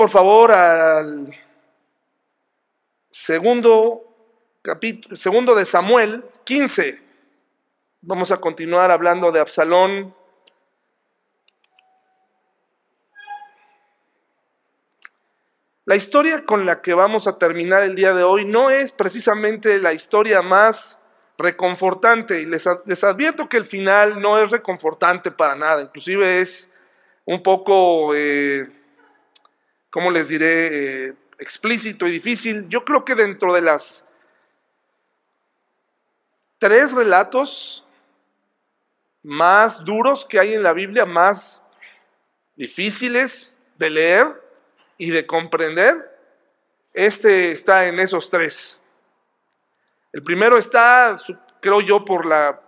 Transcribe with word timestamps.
por 0.00 0.08
favor 0.08 0.50
al 0.50 1.28
segundo 3.10 4.02
capítulo, 4.62 5.14
segundo 5.14 5.54
de 5.54 5.66
Samuel 5.66 6.24
15. 6.44 6.98
Vamos 8.00 8.30
a 8.30 8.38
continuar 8.38 8.90
hablando 8.90 9.30
de 9.30 9.40
Absalón. 9.40 10.14
La 15.84 15.96
historia 15.96 16.46
con 16.46 16.64
la 16.64 16.80
que 16.80 16.94
vamos 16.94 17.26
a 17.26 17.36
terminar 17.36 17.82
el 17.82 17.94
día 17.94 18.14
de 18.14 18.22
hoy 18.22 18.46
no 18.46 18.70
es 18.70 18.92
precisamente 18.92 19.76
la 19.80 19.92
historia 19.92 20.40
más 20.40 20.98
reconfortante. 21.36 22.40
Y 22.40 22.46
les, 22.46 22.66
advierto 23.04 23.50
que 23.50 23.58
el 23.58 23.66
final 23.66 24.18
no 24.18 24.42
es 24.42 24.50
reconfortante 24.50 25.30
para 25.30 25.56
nada. 25.56 25.82
Inclusive 25.82 26.40
es 26.40 26.72
un 27.26 27.42
poco, 27.42 28.14
eh, 28.14 28.79
¿cómo 29.90 30.10
les 30.10 30.28
diré? 30.28 31.08
Eh, 31.08 31.14
explícito 31.40 32.06
y 32.06 32.12
difícil. 32.12 32.68
Yo 32.68 32.84
creo 32.84 33.04
que 33.04 33.14
dentro 33.14 33.52
de 33.52 33.62
las 33.62 34.06
tres 36.58 36.92
relatos 36.92 37.84
más 39.22 39.84
duros 39.84 40.24
que 40.24 40.38
hay 40.38 40.54
en 40.54 40.62
la 40.62 40.72
Biblia, 40.72 41.06
más 41.06 41.64
difíciles 42.56 43.56
de 43.78 43.90
leer 43.90 44.42
y 44.98 45.10
de 45.10 45.26
comprender, 45.26 46.10
este 46.92 47.52
está 47.52 47.86
en 47.86 47.98
esos 47.98 48.28
tres. 48.28 48.80
El 50.12 50.22
primero 50.22 50.58
está, 50.58 51.16
creo 51.60 51.80
yo, 51.80 52.04
por, 52.04 52.26
la, 52.26 52.60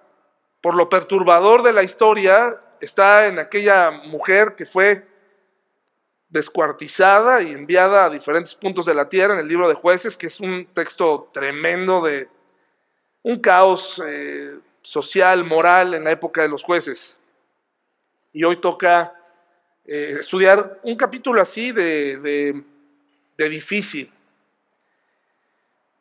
por 0.61 0.75
lo 0.75 0.89
perturbador 0.89 1.63
de 1.63 1.73
la 1.73 1.83
historia, 1.83 2.59
está 2.81 3.27
en 3.27 3.39
aquella 3.39 3.91
mujer 3.91 4.55
que 4.55 4.65
fue 4.65 5.07
descuartizada 6.33 7.43
y 7.43 7.53
enviada 7.53 8.07
a 8.07 8.11
diferentes 8.11 8.55
puntos 8.55 8.87
de 8.87 8.95
la 8.95 9.09
tierra 9.09 9.35
en 9.35 9.41
el 9.41 9.49
libro 9.49 9.69
de 9.69 9.75
jueces, 9.75 10.17
que 10.17 10.27
es 10.27 10.41
un 10.41 10.65
texto 10.65 11.29
tremendo 11.33 12.01
de 12.01 12.27
un 13.23 13.39
caos 13.39 14.03
eh, 14.07 14.59
social, 14.81 15.45
moral 15.45 15.93
en 15.93 16.05
la 16.05 16.11
época 16.11 16.41
de 16.41 16.49
los 16.49 16.63
jueces. 16.63 17.21
Y 18.33 18.45
hoy 18.45 18.57
toca 18.57 19.13
eh, 19.85 20.17
estudiar 20.21 20.81
un 20.83 20.97
capítulo 20.97 21.43
así 21.43 21.71
de, 21.71 22.65
de 23.37 23.49
difícil. 23.51 24.11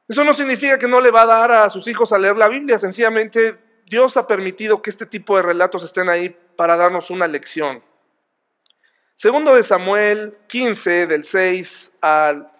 Eso 0.08 0.24
no 0.24 0.34
significa 0.34 0.78
que 0.78 0.88
no 0.88 1.02
le 1.02 1.12
va 1.12 1.24
a 1.24 1.26
dar 1.26 1.52
a 1.52 1.70
sus 1.70 1.88
hijos 1.90 2.14
a 2.14 2.18
leer 2.18 2.38
la 2.38 2.48
Biblia, 2.48 2.80
sencillamente 2.80 3.58
Dios 3.86 4.16
ha 4.16 4.26
permitido 4.26 4.82
que 4.82 4.90
este 4.90 5.06
tipo 5.06 5.36
de 5.36 5.44
relatos 5.44 5.84
estén 5.84 6.08
ahí 6.08 6.34
para 6.56 6.78
darnos 6.78 7.10
una 7.10 7.28
lección. 7.28 7.84
Segundo 9.22 9.54
de 9.54 9.62
Samuel 9.62 10.36
15, 10.48 11.06
del 11.06 11.24
6 11.24 11.98
al 12.02 12.52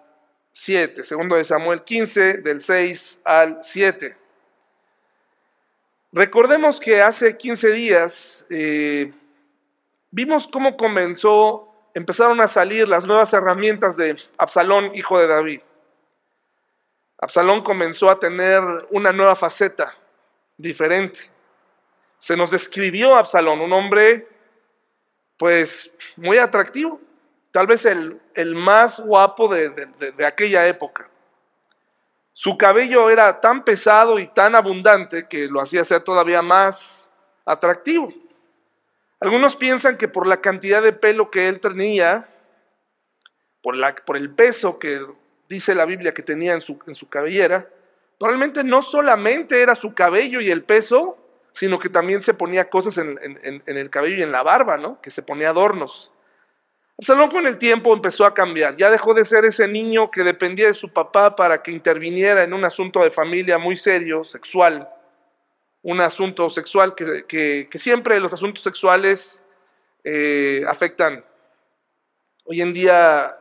7. 0.52 1.02
Segundo 1.02 1.34
de 1.34 1.42
Samuel 1.42 1.82
15, 1.82 2.34
del 2.34 2.60
6 2.60 3.22
al 3.24 3.58
7. 3.64 4.16
Recordemos 6.12 6.78
que 6.78 7.02
hace 7.02 7.36
15 7.36 7.72
días 7.72 8.46
eh, 8.48 9.12
vimos 10.12 10.46
cómo 10.46 10.76
comenzó, 10.76 11.68
empezaron 11.94 12.40
a 12.40 12.46
salir 12.46 12.86
las 12.86 13.06
nuevas 13.06 13.32
herramientas 13.32 13.96
de 13.96 14.16
Absalón, 14.38 14.94
hijo 14.94 15.18
de 15.18 15.26
David. 15.26 15.62
Absalón 17.18 17.62
comenzó 17.62 18.08
a 18.08 18.20
tener 18.20 18.62
una 18.90 19.10
nueva 19.10 19.34
faceta, 19.34 19.96
diferente. 20.56 21.28
Se 22.18 22.36
nos 22.36 22.52
describió 22.52 23.16
Absalón, 23.16 23.62
un 23.62 23.72
hombre 23.72 24.28
pues 25.42 25.92
muy 26.14 26.38
atractivo, 26.38 27.00
tal 27.50 27.66
vez 27.66 27.84
el, 27.84 28.54
más 28.54 29.00
guapo 29.00 29.52
de, 29.52 29.74
aquella 30.24 30.68
época. 30.68 31.08
Su 32.32 32.56
cabello 32.56 33.10
era 33.10 33.40
tan 33.40 33.64
pesado 33.64 34.20
y 34.20 34.28
tan 34.28 34.54
abundante 34.54 35.26
que 35.26 35.48
lo 35.48 35.60
hacía 35.60 35.82
ser 35.82 36.04
todavía 36.04 36.42
más 36.42 37.10
atractivo. 37.44 38.14
Algunos 39.18 39.56
piensan 39.56 39.98
que 39.98 40.06
por 40.06 40.28
la 40.28 40.40
cantidad 40.40 40.80
de 40.80 40.92
pelo 40.92 41.28
que 41.28 41.48
él 41.48 41.58
tenía, 41.58 42.28
por, 43.62 43.74
la, 43.74 43.96
por 43.96 44.16
el 44.16 44.30
peso 44.30 44.78
que 44.78 45.04
dice 45.48 45.74
la 45.74 45.86
Biblia 45.86 46.14
que 46.14 46.22
tenía 46.22 46.54
en 46.54 46.60
su, 46.60 46.78
en 46.86 46.94
su 46.94 47.08
cabellera, 47.08 47.68
probablemente 48.16 48.62
no 48.62 48.80
solamente 48.80 49.60
era 49.60 49.74
su 49.74 49.92
cabello 49.92 50.40
y 50.40 50.52
el 50.52 50.62
peso, 50.62 51.18
sino 51.52 51.78
que 51.78 51.88
también 51.88 52.22
se 52.22 52.34
ponía 52.34 52.68
cosas 52.68 52.98
en, 52.98 53.18
el 53.66 53.90
cabello 53.90 54.16
y 54.16 54.22
en 54.22 54.32
la 54.32 54.42
barba, 54.42 54.78
¿no? 54.78 55.00
Que 55.00 55.10
se 55.10 55.22
ponía 55.22 55.50
adornos. 55.50 56.10
Absalón 56.98 57.30
con 57.30 57.46
el 57.46 57.58
tiempo 57.58 57.94
empezó 57.94 58.24
a 58.24 58.34
cambiar, 58.34 58.76
ya 58.76 58.90
dejó 58.90 59.14
de 59.14 59.24
ser 59.24 59.44
ese 59.44 59.66
niño 59.66 60.10
que 60.10 60.22
dependía 60.22 60.66
de 60.66 60.74
su 60.74 60.92
papá 60.92 61.34
para 61.34 61.62
que 61.62 61.72
interviniera 61.72 62.44
en 62.44 62.54
un 62.54 62.64
asunto 62.64 63.00
de 63.00 63.10
familia 63.10 63.58
muy 63.58 63.76
serio, 63.76 64.24
sexual, 64.24 64.88
un 65.82 66.00
asunto 66.00 66.48
sexual 66.48 66.94
que, 66.94 67.68
siempre 67.74 68.20
los 68.20 68.32
asuntos 68.32 68.62
sexuales 68.62 69.44
eh, 70.04 70.64
afectan. 70.68 71.24
Hoy 72.44 72.60
en 72.60 72.72
día 72.72 73.36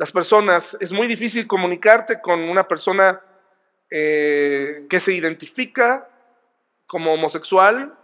las 0.00 0.12
personas, 0.12 0.78
es 0.80 0.92
muy 0.92 1.06
difícil 1.06 1.46
comunicarte 1.46 2.22
con 2.22 2.40
una 2.40 2.66
persona 2.66 3.20
eh, 3.90 4.86
que 4.88 4.98
se 4.98 5.12
identifica 5.12 6.09
como 6.90 7.14
homosexual, 7.14 7.96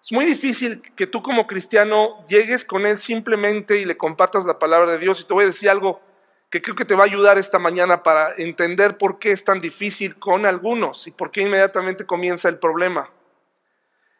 es 0.00 0.12
muy 0.12 0.24
difícil 0.24 0.80
que 0.94 1.08
tú 1.08 1.20
como 1.20 1.48
cristiano 1.48 2.24
llegues 2.28 2.64
con 2.64 2.86
él 2.86 2.96
simplemente 2.96 3.78
y 3.78 3.84
le 3.84 3.96
compartas 3.96 4.46
la 4.46 4.60
palabra 4.60 4.92
de 4.92 4.98
Dios. 4.98 5.20
Y 5.20 5.24
te 5.24 5.34
voy 5.34 5.42
a 5.42 5.48
decir 5.48 5.68
algo 5.68 6.00
que 6.48 6.62
creo 6.62 6.76
que 6.76 6.84
te 6.84 6.94
va 6.94 7.02
a 7.02 7.06
ayudar 7.06 7.38
esta 7.38 7.58
mañana 7.58 8.04
para 8.04 8.32
entender 8.36 8.98
por 8.98 9.18
qué 9.18 9.32
es 9.32 9.42
tan 9.42 9.60
difícil 9.60 10.16
con 10.16 10.46
algunos 10.46 11.08
y 11.08 11.10
por 11.10 11.32
qué 11.32 11.42
inmediatamente 11.42 12.06
comienza 12.06 12.48
el 12.48 12.60
problema. 12.60 13.10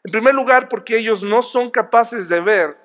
En 0.02 0.10
primer 0.10 0.34
lugar, 0.34 0.68
porque 0.68 0.98
ellos 0.98 1.22
no 1.22 1.44
son 1.44 1.70
capaces 1.70 2.28
de 2.28 2.40
ver 2.40 2.76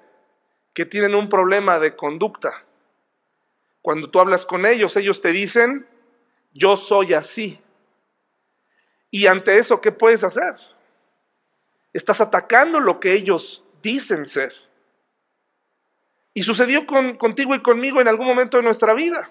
que 0.75 0.85
tienen 0.85 1.15
un 1.15 1.27
problema 1.27 1.79
de 1.79 1.95
conducta. 1.95 2.53
Cuando 3.81 4.11
tú 4.11 4.19
hablas 4.19 4.45
con 4.45 4.67
ellos, 4.67 4.95
ellos 4.95 5.21
te 5.21 5.31
dicen, 5.31 5.87
yo 6.53 6.77
soy 6.77 7.15
así. 7.15 7.59
Y 9.09 9.25
ante 9.25 9.57
eso, 9.57 9.81
¿qué 9.81 9.91
puedes 9.91 10.23
hacer? 10.23 10.55
Estás 11.93 12.19
atacando 12.19 12.79
lo 12.79 12.99
que 12.99 13.13
ellos 13.13 13.63
dicen 13.81 14.25
ser. 14.25 14.53
Y 16.33 16.43
sucedió 16.43 16.87
con, 16.87 17.15
contigo 17.15 17.53
y 17.53 17.61
conmigo 17.61 18.01
en 18.01 18.07
algún 18.07 18.25
momento 18.25 18.57
de 18.57 18.63
nuestra 18.63 18.93
vida. 18.93 19.29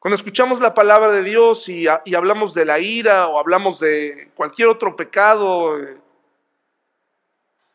Cuando 0.00 0.16
escuchamos 0.16 0.60
la 0.60 0.72
palabra 0.72 1.12
de 1.12 1.22
Dios 1.22 1.68
y, 1.68 1.86
hablamos 1.86 2.54
de 2.54 2.64
la 2.64 2.78
ira 2.78 3.26
o 3.28 3.38
hablamos 3.38 3.80
de 3.80 4.30
cualquier 4.34 4.68
otro 4.68 4.96
pecado 4.96 5.78
eh, 5.78 5.98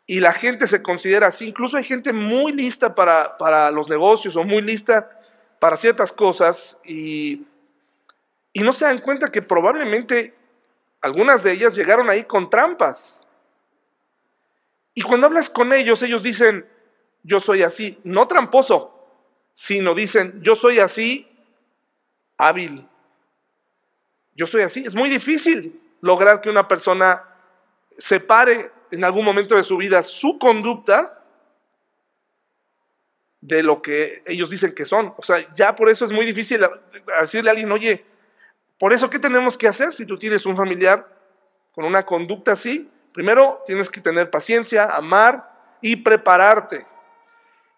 y 0.08 0.20
la 0.22 0.34
gente 0.34 0.66
se 0.66 0.82
considera 0.82 1.28
así, 1.28 1.48
incluso 1.48 1.78
hay 1.78 1.84
gente 1.84 2.14
muy 2.14 2.52
lista 2.52 2.96
para, 2.96 3.38
para 3.38 3.70
los 3.70 3.88
negocios 3.90 4.36
o 4.36 4.44
muy 4.44 4.64
lista 4.64 5.20
para 5.60 5.78
ciertas 5.78 6.12
cosas 6.12 6.80
y, 6.84 7.46
y 8.54 8.62
no 8.62 8.74
se 8.74 8.86
dan 8.86 9.00
cuenta 9.00 9.32
que 9.32 9.44
probablemente 9.44 10.34
algunas 11.02 11.44
de 11.44 11.52
ellas 11.52 11.76
llegaron 11.76 12.10
ahí 12.10 12.24
con 12.24 12.50
trampas. 12.50 13.25
Y 14.96 15.02
cuando 15.02 15.28
hablas 15.28 15.50
con 15.50 15.74
ellos, 15.74 16.02
ellos 16.02 16.24
dicen, 16.24 16.66
yo 17.22 17.40
soy 17.40 17.62
así, 17.62 18.00
no 18.04 18.28
tramposo, 18.28 18.92
sino 19.54 19.94
dicen, 19.94 20.42
yo 20.42 20.56
soy 20.56 20.80
así 20.80 21.28
hábil. 22.38 22.88
Yo 24.34 24.48
soy 24.48 24.62
así. 24.64 24.86
Es 24.86 24.96
muy 24.96 25.10
difícil 25.10 25.82
lograr 26.02 26.42
que 26.42 26.50
una 26.50 26.68
persona 26.68 27.24
separe 27.98 28.72
en 28.92 29.04
algún 29.04 29.26
momento 29.26 29.56
de 29.56 29.64
su 29.64 29.78
vida 29.78 30.02
su 30.02 30.40
conducta 30.40 31.24
de 33.42 33.64
lo 33.64 33.82
que 33.82 34.24
ellos 34.26 34.50
dicen 34.50 34.74
que 34.74 34.86
son. 34.86 35.14
O 35.18 35.24
sea, 35.24 35.54
ya 35.54 35.76
por 35.76 35.90
eso 35.90 36.06
es 36.06 36.12
muy 36.12 36.26
difícil 36.26 36.66
decirle 37.22 37.50
a 37.50 37.52
alguien, 37.52 37.72
oye, 37.72 38.06
por 38.78 38.92
eso, 38.92 39.10
¿qué 39.10 39.20
tenemos 39.20 39.58
que 39.58 39.68
hacer 39.68 39.94
si 39.94 40.06
tú 40.06 40.18
tienes 40.18 40.46
un 40.46 40.58
familiar 40.58 41.08
con 41.72 41.86
una 41.86 42.06
conducta 42.06 42.54
así? 42.54 42.90
Primero 43.16 43.64
tienes 43.66 43.90
que 43.90 44.02
tener 44.02 44.30
paciencia, 44.30 44.84
amar 44.94 45.56
y 45.80 45.96
prepararte. 45.96 46.86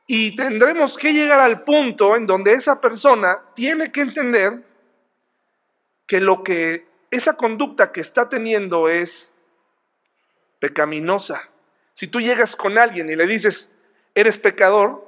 Y 0.07 0.35
tendremos 0.35 0.97
que 0.97 1.13
llegar 1.13 1.39
al 1.39 1.63
punto 1.63 2.15
en 2.15 2.25
donde 2.25 2.53
esa 2.53 2.81
persona 2.81 3.41
tiene 3.53 3.91
que 3.91 4.01
entender 4.01 4.63
que 6.07 6.21
lo 6.21 6.43
que 6.43 6.87
esa 7.11 7.37
conducta 7.37 7.91
que 7.91 8.01
está 8.01 8.27
teniendo 8.27 8.89
es 8.89 9.31
pecaminosa. 10.57 11.47
Si 11.93 12.07
tú 12.07 12.19
llegas 12.19 12.55
con 12.55 12.79
alguien 12.79 13.07
y 13.07 13.15
le 13.15 13.27
dices, 13.27 13.71
eres 14.15 14.39
pecador, 14.39 15.07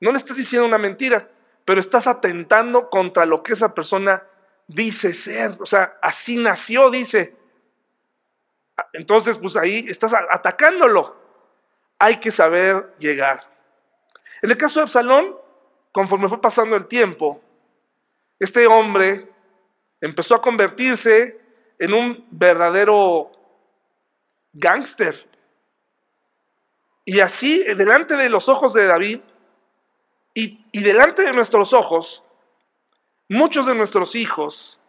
no 0.00 0.10
le 0.10 0.18
estás 0.18 0.36
diciendo 0.36 0.66
una 0.66 0.78
mentira, 0.78 1.28
pero 1.64 1.78
estás 1.78 2.08
atentando 2.08 2.90
contra 2.90 3.24
lo 3.24 3.44
que 3.44 3.52
esa 3.52 3.72
persona 3.72 4.24
dice 4.66 5.14
ser. 5.14 5.56
O 5.60 5.66
sea, 5.66 5.96
así 6.02 6.38
nació, 6.38 6.90
dice. 6.90 7.36
Entonces, 8.92 9.38
pues 9.38 9.56
ahí 9.56 9.86
estás 9.88 10.14
atacándolo. 10.14 11.16
Hay 11.98 12.18
que 12.18 12.30
saber 12.30 12.94
llegar. 12.98 13.44
En 14.42 14.50
el 14.50 14.56
caso 14.56 14.80
de 14.80 14.84
Absalón, 14.84 15.36
conforme 15.92 16.28
fue 16.28 16.40
pasando 16.40 16.76
el 16.76 16.86
tiempo, 16.86 17.40
este 18.38 18.66
hombre 18.66 19.30
empezó 20.00 20.34
a 20.34 20.42
convertirse 20.42 21.40
en 21.78 21.94
un 21.94 22.26
verdadero 22.30 23.30
gángster. 24.52 25.28
Y 27.04 27.20
así, 27.20 27.62
delante 27.62 28.16
de 28.16 28.28
los 28.28 28.48
ojos 28.48 28.74
de 28.74 28.86
David 28.86 29.20
y, 30.34 30.66
y 30.72 30.82
delante 30.82 31.22
de 31.22 31.32
nuestros 31.32 31.72
ojos, 31.72 32.22
muchos 33.28 33.66
de 33.66 33.74
nuestros 33.74 34.14
hijos 34.14 34.80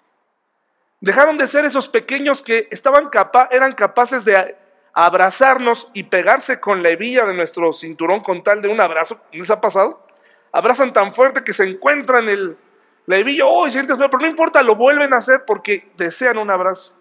dejaron 1.06 1.38
de 1.38 1.46
ser 1.46 1.66
esos 1.66 1.88
pequeños 1.88 2.42
que 2.42 2.68
estaban 2.72 3.10
capa 3.10 3.48
eran 3.52 3.74
capaces 3.74 4.26
de 4.26 4.58
abrazarnos 4.92 5.88
y 5.94 6.02
pegarse 6.02 6.60
con 6.60 6.82
la 6.82 6.90
hebilla 6.90 7.28
de 7.28 7.36
nuestro 7.36 7.74
cinturón 7.74 8.22
con 8.22 8.44
tal 8.44 8.60
de 8.60 8.70
un 8.70 8.82
abrazo. 8.82 9.22
¿Les 9.32 9.52
ha 9.52 9.62
pasado? 9.62 10.04
Abrazan 10.52 10.94
tan 10.94 11.14
fuerte 11.14 11.44
que 11.44 11.54
se 11.54 11.70
encuentran 11.70 12.28
el, 12.28 12.58
la 13.06 13.18
hebilla, 13.18 13.46
oh, 13.46 13.70
sientes, 13.70 13.98
pero 13.98 14.18
no 14.18 14.26
importa, 14.26 14.64
lo 14.64 14.76
vuelven 14.76 15.14
a 15.14 15.18
hacer 15.18 15.46
porque 15.46 15.92
desean 15.96 16.40
un 16.40 16.50
abrazo. 16.50 16.92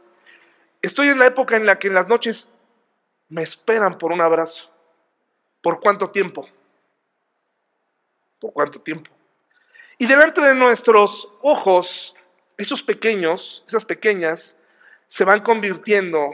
Estoy 0.82 1.08
en 1.08 1.18
la 1.18 1.24
época 1.24 1.56
en 1.56 1.64
la 1.64 1.78
que 1.78 1.88
en 1.88 1.94
las 1.94 2.06
noches 2.06 2.52
me 3.30 3.42
esperan 3.42 3.96
por 3.96 4.12
un 4.12 4.20
abrazo. 4.20 4.70
¿Por 5.62 5.80
cuánto 5.80 6.10
tiempo? 6.10 6.46
¿Por 8.38 8.52
cuánto 8.52 8.82
tiempo? 8.82 9.10
Y 9.96 10.04
delante 10.04 10.42
de 10.42 10.54
nuestros 10.54 11.32
ojos, 11.40 12.13
esos 12.58 12.82
pequeños, 12.82 13.64
esas 13.66 13.84
pequeñas, 13.84 14.56
se 15.06 15.24
van 15.24 15.40
convirtiendo 15.40 16.32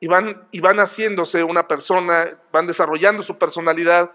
y 0.00 0.08
van, 0.08 0.48
y 0.50 0.60
van 0.60 0.78
haciéndose 0.78 1.44
una 1.44 1.68
persona, 1.68 2.38
van 2.50 2.66
desarrollando 2.66 3.22
su 3.22 3.38
personalidad. 3.38 4.12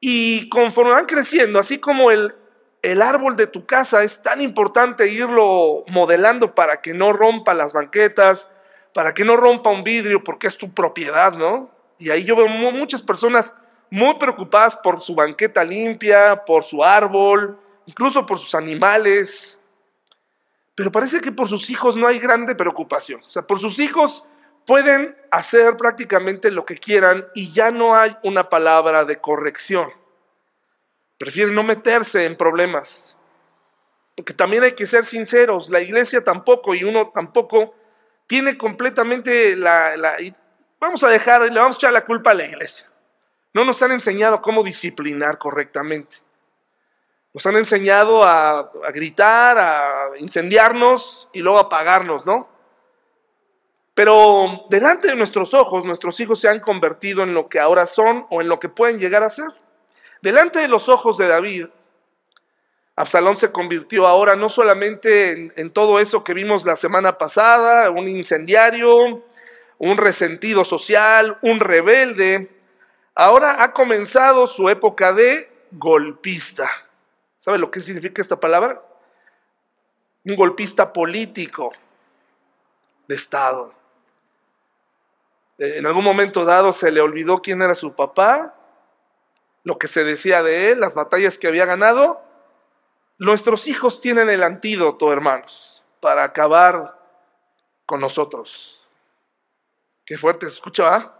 Y 0.00 0.48
conforme 0.48 0.92
van 0.92 1.06
creciendo, 1.06 1.58
así 1.58 1.78
como 1.78 2.10
el, 2.10 2.34
el 2.82 3.02
árbol 3.02 3.36
de 3.36 3.46
tu 3.46 3.66
casa 3.66 4.02
es 4.02 4.22
tan 4.22 4.40
importante 4.40 5.08
irlo 5.08 5.84
modelando 5.88 6.54
para 6.54 6.80
que 6.80 6.94
no 6.94 7.12
rompa 7.12 7.54
las 7.54 7.72
banquetas, 7.72 8.50
para 8.92 9.14
que 9.14 9.24
no 9.24 9.36
rompa 9.36 9.70
un 9.70 9.84
vidrio, 9.84 10.24
porque 10.24 10.46
es 10.46 10.56
tu 10.56 10.72
propiedad, 10.72 11.32
¿no? 11.32 11.70
Y 11.98 12.10
ahí 12.10 12.24
yo 12.24 12.34
veo 12.34 12.48
muchas 12.48 13.02
personas 13.02 13.54
muy 13.90 14.14
preocupadas 14.14 14.76
por 14.76 15.00
su 15.00 15.14
banqueta 15.14 15.62
limpia, 15.62 16.42
por 16.46 16.64
su 16.64 16.82
árbol, 16.82 17.60
incluso 17.86 18.24
por 18.24 18.38
sus 18.38 18.54
animales. 18.54 19.59
Pero 20.80 20.92
parece 20.92 21.20
que 21.20 21.30
por 21.30 21.46
sus 21.46 21.68
hijos 21.68 21.94
no 21.94 22.06
hay 22.06 22.18
grande 22.18 22.54
preocupación. 22.54 23.22
O 23.22 23.28
sea, 23.28 23.42
por 23.42 23.60
sus 23.60 23.78
hijos 23.80 24.24
pueden 24.64 25.14
hacer 25.30 25.76
prácticamente 25.76 26.50
lo 26.50 26.64
que 26.64 26.78
quieran 26.78 27.26
y 27.34 27.52
ya 27.52 27.70
no 27.70 27.94
hay 27.94 28.16
una 28.22 28.48
palabra 28.48 29.04
de 29.04 29.20
corrección. 29.20 29.92
Prefieren 31.18 31.54
no 31.54 31.64
meterse 31.64 32.24
en 32.24 32.34
problemas. 32.34 33.18
Porque 34.16 34.32
también 34.32 34.62
hay 34.62 34.72
que 34.72 34.86
ser 34.86 35.04
sinceros, 35.04 35.68
la 35.68 35.82
iglesia 35.82 36.24
tampoco 36.24 36.74
y 36.74 36.82
uno 36.82 37.10
tampoco 37.14 37.74
tiene 38.26 38.56
completamente 38.56 39.56
la, 39.56 40.16
Vamos 40.80 41.04
a 41.04 41.10
dejar, 41.10 41.42
le 41.42 41.60
vamos 41.60 41.76
a 41.76 41.78
echar 41.78 41.92
la 41.92 42.06
culpa 42.06 42.30
a 42.30 42.34
la 42.34 42.46
iglesia. 42.46 42.90
No 43.52 43.66
nos 43.66 43.82
han 43.82 43.92
enseñado 43.92 44.40
cómo 44.40 44.62
disciplinar 44.62 45.36
correctamente. 45.36 46.16
Nos 47.32 47.46
han 47.46 47.56
enseñado 47.56 48.24
a, 48.24 48.72
gritar, 48.92 49.58
a 49.58 50.10
incendiarnos 50.18 51.28
y 51.32 51.40
luego 51.40 51.58
apagarnos, 51.58 52.26
¿no? 52.26 52.48
Pero 53.94 54.64
delante 54.68 55.08
de 55.08 55.14
nuestros 55.14 55.54
ojos, 55.54 55.84
nuestros 55.84 56.18
hijos 56.20 56.40
se 56.40 56.48
han 56.48 56.60
convertido 56.60 57.22
en 57.22 57.34
lo 57.34 57.48
que 57.48 57.60
ahora 57.60 57.86
son 57.86 58.26
o 58.30 58.40
en 58.40 58.48
lo 58.48 58.58
que 58.58 58.68
pueden 58.68 58.98
llegar 58.98 59.22
a 59.22 59.30
ser. 59.30 59.48
Delante 60.22 60.58
de 60.58 60.68
los 60.68 60.88
ojos 60.88 61.18
de 61.18 61.28
David, 61.28 61.66
Absalón 62.96 63.36
se 63.36 63.50
convirtió 63.50 64.06
ahora 64.06 64.36
no 64.36 64.48
solamente 64.48 65.52
en, 65.58 65.70
todo 65.70 66.00
eso 66.00 66.22
que 66.22 66.34
vimos 66.34 66.64
la 66.64 66.76
semana 66.76 67.16
pasada, 67.16 67.90
un 67.90 68.08
incendiario, 68.08 69.24
un 69.78 69.96
resentido 69.96 70.64
social, 70.64 71.38
un 71.40 71.60
rebelde, 71.60 72.50
ahora 73.14 73.62
ha 73.62 73.72
comenzado 73.72 74.46
su 74.46 74.68
época 74.68 75.12
de 75.12 75.50
golpista. 75.72 76.68
¿Sabe 77.40 77.58
lo 77.58 77.70
que 77.70 77.80
significa 77.80 78.20
esta 78.20 78.38
palabra? 78.38 78.84
Un 80.24 80.36
golpista 80.36 80.92
político 80.92 81.72
de 83.08 83.14
Estado. 83.14 83.72
En 85.56 85.86
algún 85.86 86.04
momento 86.04 86.44
dado 86.44 86.70
se 86.70 86.90
le 86.90 87.00
olvidó 87.00 87.40
quién 87.40 87.62
era 87.62 87.74
su 87.74 87.94
papá 87.94 88.54
lo 89.64 89.78
que 89.78 89.88
se 89.88 90.04
decía 90.04 90.42
de 90.42 90.70
él, 90.70 90.80
las 90.80 90.94
batallas 90.94 91.38
que 91.38 91.48
había 91.48 91.64
ganado. 91.64 92.22
Nuestros 93.18 93.66
hijos 93.68 94.02
tienen 94.02 94.28
el 94.28 94.42
antídoto, 94.42 95.12
hermanos, 95.12 95.82
para 96.00 96.24
acabar 96.24 96.98
con 97.86 98.00
nosotros. 98.00 98.86
Qué 100.04 100.18
fuerte 100.18 100.46
se 100.48 100.56
escucha. 100.56 101.12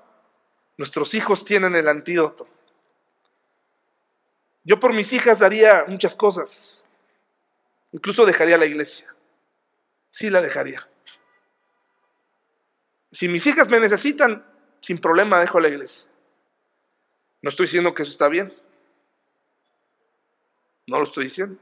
Nuestros 0.76 1.14
hijos 1.14 1.44
tienen 1.44 1.76
el 1.76 1.88
antídoto. 1.88 2.46
Yo 4.64 4.78
por 4.78 4.92
mis 4.92 5.12
hijas 5.12 5.38
daría 5.38 5.84
muchas 5.88 6.14
cosas. 6.14 6.84
Incluso 7.92 8.26
dejaría 8.26 8.58
la 8.58 8.66
iglesia. 8.66 9.14
Sí 10.10 10.30
la 10.30 10.40
dejaría. 10.40 10.86
Si 13.12 13.28
mis 13.28 13.46
hijas 13.46 13.68
me 13.68 13.80
necesitan, 13.80 14.44
sin 14.80 14.98
problema 14.98 15.40
dejo 15.40 15.60
la 15.60 15.68
iglesia. 15.68 16.08
No 17.42 17.48
estoy 17.50 17.66
diciendo 17.66 17.94
que 17.94 18.02
eso 18.02 18.12
está 18.12 18.28
bien. 18.28 18.54
No 20.86 20.98
lo 20.98 21.04
estoy 21.04 21.24
diciendo. 21.24 21.60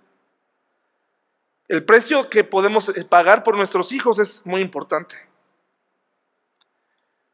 El 1.69 1.85
precio 1.85 2.29
que 2.29 2.45
podemos 2.45 2.93
pagar 3.09 3.43
por 3.43 3.57
nuestros 3.57 3.93
hijos 3.93 4.19
es 4.19 4.45
muy 4.47 4.63
importante. 4.63 5.17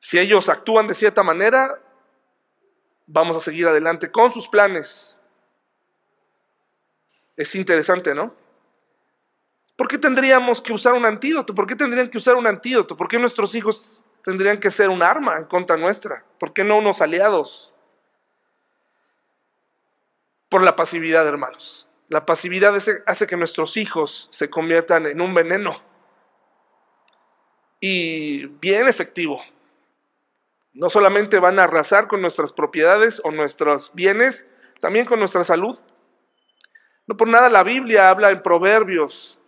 Si 0.00 0.18
ellos 0.18 0.48
actúan 0.48 0.86
de 0.86 0.94
cierta 0.94 1.22
manera, 1.22 1.80
vamos 3.06 3.36
a 3.36 3.40
seguir 3.40 3.66
adelante 3.66 4.10
con 4.10 4.32
sus 4.32 4.48
planes. 4.48 5.16
Es 7.36 7.54
interesante, 7.54 8.14
¿no? 8.14 8.34
¿Por 9.76 9.88
qué 9.88 9.98
tendríamos 9.98 10.62
que 10.62 10.72
usar 10.72 10.94
un 10.94 11.04
antídoto? 11.04 11.54
¿Por 11.54 11.66
qué 11.66 11.74
tendrían 11.74 12.08
que 12.08 12.18
usar 12.18 12.36
un 12.36 12.46
antídoto? 12.46 12.94
¿Por 12.94 13.08
qué 13.08 13.18
nuestros 13.18 13.54
hijos 13.54 14.04
tendrían 14.22 14.58
que 14.58 14.70
ser 14.70 14.88
un 14.88 15.02
arma 15.02 15.36
en 15.36 15.44
contra 15.44 15.76
nuestra? 15.76 16.24
¿Por 16.38 16.52
qué 16.52 16.62
no 16.62 16.78
unos 16.78 17.00
aliados? 17.00 17.74
por 20.54 20.62
la 20.62 20.76
pasividad, 20.76 21.26
hermanos. 21.26 21.88
La 22.08 22.26
pasividad 22.26 22.76
hace 23.06 23.26
que 23.26 23.36
nuestros 23.36 23.76
hijos 23.76 24.28
se 24.30 24.50
conviertan 24.50 25.04
en 25.06 25.20
un 25.20 25.34
veneno 25.34 25.82
y 27.80 28.46
bien 28.60 28.86
efectivo. 28.86 29.42
No 30.72 30.90
solamente 30.90 31.40
van 31.40 31.58
a 31.58 31.64
arrasar 31.64 32.06
con 32.06 32.22
nuestras 32.22 32.52
propiedades 32.52 33.20
o 33.24 33.32
nuestros 33.32 33.92
bienes, 33.94 34.48
también 34.78 35.06
con 35.06 35.18
nuestra 35.18 35.42
salud. 35.42 35.80
No 37.06 37.16
por 37.16 37.28
nada 37.28 37.48
la 37.48 37.62
Biblia 37.62 38.08
habla 38.08 38.30
en 38.30 38.42
proverbios 38.42 39.40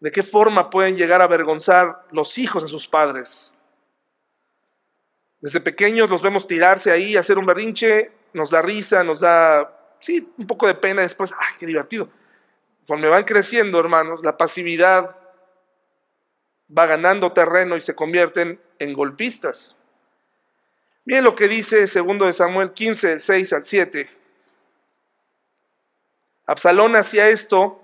de 0.00 0.10
qué 0.10 0.22
forma 0.22 0.68
pueden 0.68 0.96
llegar 0.96 1.20
a 1.20 1.24
avergonzar 1.24 2.04
los 2.10 2.36
hijos 2.36 2.64
a 2.64 2.68
sus 2.68 2.88
padres. 2.88 3.54
Desde 5.40 5.60
pequeños 5.60 6.10
los 6.10 6.22
vemos 6.22 6.46
tirarse 6.46 6.90
ahí, 6.90 7.16
hacer 7.16 7.38
un 7.38 7.46
berrinche, 7.46 8.12
nos 8.32 8.50
da 8.50 8.62
risa, 8.62 9.04
nos 9.04 9.20
da 9.20 9.96
sí, 10.00 10.32
un 10.36 10.46
poco 10.46 10.66
de 10.66 10.74
pena 10.74 11.02
después, 11.02 11.32
¡ay, 11.38 11.54
qué 11.58 11.66
divertido! 11.66 12.08
Cuando 12.86 13.08
van 13.08 13.24
creciendo, 13.24 13.78
hermanos, 13.78 14.22
la 14.22 14.36
pasividad 14.36 15.16
va 16.76 16.86
ganando 16.86 17.32
terreno 17.32 17.76
y 17.76 17.80
se 17.80 17.94
convierten 17.94 18.60
en 18.78 18.92
golpistas. 18.92 19.76
Miren 21.04 21.24
lo 21.24 21.34
que 21.34 21.48
dice 21.48 21.86
segundo 21.86 22.26
de 22.26 22.32
Samuel 22.32 22.72
15, 22.72 23.20
6 23.20 23.52
al 23.52 23.64
7. 23.64 24.21
Absalón 26.46 26.96
hacía 26.96 27.28
esto 27.28 27.80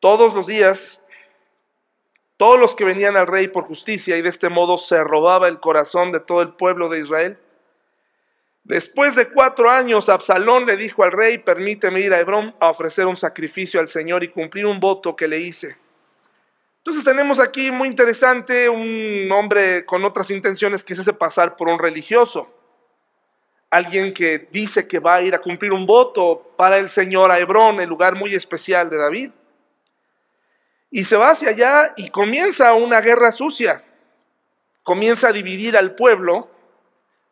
todos 0.00 0.34
los 0.34 0.46
días, 0.46 1.04
todos 2.36 2.60
los 2.60 2.74
que 2.74 2.84
venían 2.84 3.16
al 3.16 3.26
rey 3.26 3.48
por 3.48 3.64
justicia, 3.64 4.16
y 4.16 4.22
de 4.22 4.28
este 4.28 4.50
modo 4.50 4.76
se 4.76 5.02
robaba 5.02 5.48
el 5.48 5.60
corazón 5.60 6.12
de 6.12 6.20
todo 6.20 6.42
el 6.42 6.52
pueblo 6.54 6.88
de 6.88 7.00
Israel. 7.00 7.38
Después 8.64 9.14
de 9.14 9.28
cuatro 9.28 9.70
años, 9.70 10.08
Absalón 10.08 10.66
le 10.66 10.76
dijo 10.76 11.04
al 11.04 11.12
rey, 11.12 11.38
permíteme 11.38 12.00
ir 12.00 12.12
a 12.12 12.20
Hebrón 12.20 12.54
a 12.60 12.70
ofrecer 12.70 13.06
un 13.06 13.16
sacrificio 13.16 13.80
al 13.80 13.88
Señor 13.88 14.24
y 14.24 14.28
cumplir 14.28 14.66
un 14.66 14.80
voto 14.80 15.16
que 15.16 15.28
le 15.28 15.38
hice. 15.38 15.76
Entonces 16.78 17.04
tenemos 17.04 17.40
aquí 17.40 17.70
muy 17.70 17.88
interesante 17.88 18.68
un 18.68 19.30
hombre 19.32 19.86
con 19.86 20.04
otras 20.04 20.30
intenciones 20.30 20.84
que 20.84 20.94
se 20.94 21.00
hace 21.00 21.14
pasar 21.14 21.56
por 21.56 21.68
un 21.68 21.78
religioso. 21.78 22.48
Alguien 23.74 24.14
que 24.14 24.46
dice 24.52 24.86
que 24.86 25.00
va 25.00 25.16
a 25.16 25.22
ir 25.22 25.34
a 25.34 25.40
cumplir 25.40 25.72
un 25.72 25.84
voto 25.84 26.54
para 26.56 26.78
el 26.78 26.88
Señor 26.88 27.32
a 27.32 27.40
Hebrón, 27.40 27.80
el 27.80 27.88
lugar 27.88 28.14
muy 28.14 28.32
especial 28.32 28.88
de 28.88 28.96
David. 28.96 29.32
Y 30.92 31.02
se 31.02 31.16
va 31.16 31.30
hacia 31.30 31.48
allá 31.48 31.92
y 31.96 32.08
comienza 32.10 32.72
una 32.74 33.00
guerra 33.00 33.32
sucia. 33.32 33.82
Comienza 34.84 35.26
a 35.26 35.32
dividir 35.32 35.76
al 35.76 35.96
pueblo. 35.96 36.48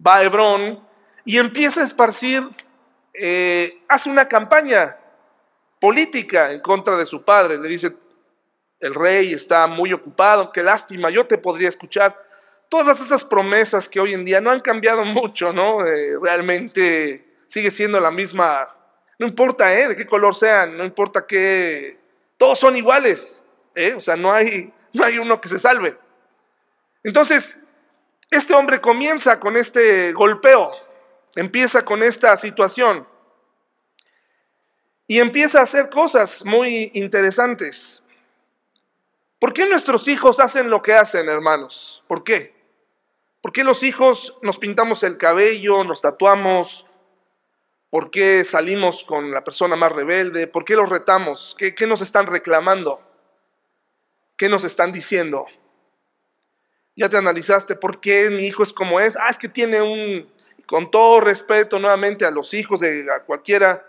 Va 0.05 0.17
a 0.17 0.25
Hebrón 0.25 0.85
y 1.25 1.39
empieza 1.39 1.81
a 1.81 1.85
esparcir 1.85 2.43
eh, 3.15 3.81
hace 3.87 4.11
una 4.11 4.27
campaña 4.27 4.97
política 5.81 6.51
en 6.51 6.59
contra 6.59 6.97
de 6.97 7.07
su 7.07 7.23
padre. 7.23 7.57
Le 7.57 7.69
dice, 7.69 7.95
el 8.81 8.97
rey 8.97 9.33
está 9.33 9.69
muy 9.69 9.93
ocupado, 9.93 10.51
qué 10.51 10.65
lástima, 10.65 11.09
yo 11.09 11.25
te 11.25 11.39
podría 11.39 11.69
escuchar. 11.69 12.19
Todas 12.73 13.02
esas 13.02 13.23
promesas 13.23 13.87
que 13.87 14.00
hoy 14.00 14.14
en 14.14 14.25
día 14.25 14.41
no 14.41 14.50
han 14.50 14.61
cambiado 14.61 15.05
mucho, 15.21 15.52
¿no? 15.52 15.87
Eh, 15.87 16.17
realmente 16.23 17.23
sigue 17.47 17.71
siendo 17.71 18.00
la 18.00 18.11
misma, 18.11 18.75
no 19.19 19.26
importa 19.26 19.75
¿eh? 19.75 19.88
de 19.88 19.95
qué 19.95 20.07
color 20.07 20.35
sean, 20.35 20.79
no 20.79 20.83
importa 20.83 21.26
qué, 21.26 21.99
todos 22.38 22.59
son 22.59 22.75
iguales, 22.75 23.45
¿eh? 23.75 23.93
o 23.93 24.00
sea, 24.00 24.17
no 24.17 24.33
hay, 24.33 24.73
no 24.95 25.05
hay 25.05 25.19
uno 25.19 25.38
que 25.38 25.50
se 25.50 25.59
salve. 25.59 25.99
Entonces, 27.05 27.61
este 28.31 28.55
hombre 28.55 28.81
comienza 28.81 29.38
con 29.38 29.59
este 29.59 30.14
golpeo, 30.14 30.71
empieza 31.37 31.85
con 31.85 32.02
esta 32.02 32.35
situación 32.38 33.07
y 35.07 35.19
empieza 35.19 35.59
a 35.61 35.64
hacer 35.64 35.91
cosas 35.91 36.43
muy 36.47 36.91
interesantes. 36.95 38.02
¿Por 39.38 39.52
qué 39.52 39.67
nuestros 39.67 40.09
hijos 40.09 40.41
hacen 40.41 40.71
lo 40.71 40.81
que 40.81 40.95
hacen, 40.95 41.29
hermanos? 41.29 42.02
¿Por 42.09 42.25
qué? 42.25 42.62
¿Por 43.43 43.53
qué 43.53 43.65
los 43.65 43.83
hijos 43.83 44.39
nos 44.41 44.57
pintamos 44.57 45.03
el 45.03 45.19
cabello, 45.19 45.83
nos 45.83 46.01
tatuamos? 46.01 46.87
¿Por 47.91 48.13
qué 48.13 48.45
salimos 48.45 49.03
con 49.03 49.33
la 49.33 49.43
persona 49.43 49.75
más 49.75 49.91
rebelde? 49.91 50.47
¿Por 50.47 50.65
qué 50.65 50.77
los 50.77 50.89
retamos? 50.89 51.57
¿Qué, 51.59 51.75
nos 51.89 52.01
están 52.03 52.29
reclamando? 52.29 53.03
¿Qué 54.37 54.49
nos 54.49 54.63
están 54.63 54.93
diciendo? 54.93 55.45
Ya 56.95 57.09
te 57.09 57.17
analizaste 57.17 57.75
por 57.75 58.01
qué 58.01 58.31
mi 58.31 58.47
hijo 58.47 58.63
es 58.63 58.73
como 58.73 59.01
es. 59.01 59.17
Ah, 59.17 59.29
es 59.29 59.39
que 59.39 59.49
tiene 59.49 59.83
un, 59.83 60.33
con 60.67 60.89
todo 60.93 61.21
respeto 61.21 61.81
nuevamente 61.81 62.25
a 62.25 62.31
los 62.31 62.55
hijos 62.55 62.79
de 62.79 63.05
cualquiera 63.27 63.85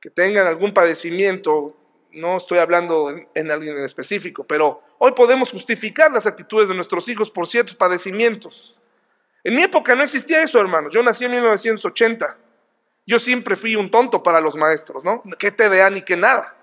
que 0.00 0.08
tengan 0.08 0.46
algún 0.46 0.72
padecimiento, 0.72 1.76
no 2.12 2.36
estoy 2.36 2.58
hablando 2.58 3.14
en, 3.34 3.50
alguien 3.50 3.76
en 3.76 3.84
específico, 3.84 4.44
pero 4.44 4.82
hoy 4.98 5.12
podemos 5.12 5.50
justificar 5.50 6.10
las 6.10 6.26
actitudes 6.26 6.68
de 6.68 6.74
nuestros 6.74 7.08
hijos 7.08 7.30
por 7.30 7.46
ciertos 7.46 7.76
padecimientos. 7.76 8.78
En 9.44 9.56
mi 9.56 9.62
época 9.62 9.94
no 9.94 10.02
existía 10.02 10.42
eso, 10.42 10.60
hermano. 10.60 10.90
Yo 10.90 11.02
nací 11.02 11.24
en 11.24 11.32
1980. 11.32 12.36
Yo 13.06 13.18
siempre 13.18 13.56
fui 13.56 13.76
un 13.76 13.90
tonto 13.90 14.22
para 14.22 14.40
los 14.40 14.54
maestros, 14.54 15.02
¿no? 15.02 15.22
¿Qué 15.38 15.50
TDA 15.50 15.88
ni 15.90 16.02
qué 16.02 16.16
nada? 16.16 16.56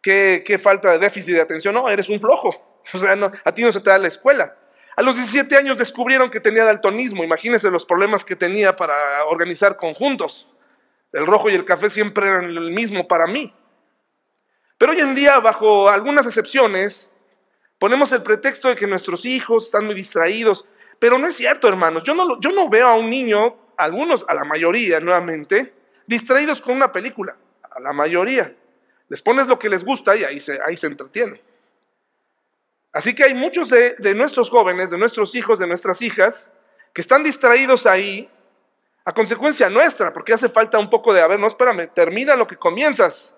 ¿Qué, 0.00 0.42
¿Qué, 0.46 0.58
falta 0.58 0.92
de 0.92 0.98
déficit 0.98 1.34
de 1.34 1.42
atención? 1.42 1.74
No, 1.74 1.88
eres 1.88 2.08
un 2.08 2.18
flojo. 2.18 2.64
O 2.94 2.98
sea, 2.98 3.14
a 3.44 3.52
ti 3.52 3.62
no 3.62 3.70
se 3.70 3.82
te 3.82 3.90
da 3.90 3.98
la 3.98 4.08
escuela. 4.08 4.56
A 4.96 5.02
los 5.02 5.14
17 5.14 5.54
años 5.58 5.76
descubrieron 5.76 6.30
que 6.30 6.40
tenía 6.40 6.64
daltonismo. 6.64 7.22
Imagínense 7.22 7.70
los 7.70 7.84
problemas 7.84 8.24
que 8.24 8.34
tenía 8.34 8.76
para 8.76 9.26
organizar 9.26 9.76
conjuntos. 9.76 10.48
El 11.12 11.26
rojo 11.26 11.50
y 11.50 11.54
el 11.54 11.64
café 11.64 11.90
siempre 11.90 12.26
eran 12.26 12.44
el 12.44 12.70
mismo 12.70 13.06
para 13.06 13.26
mí. 13.26 13.54
Pero 14.78 14.92
hoy 14.92 15.00
en 15.00 15.14
día, 15.14 15.38
bajo 15.40 15.88
algunas 15.88 16.24
excepciones, 16.26 17.12
ponemos 17.78 18.12
el 18.12 18.22
pretexto 18.22 18.68
de 18.68 18.76
que 18.76 18.86
nuestros 18.86 19.24
hijos 19.24 19.66
están 19.66 19.84
muy 19.84 19.94
distraídos. 19.94 20.64
Pero 20.98 21.18
no 21.18 21.26
es 21.26 21.36
cierto, 21.36 21.68
hermanos. 21.68 22.04
Yo 22.04 22.14
no, 22.14 22.40
yo 22.40 22.50
no 22.50 22.68
veo 22.68 22.86
a 22.86 22.94
un 22.94 23.10
niño, 23.10 23.56
algunos, 23.76 24.24
a 24.28 24.34
la 24.34 24.44
mayoría 24.44 25.00
nuevamente, 25.00 25.74
distraídos 26.06 26.60
con 26.60 26.76
una 26.76 26.90
película. 26.90 27.36
A 27.70 27.80
la 27.80 27.92
mayoría. 27.92 28.54
Les 29.08 29.22
pones 29.22 29.46
lo 29.46 29.58
que 29.58 29.68
les 29.68 29.84
gusta 29.84 30.16
y 30.16 30.24
ahí 30.24 30.40
se, 30.40 30.58
ahí 30.66 30.76
se 30.76 30.86
entretienen. 30.86 31.40
Así 32.92 33.14
que 33.14 33.24
hay 33.24 33.34
muchos 33.34 33.70
de, 33.70 33.96
nuestros 34.14 34.50
jóvenes, 34.50 34.90
de 34.90 34.98
nuestros 34.98 35.34
hijos, 35.34 35.58
de 35.58 35.66
nuestras 35.66 36.02
hijas, 36.02 36.50
que 36.92 37.00
están 37.00 37.22
distraídos 37.22 37.86
ahí 37.86 38.28
a 39.04 39.12
consecuencia 39.12 39.70
nuestra, 39.70 40.12
porque 40.12 40.32
hace 40.32 40.48
falta 40.48 40.78
un 40.78 40.90
poco 40.90 41.14
de, 41.14 41.22
a 41.22 41.26
ver, 41.26 41.38
no, 41.38 41.46
espérame, 41.46 41.88
termina 41.94 42.34
lo 42.34 42.46
que 42.46 42.56
comienzas. 42.56 43.37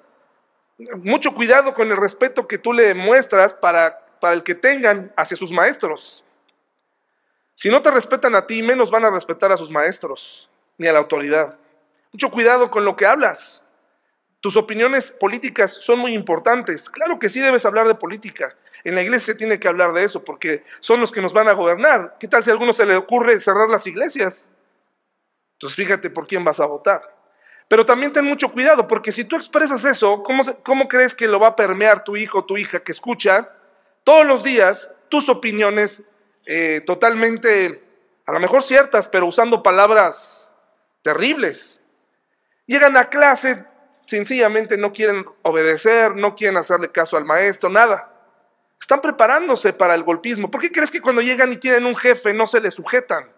Mucho 1.02 1.34
cuidado 1.34 1.74
con 1.74 1.90
el 1.90 1.96
respeto 1.96 2.46
que 2.46 2.58
tú 2.58 2.72
le 2.72 2.94
muestras 2.94 3.54
para, 3.54 3.98
para 4.20 4.34
el 4.34 4.42
que 4.42 4.54
tengan 4.54 5.12
hacia 5.16 5.36
sus 5.36 5.52
maestros. 5.52 6.24
Si 7.54 7.68
no 7.68 7.82
te 7.82 7.90
respetan 7.90 8.34
a 8.34 8.46
ti, 8.46 8.62
menos 8.62 8.90
van 8.90 9.04
a 9.04 9.10
respetar 9.10 9.52
a 9.52 9.56
sus 9.56 9.70
maestros, 9.70 10.50
ni 10.78 10.86
a 10.86 10.92
la 10.92 10.98
autoridad. 10.98 11.58
Mucho 12.12 12.30
cuidado 12.30 12.70
con 12.70 12.84
lo 12.84 12.96
que 12.96 13.06
hablas. 13.06 13.62
Tus 14.40 14.56
opiniones 14.56 15.10
políticas 15.10 15.72
son 15.72 15.98
muy 15.98 16.14
importantes. 16.14 16.88
Claro 16.88 17.18
que 17.18 17.28
sí 17.28 17.40
debes 17.40 17.66
hablar 17.66 17.86
de 17.86 17.94
política, 17.94 18.56
en 18.84 18.94
la 18.94 19.02
iglesia 19.02 19.34
se 19.34 19.38
tiene 19.38 19.58
que 19.58 19.68
hablar 19.68 19.92
de 19.92 20.04
eso 20.04 20.24
porque 20.24 20.64
son 20.80 21.00
los 21.00 21.12
que 21.12 21.20
nos 21.20 21.32
van 21.32 21.48
a 21.48 21.52
gobernar. 21.52 22.16
¿Qué 22.18 22.28
tal 22.28 22.42
si 22.42 22.50
a 22.50 22.52
alguno 22.52 22.72
se 22.72 22.86
le 22.86 22.96
ocurre 22.96 23.38
cerrar 23.40 23.68
las 23.68 23.86
iglesias? 23.86 24.48
Entonces 25.54 25.76
fíjate 25.76 26.08
por 26.10 26.26
quién 26.26 26.44
vas 26.44 26.60
a 26.60 26.66
votar. 26.66 27.19
Pero 27.70 27.86
también 27.86 28.12
ten 28.12 28.24
mucho 28.24 28.50
cuidado 28.50 28.88
porque 28.88 29.12
si 29.12 29.22
tú 29.22 29.36
expresas 29.36 29.84
eso, 29.84 30.24
¿cómo, 30.24 30.88
crees 30.88 31.14
que 31.14 31.28
lo 31.28 31.38
va 31.38 31.50
a 31.50 31.56
permear 31.56 32.02
tu 32.02 32.16
hijo 32.16 32.38
o 32.38 32.44
tu 32.44 32.56
hija 32.58 32.80
que 32.80 32.90
escucha 32.90 33.48
todos 34.02 34.26
los 34.26 34.42
días 34.42 34.92
tus 35.08 35.28
opiniones 35.28 36.02
eh, 36.46 36.82
totalmente, 36.84 37.80
a 38.26 38.32
lo 38.32 38.40
mejor 38.40 38.64
ciertas, 38.64 39.06
pero 39.06 39.26
usando 39.26 39.62
palabras 39.62 40.52
terribles? 41.02 41.80
Llegan 42.66 42.96
a 42.96 43.08
clases, 43.08 43.62
sencillamente 44.04 44.76
no 44.76 44.92
quieren 44.92 45.24
obedecer, 45.42 46.16
no 46.16 46.34
quieren 46.34 46.56
hacerle 46.56 46.90
caso 46.90 47.16
al 47.16 47.24
maestro, 47.24 47.70
nada. 47.70 48.12
Están 48.80 49.00
preparándose 49.00 49.72
para 49.72 49.94
el 49.94 50.02
golpismo. 50.02 50.50
¿Por 50.50 50.60
qué 50.60 50.72
crees 50.72 50.90
que 50.90 51.00
cuando 51.00 51.22
llegan 51.22 51.52
y 51.52 51.56
tienen 51.56 51.86
un 51.86 51.94
jefe 51.94 52.32
no 52.32 52.48
se 52.48 52.60
les 52.60 52.74
sujetan? 52.74 53.30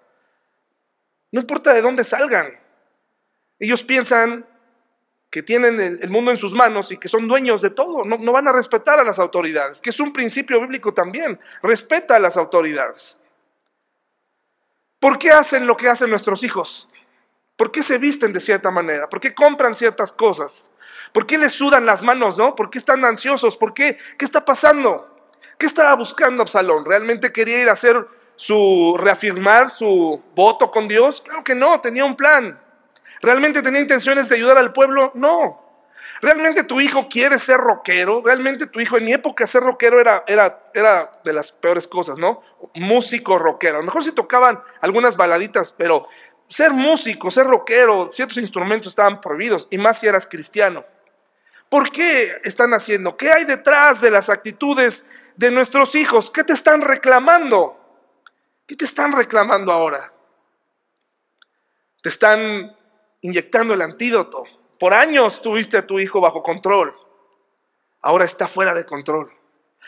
No 1.30 1.42
importa 1.42 1.74
de 1.74 1.82
dónde 1.82 2.02
salgan. 2.02 2.61
Ellos 3.62 3.84
piensan 3.84 4.44
que 5.30 5.40
tienen 5.40 5.80
el, 5.80 6.10
mundo 6.10 6.32
en 6.32 6.36
sus 6.36 6.52
manos 6.52 6.90
y 6.90 6.96
que 6.96 7.08
son 7.08 7.28
dueños 7.28 7.62
de 7.62 7.70
todo. 7.70 8.02
No, 8.04 8.32
van 8.32 8.48
a 8.48 8.52
respetar 8.52 8.98
a 8.98 9.04
las 9.04 9.20
autoridades, 9.20 9.80
que 9.80 9.90
es 9.90 10.00
un 10.00 10.12
principio 10.12 10.60
bíblico 10.60 10.92
también. 10.92 11.38
Respeta 11.62 12.16
a 12.16 12.18
las 12.18 12.36
autoridades. 12.36 13.16
¿Por 14.98 15.16
qué 15.16 15.30
hacen 15.30 15.68
lo 15.68 15.76
que 15.76 15.88
hacen 15.88 16.10
nuestros 16.10 16.42
hijos? 16.42 16.88
¿Por 17.54 17.70
qué 17.70 17.84
se 17.84 17.98
visten 17.98 18.32
de 18.32 18.40
cierta 18.40 18.72
manera? 18.72 19.08
¿Por 19.08 19.20
qué 19.20 19.32
compran 19.32 19.76
ciertas 19.76 20.10
cosas? 20.10 20.72
¿Por 21.12 21.24
qué 21.24 21.38
les 21.38 21.52
sudan 21.52 21.86
las 21.86 22.02
manos, 22.02 22.36
no? 22.36 22.56
¿Por 22.56 22.68
qué 22.68 22.78
están 22.78 23.04
ansiosos? 23.04 23.56
¿Por 23.56 23.74
qué? 23.74 23.96
¿Qué 24.18 24.24
está 24.24 24.44
pasando? 24.44 25.08
¿Qué 25.56 25.66
estaba 25.66 25.94
buscando 25.94 26.42
Absalón? 26.42 26.84
¿Realmente 26.84 27.32
quería 27.32 27.62
ir 27.62 27.68
a 27.68 27.74
hacer 27.74 28.08
su, 28.34 28.96
reafirmar 28.98 29.70
su 29.70 30.20
voto 30.34 30.68
con 30.72 30.88
Dios? 30.88 31.20
Claro 31.20 31.44
que 31.44 31.54
no, 31.54 31.80
tenía 31.80 32.04
un 32.04 32.16
plan. 32.16 32.58
¿Realmente 33.22 33.62
tenía 33.62 33.80
intenciones 33.80 34.28
de 34.28 34.36
ayudar 34.36 34.58
al 34.58 34.72
pueblo? 34.72 35.12
No. 35.14 35.60
¿Realmente 36.20 36.64
tu 36.64 36.80
hijo 36.80 37.08
quiere 37.08 37.38
ser 37.38 37.58
rockero? 37.58 38.22
¿Realmente 38.24 38.66
tu 38.66 38.80
hijo, 38.80 38.98
en 38.98 39.04
mi 39.04 39.12
época 39.12 39.46
ser 39.46 39.62
rockero 39.62 40.00
era, 40.00 40.24
era, 40.26 40.70
era 40.74 41.20
de 41.24 41.32
las 41.32 41.52
peores 41.52 41.88
cosas, 41.88 42.18
¿no? 42.18 42.42
Músico 42.74 43.38
rockero. 43.38 43.76
A 43.76 43.80
lo 43.80 43.86
mejor 43.86 44.04
si 44.04 44.12
tocaban 44.12 44.60
algunas 44.80 45.16
baladitas, 45.16 45.72
pero 45.72 46.06
ser 46.48 46.72
músico, 46.72 47.30
ser 47.30 47.46
rockero, 47.46 48.10
ciertos 48.12 48.36
instrumentos 48.36 48.88
estaban 48.88 49.20
prohibidos, 49.20 49.68
y 49.70 49.78
más 49.78 50.00
si 50.00 50.06
eras 50.06 50.26
cristiano. 50.26 50.84
¿Por 51.68 51.90
qué 51.90 52.36
están 52.44 52.74
haciendo? 52.74 53.16
¿Qué 53.16 53.32
hay 53.32 53.44
detrás 53.44 54.00
de 54.02 54.10
las 54.10 54.28
actitudes 54.28 55.06
de 55.36 55.50
nuestros 55.50 55.94
hijos. 55.94 56.30
¿Qué 56.30 56.44
te 56.44 56.52
están 56.52 56.80
reclamando? 56.80 57.78
¿Qué 58.66 58.76
te 58.76 58.84
están 58.84 59.12
reclamando 59.12 59.72
ahora? 59.72 60.12
Te 62.02 62.08
están 62.08 62.76
inyectando 63.22 63.74
el 63.74 63.82
antídoto. 63.82 64.44
Por 64.78 64.94
años 64.94 65.40
tuviste 65.42 65.78
a 65.78 65.86
tu 65.86 65.98
hijo 65.98 66.20
bajo 66.20 66.42
control. 66.42 66.94
Ahora 68.02 68.24
está 68.24 68.46
fuera 68.46 68.74
de 68.74 68.84
control. 68.84 69.32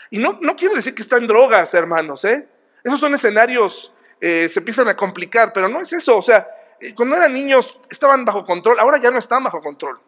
Y 0.09 0.17
no, 0.17 0.39
no 0.41 0.55
quiere 0.55 0.75
decir 0.75 0.95
que 0.95 1.01
está 1.01 1.17
en 1.17 1.27
drogas, 1.27 1.73
hermanos. 1.73 2.25
¿eh? 2.25 2.47
Esos 2.83 2.99
son 2.99 3.13
escenarios, 3.13 3.93
eh, 4.19 4.49
se 4.49 4.59
empiezan 4.59 4.87
a 4.87 4.95
complicar, 4.95 5.53
pero 5.53 5.67
no 5.67 5.81
es 5.81 5.93
eso. 5.93 6.17
O 6.17 6.21
sea, 6.21 6.47
eh, 6.79 6.93
cuando 6.93 7.15
eran 7.15 7.33
niños 7.33 7.79
estaban 7.89 8.25
bajo 8.25 8.43
control, 8.43 8.79
ahora 8.79 8.97
ya 8.97 9.11
no 9.11 9.19
están 9.19 9.43
bajo 9.43 9.61
control. 9.61 9.99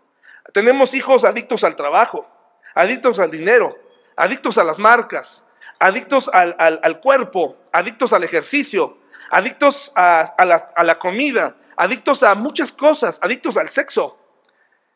Tenemos 0.53 0.93
hijos 0.93 1.23
adictos 1.25 1.63
al 1.63 1.75
trabajo, 1.75 2.27
adictos 2.73 3.19
al 3.19 3.31
dinero, 3.31 3.75
adictos 4.15 4.57
a 4.57 4.63
las 4.63 4.79
marcas, 4.79 5.45
adictos 5.79 6.29
al, 6.33 6.99
cuerpo, 7.01 7.57
adictos 7.71 8.13
al 8.13 8.23
ejercicio, 8.23 8.97
adictos 9.29 9.91
a, 9.95 10.33
la, 10.83 10.99
comida, 10.99 11.55
adictos 11.77 12.23
a 12.23 12.35
muchas 12.35 12.73
cosas, 12.73 13.19
adictos 13.21 13.55
al 13.55 13.69
sexo. 13.69 14.17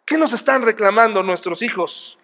¿Qué 0.04 0.18
nos 0.18 0.34
están 0.34 0.64
reclamando 0.64 1.24
nuestros 1.24 1.62
hijos? 1.62 2.18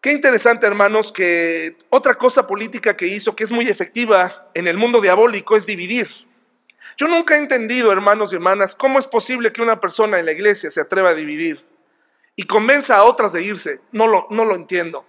Qué 0.00 0.12
interesante, 0.12 0.66
hermanos, 0.66 1.10
que 1.10 1.76
otra 1.90 2.14
cosa 2.14 2.46
política 2.46 2.96
que 2.96 3.06
hizo 3.06 3.34
que 3.34 3.44
es 3.44 3.50
muy 3.50 3.68
efectiva 3.68 4.50
en 4.54 4.68
el 4.68 4.78
mundo 4.78 5.00
diabólico 5.00 5.56
es 5.56 5.66
dividir. 5.66 6.08
Yo 6.96 7.08
nunca 7.08 7.34
he 7.34 7.38
entendido, 7.38 7.92
hermanos 7.92 8.32
y 8.32 8.36
hermanas, 8.36 8.74
cómo 8.74 8.98
es 8.98 9.06
posible 9.06 9.52
que 9.52 9.62
una 9.62 9.80
persona 9.80 10.18
en 10.18 10.26
la 10.26 10.32
iglesia 10.32 10.70
se 10.70 10.80
atreva 10.80 11.10
a 11.10 11.14
dividir 11.14 11.64
y 12.36 12.44
convenza 12.44 12.96
a 12.96 13.04
otras 13.04 13.32
de 13.32 13.42
irse. 13.42 13.80
No 13.92 14.06
lo, 14.06 14.26
no 14.30 14.44
lo 14.44 14.54
entiendo. 14.54 15.04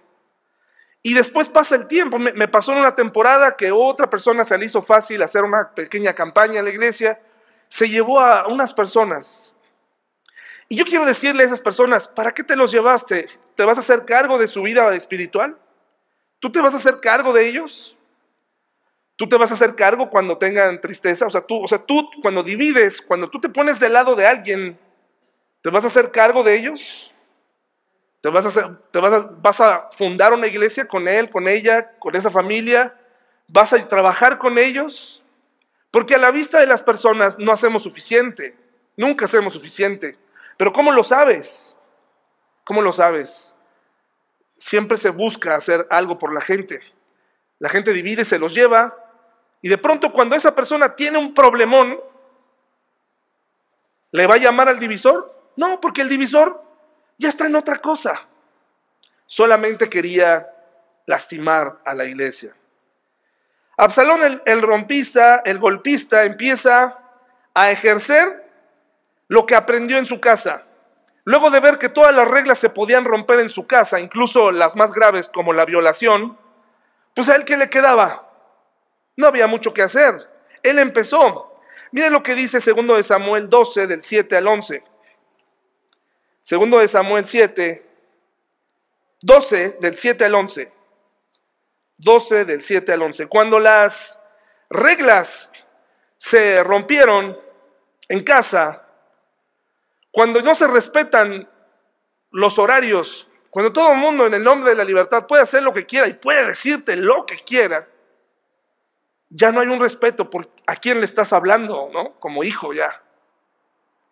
Y 1.02 1.14
después 1.14 1.48
pasa 1.48 1.74
el 1.74 1.88
tiempo. 1.88 2.18
Me, 2.18 2.48
pasó 2.48 2.72
en 2.72 2.78
una 2.78 2.94
temporada 2.94 3.56
que 3.56 3.72
otra 3.72 4.08
persona 4.08 4.44
se 4.44 4.56
le 4.56 4.66
hizo 4.66 4.82
fácil 4.82 5.22
hacer 5.22 5.42
una 5.42 5.74
pequeña 5.74 6.12
campaña 6.12 6.60
en 6.60 6.64
la 6.64 6.70
iglesia. 6.70 7.20
se 7.68 7.88
llevó 7.88 8.20
a 8.20 8.46
unas 8.48 8.72
personas. 8.72 9.56
Y 10.68 10.76
yo 10.76 10.84
quiero 10.84 11.04
decirle 11.04 11.42
a 11.42 11.46
esas 11.46 11.60
personas, 11.60 12.06
¿para 12.06 12.32
qué 12.32 12.44
te 12.44 12.56
los 12.56 12.70
llevaste? 12.70 13.26
¿Te 13.56 13.64
vas 13.64 13.76
a 13.78 13.80
hacer 13.80 14.04
cargo 14.04 14.38
de 14.38 14.46
su 14.46 14.62
vida 14.62 14.94
espiritual? 14.94 15.58
¿Tú 16.38 16.50
te 16.50 16.60
vas 16.60 16.74
a 16.74 16.78
hacer 16.78 16.98
cargo 16.98 17.32
de 17.32 17.46
ellos? 17.46 17.96
¿Tú 19.16 19.28
te 19.28 19.36
vas 19.36 19.50
a 19.50 19.54
hacer 19.54 19.74
cargo 19.74 20.08
cuando 20.08 20.38
tengan 20.38 20.80
tristeza? 20.80 21.26
O 21.26 21.30
sea, 21.30 21.42
tú, 21.42 21.62
o 21.62 21.68
sea, 21.68 21.78
tú 21.78 22.10
cuando 22.22 22.42
divides, 22.42 23.00
cuando 23.00 23.28
tú 23.28 23.40
te 23.40 23.48
pones 23.48 23.78
del 23.80 23.92
lado 23.92 24.14
de 24.16 24.26
alguien, 24.26 24.78
¿te 25.60 25.70
vas 25.70 25.84
a 25.84 25.88
hacer 25.88 26.10
cargo 26.10 26.42
de 26.42 26.56
ellos? 26.56 27.11
¿Te 28.22 28.30
vas 28.30 29.60
a, 29.60 29.74
a 29.74 29.90
fundar 29.90 30.32
una 30.32 30.46
iglesia 30.46 30.86
con 30.86 31.08
él, 31.08 31.28
con 31.28 31.48
ella, 31.48 31.90
con 31.98 32.14
esa 32.14 32.30
familia? 32.30 32.94
¿Vas 33.48 33.72
a 33.72 33.88
trabajar 33.88 34.38
con 34.38 34.58
ellos? 34.58 35.24
Porque 35.90 36.14
a 36.14 36.18
la 36.18 36.30
vista 36.30 36.60
de 36.60 36.68
las 36.68 36.82
personas 36.82 37.36
no 37.40 37.50
hacemos 37.50 37.82
suficiente, 37.82 38.56
nunca 38.96 39.24
hacemos 39.24 39.52
suficiente. 39.52 40.16
Pero 40.56 40.72
¿cómo 40.72 40.92
lo 40.92 41.02
sabes? 41.02 41.76
¿Cómo 42.62 42.80
lo 42.80 42.92
sabes? 42.92 43.56
Siempre 44.56 44.96
se 44.98 45.10
busca 45.10 45.56
hacer 45.56 45.84
algo 45.90 46.16
por 46.20 46.32
la 46.32 46.40
gente. 46.40 46.80
La 47.58 47.68
gente 47.68 47.92
divide, 47.92 48.24
se 48.24 48.38
los 48.38 48.54
lleva, 48.54 48.96
y 49.62 49.68
de 49.68 49.78
pronto 49.78 50.12
cuando 50.12 50.36
esa 50.36 50.54
persona 50.54 50.94
tiene 50.94 51.18
un 51.18 51.34
problemón, 51.34 51.98
¿le 54.12 54.28
va 54.28 54.34
a 54.36 54.38
llamar 54.38 54.68
al 54.68 54.78
divisor? 54.78 55.52
No, 55.56 55.80
porque 55.80 56.02
el 56.02 56.08
divisor 56.08 56.62
ya 57.18 57.28
está 57.28 57.46
en 57.46 57.56
otra 57.56 57.78
cosa. 57.78 58.26
Solamente 59.26 59.88
quería 59.88 60.48
lastimar 61.06 61.80
a 61.84 61.94
la 61.94 62.04
iglesia. 62.04 62.54
Absalón, 63.76 64.42
el, 64.44 64.62
rompista, 64.62 65.42
el 65.44 65.58
golpista, 65.58 66.24
empieza 66.24 66.98
a 67.54 67.70
ejercer 67.70 68.48
lo 69.28 69.46
que 69.46 69.54
aprendió 69.54 69.98
en 69.98 70.06
su 70.06 70.20
casa. 70.20 70.64
Luego 71.24 71.50
de 71.50 71.60
ver 71.60 71.78
que 71.78 71.88
todas 71.88 72.14
las 72.14 72.28
reglas 72.28 72.58
se 72.58 72.70
podían 72.70 73.04
romper 73.04 73.40
en 73.40 73.48
su 73.48 73.66
casa, 73.66 74.00
incluso 74.00 74.50
las 74.50 74.76
más 74.76 74.92
graves 74.92 75.28
como 75.28 75.52
la 75.52 75.64
violación, 75.64 76.36
pues 77.14 77.28
a 77.28 77.36
él 77.36 77.44
que 77.44 77.56
le 77.56 77.70
quedaba? 77.70 78.28
No 79.16 79.26
había 79.26 79.46
mucho 79.46 79.72
que 79.72 79.82
hacer. 79.82 80.28
Él 80.62 80.78
empezó. 80.78 81.58
Miren 81.90 82.12
lo 82.12 82.22
que 82.22 82.34
dice 82.34 82.60
segundo 82.60 82.96
de 82.96 83.02
Samuel 83.02 83.48
12 83.48 83.86
del 83.86 84.02
7 84.02 84.36
al 84.36 84.46
11. 84.46 84.84
Segundo 86.42 86.80
de 86.80 86.88
Samuel 86.88 87.24
7, 87.24 87.86
12 89.20 89.76
del 89.80 89.96
7 89.96 90.24
al 90.24 90.34
11. 90.34 90.72
12 91.98 92.44
del 92.44 92.62
7 92.62 92.92
al 92.92 93.02
11. 93.02 93.28
Cuando 93.28 93.60
las 93.60 94.20
reglas 94.68 95.52
se 96.18 96.64
rompieron 96.64 97.38
en 98.08 98.24
casa, 98.24 98.84
cuando 100.10 100.42
no 100.42 100.56
se 100.56 100.66
respetan 100.66 101.48
los 102.32 102.58
horarios, 102.58 103.28
cuando 103.48 103.72
todo 103.72 103.92
el 103.92 103.98
mundo 103.98 104.26
en 104.26 104.34
el 104.34 104.42
nombre 104.42 104.70
de 104.70 104.76
la 104.76 104.84
libertad 104.84 105.28
puede 105.28 105.42
hacer 105.42 105.62
lo 105.62 105.72
que 105.72 105.86
quiera 105.86 106.08
y 106.08 106.14
puede 106.14 106.44
decirte 106.44 106.96
lo 106.96 107.24
que 107.24 107.36
quiera, 107.36 107.86
ya 109.28 109.52
no 109.52 109.60
hay 109.60 109.68
un 109.68 109.78
respeto 109.78 110.28
por 110.28 110.50
a 110.66 110.74
quién 110.74 110.98
le 110.98 111.04
estás 111.04 111.32
hablando, 111.32 111.88
¿no? 111.92 112.18
Como 112.18 112.42
hijo 112.42 112.72
ya. 112.72 113.00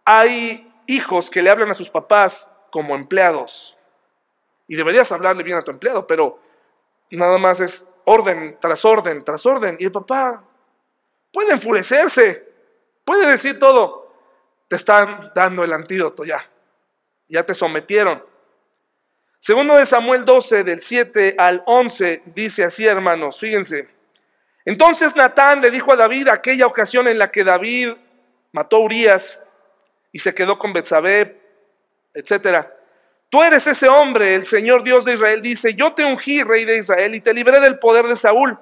Hay 0.04 0.70
hijos 0.90 1.30
que 1.30 1.42
le 1.42 1.50
hablan 1.50 1.70
a 1.70 1.75
sus 1.75 1.90
papás 1.90 2.50
como 2.70 2.94
empleados. 2.94 3.76
Y 4.66 4.76
deberías 4.76 5.11
hablarle 5.12 5.42
bien 5.42 5.56
a 5.56 5.62
tu 5.62 5.70
empleado, 5.70 6.06
pero 6.06 6.40
nada 7.11 7.38
más 7.38 7.61
es 7.61 7.87
orden 8.04 8.56
tras 8.61 8.85
orden 8.85 9.23
tras 9.23 9.44
orden. 9.47 9.76
Y 9.78 9.85
el 9.85 9.92
papá 9.92 10.42
puede 11.32 11.52
enfurecerse, 11.52 12.47
puede 13.04 13.26
decir 13.26 13.59
todo. 13.59 14.12
Te 14.68 14.76
están 14.76 15.32
dando 15.35 15.64
el 15.64 15.73
antídoto 15.73 16.25
ya. 16.25 16.49
Ya 17.28 17.44
te 17.44 17.54
sometieron. 17.54 18.25
Segundo 19.38 19.76
de 19.76 19.87
Samuel 19.87 20.25
12, 20.25 20.65
del 20.65 20.80
7 20.80 21.34
al 21.38 21.62
11, 21.67 22.23
dice 22.26 22.62
así, 22.62 22.86
hermanos, 22.86 23.38
fíjense. 23.41 23.88
Entonces 24.65 25.17
Natán 25.17 25.60
le 25.60 25.71
dijo 25.71 25.93
a 25.93 25.97
David 25.97 26.28
aquella 26.28 26.67
ocasión 26.67 27.08
en 27.08 27.19
la 27.19 27.30
que 27.30 27.43
David 27.43 27.95
mató 28.52 28.76
a 28.76 28.80
Urias 28.80 29.41
y 30.12 30.18
se 30.18 30.34
quedó 30.34 30.58
con 30.58 30.73
Betsabé, 30.73 31.40
etcétera. 32.14 32.76
Tú 33.28 33.42
eres 33.42 33.66
ese 33.66 33.88
hombre, 33.88 34.34
el 34.34 34.44
Señor 34.44 34.82
Dios 34.82 35.04
de 35.04 35.14
Israel 35.14 35.40
dice, 35.40 35.75
yo 35.75 35.92
te 35.92 36.04
ungí 36.04 36.42
rey 36.42 36.64
de 36.64 36.78
Israel 36.78 37.14
y 37.14 37.20
te 37.20 37.32
libré 37.32 37.60
del 37.60 37.78
poder 37.78 38.06
de 38.06 38.16
Saúl. 38.16 38.58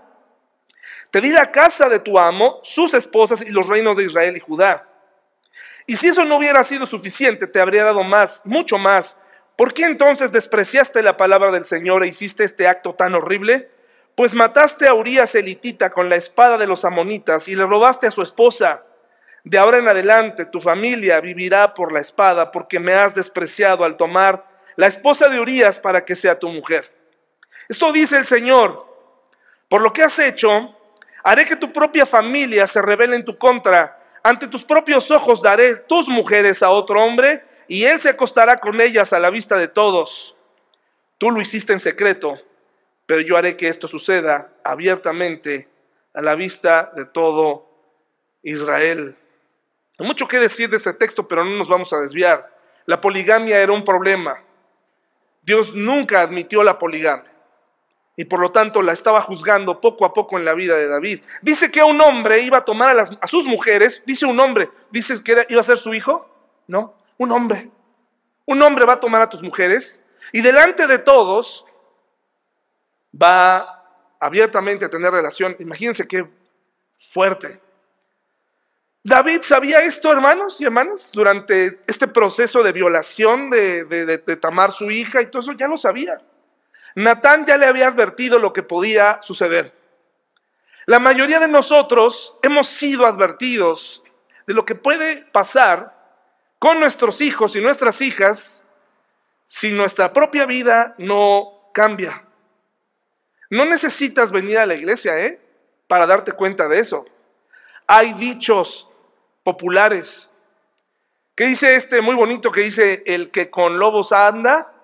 Te 1.10 1.22
di 1.22 1.30
la 1.30 1.50
casa 1.50 1.88
de 1.88 2.00
tu 2.00 2.18
amo, 2.18 2.60
sus 2.62 2.92
esposas 2.92 3.40
y 3.40 3.50
los 3.50 3.66
reinos 3.66 3.96
de 3.96 4.04
Israel 4.04 4.36
y 4.36 4.40
Judá. 4.40 4.86
Y 5.86 5.96
si 5.96 6.08
eso 6.08 6.26
no 6.26 6.36
hubiera 6.36 6.62
sido 6.64 6.84
suficiente, 6.84 7.46
te 7.46 7.60
habría 7.60 7.84
dado 7.84 8.04
más, 8.04 8.42
mucho 8.44 8.76
más. 8.76 9.16
¿Por 9.56 9.72
qué 9.72 9.86
entonces 9.86 10.30
despreciaste 10.30 11.02
la 11.02 11.16
palabra 11.16 11.50
del 11.50 11.64
Señor 11.64 12.04
e 12.04 12.08
hiciste 12.08 12.44
este 12.44 12.68
acto 12.68 12.94
tan 12.94 13.14
horrible? 13.14 13.70
Pues 14.14 14.34
mataste 14.34 14.86
a 14.86 14.92
Urias 14.92 15.34
elitita 15.34 15.90
con 15.90 16.10
la 16.10 16.16
espada 16.16 16.58
de 16.58 16.66
los 16.66 16.84
amonitas 16.84 17.48
y 17.48 17.56
le 17.56 17.64
robaste 17.64 18.06
a 18.06 18.10
su 18.10 18.20
esposa. 18.20 18.82
De 19.44 19.58
ahora 19.58 19.78
en 19.78 19.88
adelante 19.88 20.44
tu 20.44 20.60
familia 20.60 21.20
vivirá 21.20 21.74
por 21.74 21.92
la 21.92 22.00
espada 22.00 22.50
porque 22.50 22.80
me 22.80 22.92
has 22.92 23.14
despreciado 23.14 23.84
al 23.84 23.96
tomar 23.96 24.44
la 24.76 24.86
esposa 24.86 25.28
de 25.28 25.40
Urias 25.40 25.78
para 25.78 26.04
que 26.04 26.16
sea 26.16 26.38
tu 26.38 26.48
mujer. 26.48 26.92
Esto 27.68 27.92
dice 27.92 28.16
el 28.16 28.24
Señor, 28.24 28.86
por 29.68 29.82
lo 29.82 29.92
que 29.92 30.02
has 30.02 30.18
hecho, 30.18 30.74
haré 31.22 31.44
que 31.44 31.56
tu 31.56 31.72
propia 31.72 32.06
familia 32.06 32.66
se 32.66 32.80
revele 32.80 33.16
en 33.16 33.24
tu 33.24 33.36
contra. 33.36 33.98
Ante 34.22 34.48
tus 34.48 34.64
propios 34.64 35.10
ojos 35.10 35.42
daré 35.42 35.76
tus 35.76 36.08
mujeres 36.08 36.62
a 36.62 36.70
otro 36.70 37.02
hombre 37.02 37.44
y 37.68 37.84
él 37.84 38.00
se 38.00 38.08
acostará 38.08 38.58
con 38.58 38.80
ellas 38.80 39.12
a 39.12 39.18
la 39.18 39.30
vista 39.30 39.56
de 39.56 39.68
todos. 39.68 40.36
Tú 41.18 41.30
lo 41.30 41.40
hiciste 41.40 41.72
en 41.72 41.80
secreto, 41.80 42.40
pero 43.04 43.20
yo 43.20 43.36
haré 43.36 43.56
que 43.56 43.68
esto 43.68 43.88
suceda 43.88 44.52
abiertamente 44.64 45.68
a 46.14 46.22
la 46.22 46.34
vista 46.34 46.92
de 46.94 47.04
todo 47.04 47.68
Israel. 48.42 49.16
Hay 49.98 50.06
mucho 50.06 50.28
que 50.28 50.38
decir 50.38 50.70
de 50.70 50.76
ese 50.76 50.94
texto, 50.94 51.26
pero 51.26 51.44
no 51.44 51.50
nos 51.56 51.68
vamos 51.68 51.92
a 51.92 51.98
desviar. 51.98 52.54
La 52.86 53.00
poligamia 53.00 53.60
era 53.60 53.72
un 53.72 53.84
problema. 53.84 54.38
Dios 55.42 55.74
nunca 55.74 56.20
admitió 56.20 56.62
la 56.62 56.78
poligamia 56.78 57.32
y 58.18 58.24
por 58.24 58.40
lo 58.40 58.50
tanto 58.50 58.82
la 58.82 58.92
estaba 58.92 59.22
juzgando 59.22 59.80
poco 59.80 60.04
a 60.04 60.12
poco 60.12 60.38
en 60.38 60.44
la 60.44 60.52
vida 60.52 60.74
de 60.76 60.88
David. 60.88 61.22
Dice 61.40 61.70
que 61.70 61.82
un 61.84 62.00
hombre 62.00 62.42
iba 62.42 62.58
a 62.58 62.64
tomar 62.64 62.98
a, 62.98 63.02
a 63.02 63.26
sus 63.28 63.44
mujeres, 63.46 64.02
dice 64.04 64.26
un 64.26 64.40
hombre, 64.40 64.70
dice 64.90 65.22
que 65.22 65.46
iba 65.48 65.60
a 65.60 65.64
ser 65.64 65.78
su 65.78 65.94
hijo, 65.94 66.28
no, 66.66 66.94
un 67.16 67.30
hombre. 67.30 67.70
Un 68.44 68.60
hombre 68.60 68.84
va 68.86 68.94
a 68.94 69.00
tomar 69.00 69.22
a 69.22 69.30
tus 69.30 69.40
mujeres 69.40 70.04
y 70.32 70.40
delante 70.40 70.88
de 70.88 70.98
todos 70.98 71.64
va 73.14 73.84
abiertamente 74.18 74.84
a 74.84 74.90
tener 74.90 75.12
relación. 75.12 75.54
Imagínense 75.60 76.08
qué 76.08 76.28
fuerte. 77.12 77.60
David 79.08 79.40
sabía 79.40 79.78
esto, 79.78 80.12
hermanos 80.12 80.60
y 80.60 80.64
hermanas, 80.64 81.10
durante 81.14 81.80
este 81.86 82.08
proceso 82.08 82.62
de 82.62 82.72
violación 82.72 83.48
de, 83.48 83.84
de, 83.84 84.36
Tamar, 84.36 84.70
su 84.70 84.90
hija, 84.90 85.22
y 85.22 85.30
todo 85.30 85.40
eso 85.40 85.52
ya 85.52 85.66
lo 85.66 85.78
sabía. 85.78 86.20
Natán 86.94 87.46
ya 87.46 87.56
le 87.56 87.64
había 87.64 87.88
advertido 87.88 88.38
lo 88.38 88.52
que 88.52 88.62
podía 88.62 89.18
suceder. 89.22 89.72
La 90.84 90.98
mayoría 90.98 91.38
de 91.40 91.48
nosotros 91.48 92.36
hemos 92.42 92.66
sido 92.66 93.06
advertidos 93.06 94.02
de 94.46 94.52
lo 94.52 94.66
que 94.66 94.74
puede 94.74 95.24
pasar 95.32 95.96
con 96.58 96.78
nuestros 96.78 97.22
hijos 97.22 97.56
y 97.56 97.62
nuestras 97.62 98.02
hijas 98.02 98.62
si 99.46 99.72
nuestra 99.72 100.12
propia 100.12 100.44
vida 100.44 100.94
no 100.98 101.70
cambia. 101.72 102.26
No 103.48 103.64
necesitas 103.64 104.32
venir 104.32 104.58
a 104.58 104.66
la 104.66 104.74
iglesia, 104.74 105.18
¿eh? 105.18 105.40
Para 105.86 106.06
darte 106.06 106.32
cuenta 106.32 106.68
de 106.68 106.80
eso. 106.80 107.06
Hay 107.86 108.12
dichos 108.12 108.87
populares. 109.48 110.28
¿Qué 111.34 111.46
dice 111.46 111.74
este 111.74 112.02
muy 112.02 112.14
bonito 112.14 112.52
que 112.52 112.60
dice 112.60 113.02
el 113.06 113.30
que 113.30 113.48
con 113.48 113.78
lobos 113.78 114.12
anda, 114.12 114.74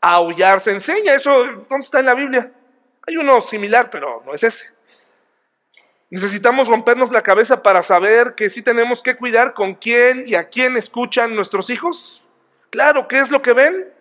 a 0.00 0.14
aullar 0.14 0.62
se 0.62 0.70
enseña? 0.70 1.12
Eso, 1.12 1.30
¿dónde 1.68 1.84
está 1.84 2.00
en 2.00 2.06
la 2.06 2.14
Biblia? 2.14 2.50
Hay 3.06 3.18
uno 3.18 3.42
similar, 3.42 3.90
pero 3.90 4.22
no 4.24 4.32
es 4.32 4.42
ese. 4.42 4.70
Necesitamos 6.08 6.66
rompernos 6.66 7.10
la 7.10 7.22
cabeza 7.22 7.62
para 7.62 7.82
saber 7.82 8.34
que 8.34 8.48
sí 8.48 8.62
tenemos 8.62 9.02
que 9.02 9.18
cuidar 9.18 9.52
con 9.52 9.74
quién 9.74 10.26
y 10.26 10.34
a 10.34 10.48
quién 10.48 10.78
escuchan 10.78 11.36
nuestros 11.36 11.68
hijos. 11.68 12.24
Claro, 12.70 13.06
¿qué 13.06 13.18
es 13.18 13.30
lo 13.30 13.42
que 13.42 13.52
ven? 13.52 13.92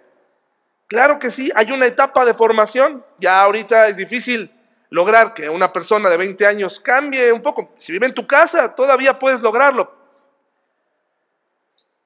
Claro 0.88 1.19
que 1.19 1.29
sí, 1.29 1.51
hay 1.55 1.73
una 1.73 1.88
etapa 1.88 2.23
de 2.23 2.33
formación. 2.33 3.03
Ya 3.17 3.41
ahorita 3.41 3.89
es 3.89 3.97
difícil 3.97 4.49
lograr 4.89 5.34
que 5.34 5.49
una 5.49 5.71
persona 5.71 6.10
de 6.10 6.17
20 6.17 6.45
años 6.45 6.80
cambie 6.80 7.32
un 7.32 7.41
poco. 7.41 7.73
Si 7.78 7.91
vive 7.91 8.08
en 8.08 8.13
tu 8.13 8.25
casa, 8.25 8.73
todavía 8.73 9.17
puedes 9.17 9.41
lograrlo. 9.41 9.99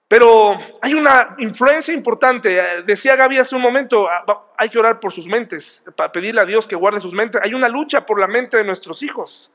Pero 0.08 0.60
hay 0.82 0.93
una 0.93 1.30
influencia 1.39 1.93
importante. 1.93 2.84
Decía 2.86 3.15
Gaby 3.15 3.39
hace 3.39 3.56
un 3.56 3.62
momento, 3.62 4.08
ah, 4.08 4.46
hay 4.58 4.69
que 4.69 4.78
orar 4.78 5.00
por 5.00 5.12
sus 5.12 5.26
mentes, 5.26 5.86
para 5.96 6.12
pedirle 6.12 6.41
a 6.41 6.46
Dios 6.46 6.67
que 6.67 6.76
guarde 6.76 7.00
sus 7.00 7.13
mentes. 7.13 7.41
Hay 7.43 7.54
una 7.54 7.67
lucha 7.67 8.06
por 8.06 8.19
la 8.19 8.28
mente 8.28 8.58
de 8.58 8.63
nuestros 8.63 9.02
hijos. 9.02 9.52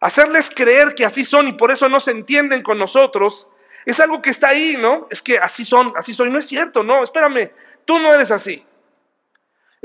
hacerles 0.00 0.50
creer 0.50 0.94
que 0.94 1.04
así 1.04 1.24
son 1.24 1.48
y 1.48 1.52
por 1.52 1.70
eso 1.70 1.88
no 1.88 1.98
se 1.98 2.10
entienden 2.10 2.62
con 2.62 2.78
nosotros, 2.78 3.48
es 3.86 4.00
algo 4.00 4.20
que 4.20 4.30
está 4.30 4.48
ahí, 4.48 4.76
¿no? 4.78 5.06
Es 5.10 5.22
que 5.22 5.38
así 5.38 5.64
son, 5.64 5.92
así 5.96 6.12
soy. 6.12 6.28
No 6.28 6.38
es 6.38 6.46
cierto, 6.46 6.82
no, 6.82 7.02
espérame, 7.02 7.52
tú 7.84 7.98
no 7.98 8.12
eres 8.12 8.30
así. 8.30 8.66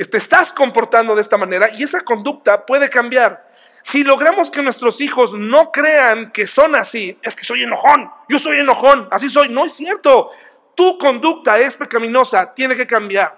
Te 0.06 0.18
estás 0.18 0.54
comportando 0.54 1.14
de 1.14 1.22
esta 1.22 1.38
manera 1.38 1.70
y 1.74 1.84
esa 1.84 2.02
conducta 2.02 2.66
puede 2.66 2.90
cambiar. 2.90 3.50
Si 3.82 4.04
logramos 4.04 4.52
que 4.52 4.62
nuestros 4.62 5.02
hijos 5.02 5.34
no 5.34 5.72
crean 5.72 6.32
que 6.32 6.48
son 6.48 6.76
así, 6.76 7.18
es 7.22 7.36
que 7.36 7.44
soy 7.44 7.64
enojón, 7.64 8.12
yo 8.28 8.40
soy 8.40 8.60
enojón, 8.60 9.08
así 9.12 9.30
soy. 9.30 9.50
No 9.50 9.66
es 9.66 9.74
cierto. 9.74 10.32
Tu 10.76 10.98
conducta 10.98 11.60
es 11.60 11.76
pecaminosa, 11.76 12.54
tiene 12.54 12.76
que 12.76 12.88
cambiar. 12.88 13.38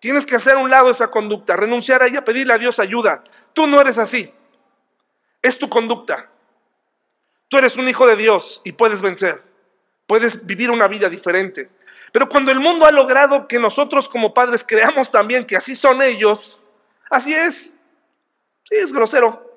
Tienes 0.00 0.26
que 0.26 0.34
hacer 0.34 0.54
a 0.54 0.58
un 0.58 0.70
lado 0.70 0.90
esa 0.90 1.08
conducta, 1.08 1.56
renunciar 1.56 2.02
a 2.02 2.06
ella, 2.06 2.24
pedirle 2.24 2.54
a 2.54 2.58
Dios 2.58 2.78
ayuda. 2.78 3.22
Tú 3.52 3.66
no 3.66 3.80
eres 3.80 3.98
así. 3.98 4.32
Es 5.42 5.58
tu 5.58 5.68
conducta. 5.68 6.30
Tú 7.48 7.58
eres 7.58 7.76
un 7.76 7.88
hijo 7.88 8.06
de 8.06 8.16
Dios 8.16 8.62
y 8.64 8.72
puedes 8.72 9.02
vencer. 9.02 9.42
Puedes 10.06 10.46
vivir 10.46 10.70
una 10.70 10.88
vida 10.88 11.08
diferente. 11.08 11.70
Pero 12.12 12.28
cuando 12.28 12.50
el 12.50 12.60
mundo 12.60 12.86
ha 12.86 12.90
logrado 12.90 13.46
que 13.46 13.58
nosotros 13.58 14.08
como 14.08 14.34
padres 14.34 14.64
creamos 14.66 15.10
también 15.10 15.44
que 15.44 15.56
así 15.56 15.76
son 15.76 16.02
ellos, 16.02 16.58
así 17.08 17.34
es. 17.34 17.72
Sí, 18.64 18.76
es 18.76 18.92
grosero. 18.92 19.48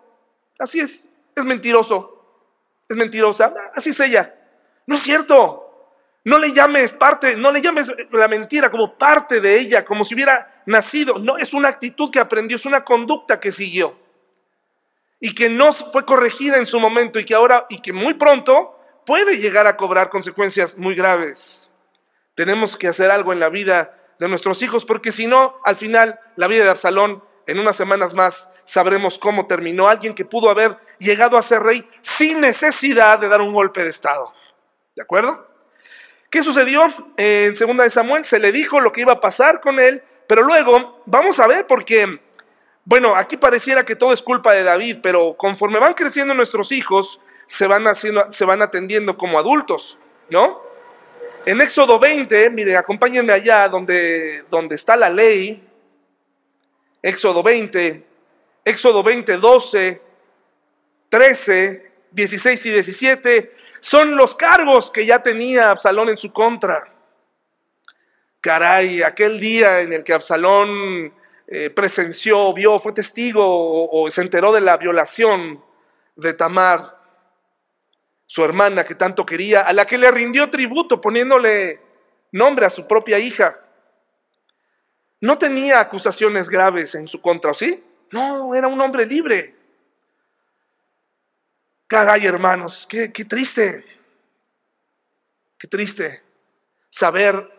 Así 0.60 0.80
es. 0.80 1.08
Es 1.36 1.44
mentiroso. 1.44 2.26
Es 2.88 2.96
mentirosa. 2.96 3.54
Así 3.76 3.89
es 3.89 4.00
ella. 4.00 4.36
No 4.86 4.96
es 4.96 5.02
cierto. 5.02 5.63
No 6.26 6.38
le 6.38 6.54
llames 6.54 6.94
parte, 6.94 7.36
no 7.36 7.52
le 7.52 7.62
llames 7.62 7.92
la 8.12 8.30
mentira 8.30 8.72
como 8.72 8.98
parte 8.98 9.42
de 9.42 9.60
ella, 9.60 9.84
como 9.84 10.06
si 10.06 10.16
hubiera 10.16 10.63
nacido. 10.66 11.20
No, 11.20 11.38
es 11.38 11.54
una 11.54 11.68
actitud 11.68 12.10
que 12.12 12.20
aprendió, 12.20 12.56
es 12.56 12.66
una 12.66 12.86
conducta 12.86 13.39
que 13.39 13.52
siguió. 13.52 13.98
Y 15.20 15.36
que 15.36 15.50
no 15.50 15.74
fue 15.74 16.06
corregida 16.06 16.58
en 16.58 16.66
su 16.66 16.80
momento 16.80 17.20
y 17.20 17.26
que 17.26 17.34
ahora, 17.34 17.66
y 17.70 17.82
que 17.82 17.92
muy 17.92 18.13
pronto 18.13 18.80
puede 19.06 19.38
llegar 19.38 19.68
a 19.68 19.76
cobrar 19.76 20.10
consecuencias 20.10 20.78
muy 20.78 20.96
graves. 20.96 21.70
Tenemos 22.36 22.78
que 22.78 22.88
hacer 22.88 23.12
algo 23.12 23.34
en 23.34 23.39
la 23.39 23.50
vida 23.50 23.98
de 24.19 24.28
nuestros 24.28 24.62
hijos, 24.62 24.86
porque 24.86 25.12
si 25.12 25.28
no, 25.28 25.60
al 25.63 25.76
final, 25.76 26.19
la 26.36 26.48
vida 26.48 26.63
de 26.63 26.69
Absalón, 26.69 27.24
en 27.46 27.60
unas 27.60 27.76
semanas 27.76 28.13
más, 28.13 28.52
sabremos 28.65 29.19
cómo 29.19 29.48
terminó. 29.48 29.88
Alguien 29.88 30.15
que 30.15 30.26
pudo 30.26 30.50
haber 30.50 30.78
llegado 30.98 31.38
a 31.38 31.41
ser 31.41 31.62
rey 31.62 31.88
sin 32.02 32.41
necesidad 32.41 33.19
de 33.19 33.28
dar 33.28 33.41
un 33.41 33.54
golpe 33.54 33.84
de 33.84 33.89
Estado. 33.89 34.34
¿De 34.96 35.02
acuerdo? 35.02 35.48
¿Qué 36.30 36.43
sucedió? 36.43 36.82
En 37.17 37.54
segunda 37.56 37.84
de 37.84 37.91
Samuel 37.91 38.26
se 38.26 38.39
le 38.39 38.52
dijo 38.52 38.80
lo 38.80 38.91
que 38.91 39.02
iba 39.02 39.13
a 39.13 39.19
pasar 39.19 39.62
con 39.62 39.80
él, 39.80 40.04
pero 40.28 40.41
luego, 40.41 41.04
vamos 41.06 41.39
a 41.39 41.46
ver, 41.46 41.67
porque, 41.67 42.22
bueno, 42.86 43.15
aquí 43.15 43.38
pareciera 43.38 43.84
que 43.84 43.96
todo 43.96 44.13
es 44.13 44.22
culpa 44.24 44.54
de 44.54 44.63
David, 44.63 44.98
pero 45.04 45.36
conforme 45.38 45.78
van 45.78 45.93
creciendo 45.93 46.34
nuestros 46.34 46.72
hijos, 46.72 47.19
se 47.46 47.67
van, 47.67 47.86
haciendo, 47.86 48.32
se 48.32 48.46
van 48.46 48.63
atendiendo 48.63 49.15
como 49.15 49.38
adultos, 49.38 50.00
¿no? 50.32 50.62
En 51.45 51.60
Éxodo 51.60 51.99
20, 51.99 52.49
mire, 52.51 52.77
acompáñenme 52.77 53.34
allá 53.34 53.67
donde, 53.67 54.45
donde 54.49 54.75
está 54.75 54.95
la 54.95 55.10
ley. 55.10 55.62
Éxodo 57.01 57.43
20, 57.43 58.01
Éxodo 58.63 59.03
20, 59.03 59.38
12, 59.38 60.01
13, 61.10 61.91
16 62.12 62.65
y 62.65 62.69
17 62.69 63.56
son 63.82 64.15
los 64.15 64.36
cargos 64.36 64.89
que 64.89 65.06
ya 65.06 65.21
tenía 65.21 65.69
Absalón 65.69 66.10
en 66.10 66.17
su 66.17 66.32
contra. 66.32 66.89
Caray, 68.39 69.03
aquel 69.03 69.38
día 69.41 69.82
en 69.82 69.91
el 69.91 70.06
que 70.06 70.13
Absalón 70.13 71.13
eh, 71.47 71.69
presenció, 71.71 72.53
vio, 72.53 72.79
fue 72.79 72.93
testigo 72.93 73.43
o 73.91 74.10
se 74.10 74.21
enteró 74.21 74.53
de 74.53 74.62
la 74.62 74.77
violación 74.77 75.62
de 76.15 76.34
Tamar, 76.34 77.03
su 78.34 78.43
hermana 78.43 78.84
que 78.84 78.96
tanto 78.96 79.28
quería, 79.28 79.62
a 79.62 79.74
la 79.74 79.86
que 79.86 79.96
le 79.96 80.10
rindió 80.10 80.50
tributo 80.50 81.00
poniéndole 81.00 81.80
nombre 82.32 82.65
a 82.65 82.72
su 82.72 82.88
propia 82.88 83.19
hija. 83.19 83.60
No 85.22 85.38
tenía 85.38 85.80
acusaciones 85.80 86.50
graves 86.50 86.96
en 86.96 87.08
su 87.08 87.22
contra, 87.22 87.54
¿sí? 87.54 87.84
No, 88.10 88.56
era 88.56 88.67
un 88.67 88.82
hombre 88.82 89.06
libre. 89.06 89.56
Caray, 91.86 92.26
hermanos, 92.26 92.88
qué, 92.89 93.13
qué 93.13 93.24
triste, 93.24 93.86
qué 95.60 95.67
triste 95.67 96.24
saber 96.89 97.52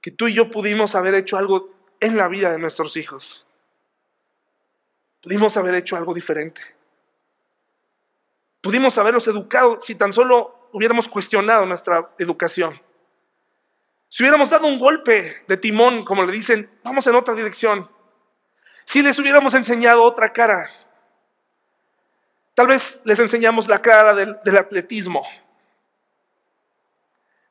que 0.00 0.10
tú 0.10 0.26
y 0.26 0.34
yo 0.34 0.50
pudimos 0.50 0.96
haber 0.96 1.14
hecho 1.14 1.36
algo 1.36 1.70
en 2.00 2.16
la 2.16 2.26
vida 2.26 2.50
de 2.50 2.58
nuestros 2.58 2.96
hijos. 2.96 3.46
Pudimos 5.22 5.56
haber 5.56 5.76
hecho 5.76 5.96
algo 5.96 6.12
diferente. 6.12 6.71
Pudimos 8.62 8.96
haberlos 8.96 9.26
educado 9.26 9.78
si 9.80 9.96
tan 9.96 10.12
solo 10.12 10.68
hubiéramos 10.72 11.08
cuestionado 11.08 11.66
nuestra 11.66 12.10
educación. 12.18 12.80
Si 14.08 14.22
hubiéramos 14.22 14.50
dado 14.50 14.68
un 14.68 14.78
golpe 14.78 15.42
de 15.48 15.56
timón, 15.56 16.04
como 16.04 16.24
le 16.24 16.32
dicen, 16.32 16.70
vamos 16.84 17.06
en 17.08 17.16
otra 17.16 17.34
dirección. 17.34 17.90
Si 18.84 19.02
les 19.02 19.18
hubiéramos 19.18 19.54
enseñado 19.54 20.02
otra 20.04 20.32
cara. 20.32 20.70
Tal 22.54 22.68
vez 22.68 23.00
les 23.04 23.18
enseñamos 23.18 23.66
la 23.66 23.78
cara 23.78 24.14
del, 24.14 24.38
atletismo, 24.56 25.26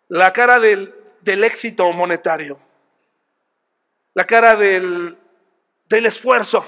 la 0.07 0.31
cara 0.31 0.59
del, 0.59 0.93
éxito 1.25 1.91
monetario, 1.91 2.59
la 4.13 4.23
cara 4.23 4.55
del, 4.55 5.17
del 5.89 6.05
esfuerzo, 6.05 6.65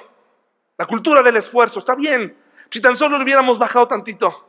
la 0.77 0.85
cultura 0.85 1.21
del 1.21 1.37
esfuerzo. 1.37 1.79
Está 1.79 1.93
bien, 1.93 2.35
si 2.73 2.81
tan 2.81 2.97
solo 2.97 3.19
le 3.19 3.23
hubiéramos 3.23 3.59
bajado 3.59 3.87
tantito, 3.87 4.47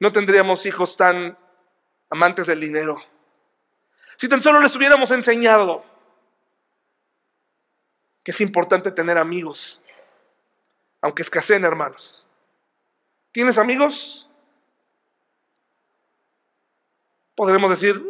no 0.00 0.10
tendríamos 0.10 0.66
hijos 0.66 0.96
tan 0.96 1.38
amantes 2.10 2.48
del 2.48 2.58
dinero. 2.58 3.00
Si 4.16 4.28
tan 4.28 4.42
solo 4.42 4.58
les 4.58 4.74
hubiéramos 4.74 5.12
enseñado 5.12 5.84
que 8.24 8.32
es 8.32 8.40
importante 8.40 8.90
tener 8.90 9.18
amigos, 9.18 9.80
aunque 11.00 11.22
escaseen 11.22 11.64
hermanos. 11.64 12.26
¿Tienes 13.30 13.56
amigos? 13.56 14.28
Podremos 17.36 17.70
decir, 17.70 18.04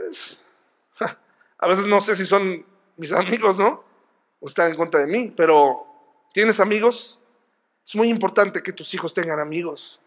pues, 0.00 0.36
a 1.58 1.68
veces 1.68 1.86
no 1.86 2.00
sé 2.00 2.16
si 2.16 2.26
son 2.26 2.66
mis 2.96 3.12
amigos, 3.12 3.56
¿no? 3.56 3.84
O 4.40 4.48
están 4.48 4.70
en 4.70 4.76
contra 4.76 4.98
de 4.98 5.06
mí, 5.06 5.32
pero 5.36 5.86
¿tienes 6.32 6.58
amigos? 6.58 7.20
Es 7.86 7.94
muy 7.94 8.08
importante 8.10 8.64
que 8.64 8.72
tus 8.72 8.92
hijos 8.94 9.14
tengan 9.14 9.38
amigos, 9.38 10.00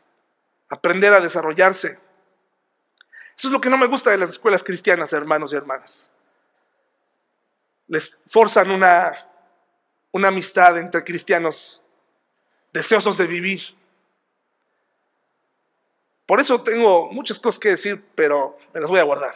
aprender 0.68 1.14
a 1.14 1.22
desarrollarse. 1.22 1.98
Eso 3.38 3.48
es 3.48 3.52
lo 3.54 3.62
que 3.62 3.70
no 3.70 3.78
me 3.78 3.88
gusta 3.88 4.12
de 4.12 4.18
las 4.18 4.32
escuelas 4.32 4.62
cristianas, 4.62 5.14
hermanos 5.14 5.54
y 5.54 5.56
hermanas. 5.56 6.12
Les 7.88 8.18
forzan 8.28 8.70
una, 8.70 9.26
una 10.12 10.28
amistad 10.28 10.78
entre 10.78 11.06
cristianos 11.06 11.82
deseosos 12.74 13.18
de 13.18 13.28
vivir. 13.28 13.62
Por 16.26 16.42
eso 16.42 16.62
tengo 16.62 17.10
muchas 17.14 17.40
cosas 17.40 17.60
que 17.60 17.70
decir, 17.70 18.04
pero 18.14 18.58
me 18.74 18.82
las 18.82 18.90
voy 18.90 19.00
a 19.00 19.04
guardar. 19.04 19.36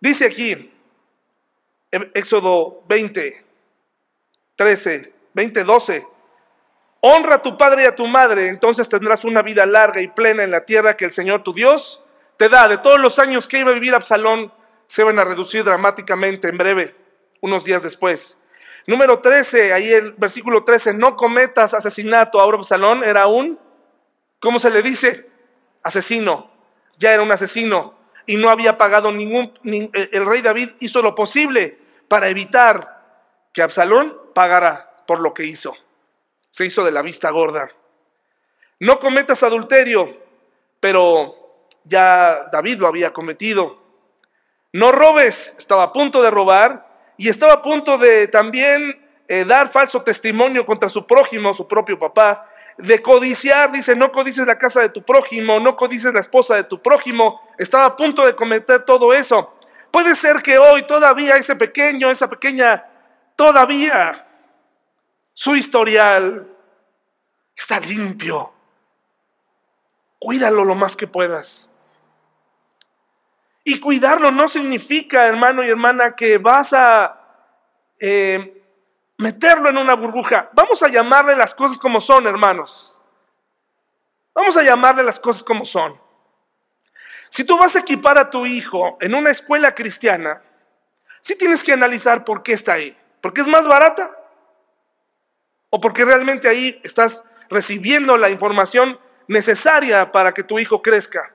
Dice 0.00 0.26
aquí, 0.26 0.70
Éxodo 1.90 2.82
20, 2.86 3.42
13, 4.54 5.14
20, 5.32 5.64
12. 5.64 6.15
Honra 7.08 7.36
a 7.36 7.42
tu 7.42 7.56
padre 7.56 7.84
y 7.84 7.86
a 7.86 7.94
tu 7.94 8.08
madre, 8.08 8.48
entonces 8.48 8.88
tendrás 8.88 9.22
una 9.22 9.40
vida 9.40 9.64
larga 9.64 10.02
y 10.02 10.08
plena 10.08 10.42
en 10.42 10.50
la 10.50 10.64
tierra 10.64 10.96
que 10.96 11.04
el 11.04 11.12
Señor 11.12 11.44
tu 11.44 11.54
Dios 11.54 12.02
te 12.36 12.48
da. 12.48 12.66
De 12.66 12.78
todos 12.78 12.98
los 12.98 13.20
años 13.20 13.46
que 13.46 13.60
iba 13.60 13.70
a 13.70 13.74
vivir 13.74 13.94
Absalón, 13.94 14.52
se 14.88 15.04
van 15.04 15.16
a 15.20 15.24
reducir 15.24 15.62
dramáticamente 15.62 16.48
en 16.48 16.58
breve, 16.58 16.96
unos 17.40 17.62
días 17.62 17.84
después. 17.84 18.40
Número 18.88 19.20
13, 19.20 19.72
ahí 19.72 19.92
el 19.92 20.14
versículo 20.14 20.64
13, 20.64 20.94
no 20.94 21.14
cometas 21.14 21.74
asesinato. 21.74 22.40
Ahora 22.40 22.58
Absalón 22.58 23.04
era 23.04 23.28
un, 23.28 23.56
¿cómo 24.40 24.58
se 24.58 24.70
le 24.72 24.82
dice? 24.82 25.30
Asesino. 25.84 26.50
Ya 26.98 27.12
era 27.12 27.22
un 27.22 27.30
asesino 27.30 27.96
y 28.26 28.34
no 28.34 28.50
había 28.50 28.78
pagado 28.78 29.12
ningún, 29.12 29.52
el 29.62 30.26
rey 30.26 30.42
David 30.42 30.70
hizo 30.80 31.02
lo 31.02 31.14
posible 31.14 31.78
para 32.08 32.28
evitar 32.30 33.04
que 33.52 33.62
Absalón 33.62 34.12
pagara 34.34 35.04
por 35.06 35.20
lo 35.20 35.32
que 35.34 35.44
hizo 35.44 35.72
se 36.56 36.64
hizo 36.64 36.82
de 36.86 36.90
la 36.90 37.02
vista 37.02 37.28
gorda. 37.28 37.68
No 38.80 38.98
cometas 38.98 39.42
adulterio, 39.42 40.16
pero 40.80 41.60
ya 41.84 42.48
David 42.50 42.78
lo 42.78 42.86
había 42.86 43.12
cometido. 43.12 43.78
No 44.72 44.90
robes, 44.90 45.54
estaba 45.58 45.82
a 45.82 45.92
punto 45.92 46.22
de 46.22 46.30
robar 46.30 47.12
y 47.18 47.28
estaba 47.28 47.52
a 47.52 47.60
punto 47.60 47.98
de 47.98 48.28
también 48.28 49.06
eh, 49.28 49.44
dar 49.44 49.68
falso 49.68 50.00
testimonio 50.00 50.64
contra 50.64 50.88
su 50.88 51.06
prójimo, 51.06 51.52
su 51.52 51.68
propio 51.68 51.98
papá, 51.98 52.50
de 52.78 53.02
codiciar, 53.02 53.70
dice, 53.70 53.94
no 53.94 54.10
codices 54.10 54.46
la 54.46 54.56
casa 54.56 54.80
de 54.80 54.88
tu 54.88 55.02
prójimo, 55.02 55.60
no 55.60 55.76
codices 55.76 56.14
la 56.14 56.20
esposa 56.20 56.54
de 56.54 56.64
tu 56.64 56.80
prójimo, 56.80 57.38
estaba 57.58 57.84
a 57.84 57.96
punto 57.96 58.24
de 58.24 58.34
cometer 58.34 58.80
todo 58.80 59.12
eso. 59.12 59.52
Puede 59.90 60.14
ser 60.14 60.36
que 60.40 60.56
hoy 60.56 60.86
todavía 60.86 61.36
ese 61.36 61.54
pequeño, 61.54 62.10
esa 62.10 62.30
pequeña, 62.30 62.82
todavía 63.36 64.26
su 65.36 65.54
historial 65.54 66.48
está 67.54 67.78
limpio. 67.78 68.54
Cuídalo 70.18 70.64
lo 70.64 70.74
más 70.74 70.96
que 70.96 71.06
puedas. 71.06 71.68
Y 73.62 73.78
cuidarlo 73.78 74.30
no 74.30 74.48
significa, 74.48 75.26
hermano 75.26 75.62
y 75.62 75.68
hermana, 75.68 76.16
que 76.16 76.38
vas 76.38 76.72
a 76.72 77.20
eh, 77.98 78.62
meterlo 79.18 79.68
en 79.68 79.76
una 79.76 79.94
burbuja. 79.94 80.48
Vamos 80.54 80.82
a 80.82 80.88
llamarle 80.88 81.36
las 81.36 81.54
cosas 81.54 81.76
como 81.76 82.00
son, 82.00 82.26
hermanos. 82.26 82.96
Vamos 84.34 84.56
a 84.56 84.62
llamarle 84.62 85.02
las 85.02 85.20
cosas 85.20 85.42
como 85.42 85.66
son. 85.66 86.00
Si 87.28 87.44
tú 87.44 87.58
vas 87.58 87.76
a 87.76 87.80
equipar 87.80 88.16
a 88.18 88.30
tu 88.30 88.46
hijo 88.46 88.96
en 89.02 89.14
una 89.14 89.32
escuela 89.32 89.74
cristiana, 89.74 90.42
sí 91.20 91.36
tienes 91.36 91.62
que 91.62 91.74
analizar 91.74 92.24
por 92.24 92.42
qué 92.42 92.54
está 92.54 92.72
ahí. 92.72 92.96
¿Porque 93.20 93.42
es 93.42 93.46
más 93.46 93.66
barata? 93.66 94.15
¿O 95.76 95.80
porque 95.80 96.06
realmente 96.06 96.48
ahí 96.48 96.80
estás 96.84 97.24
recibiendo 97.50 98.16
la 98.16 98.30
información 98.30 98.98
necesaria 99.28 100.10
para 100.10 100.32
que 100.32 100.42
tu 100.42 100.58
hijo 100.58 100.80
crezca? 100.80 101.34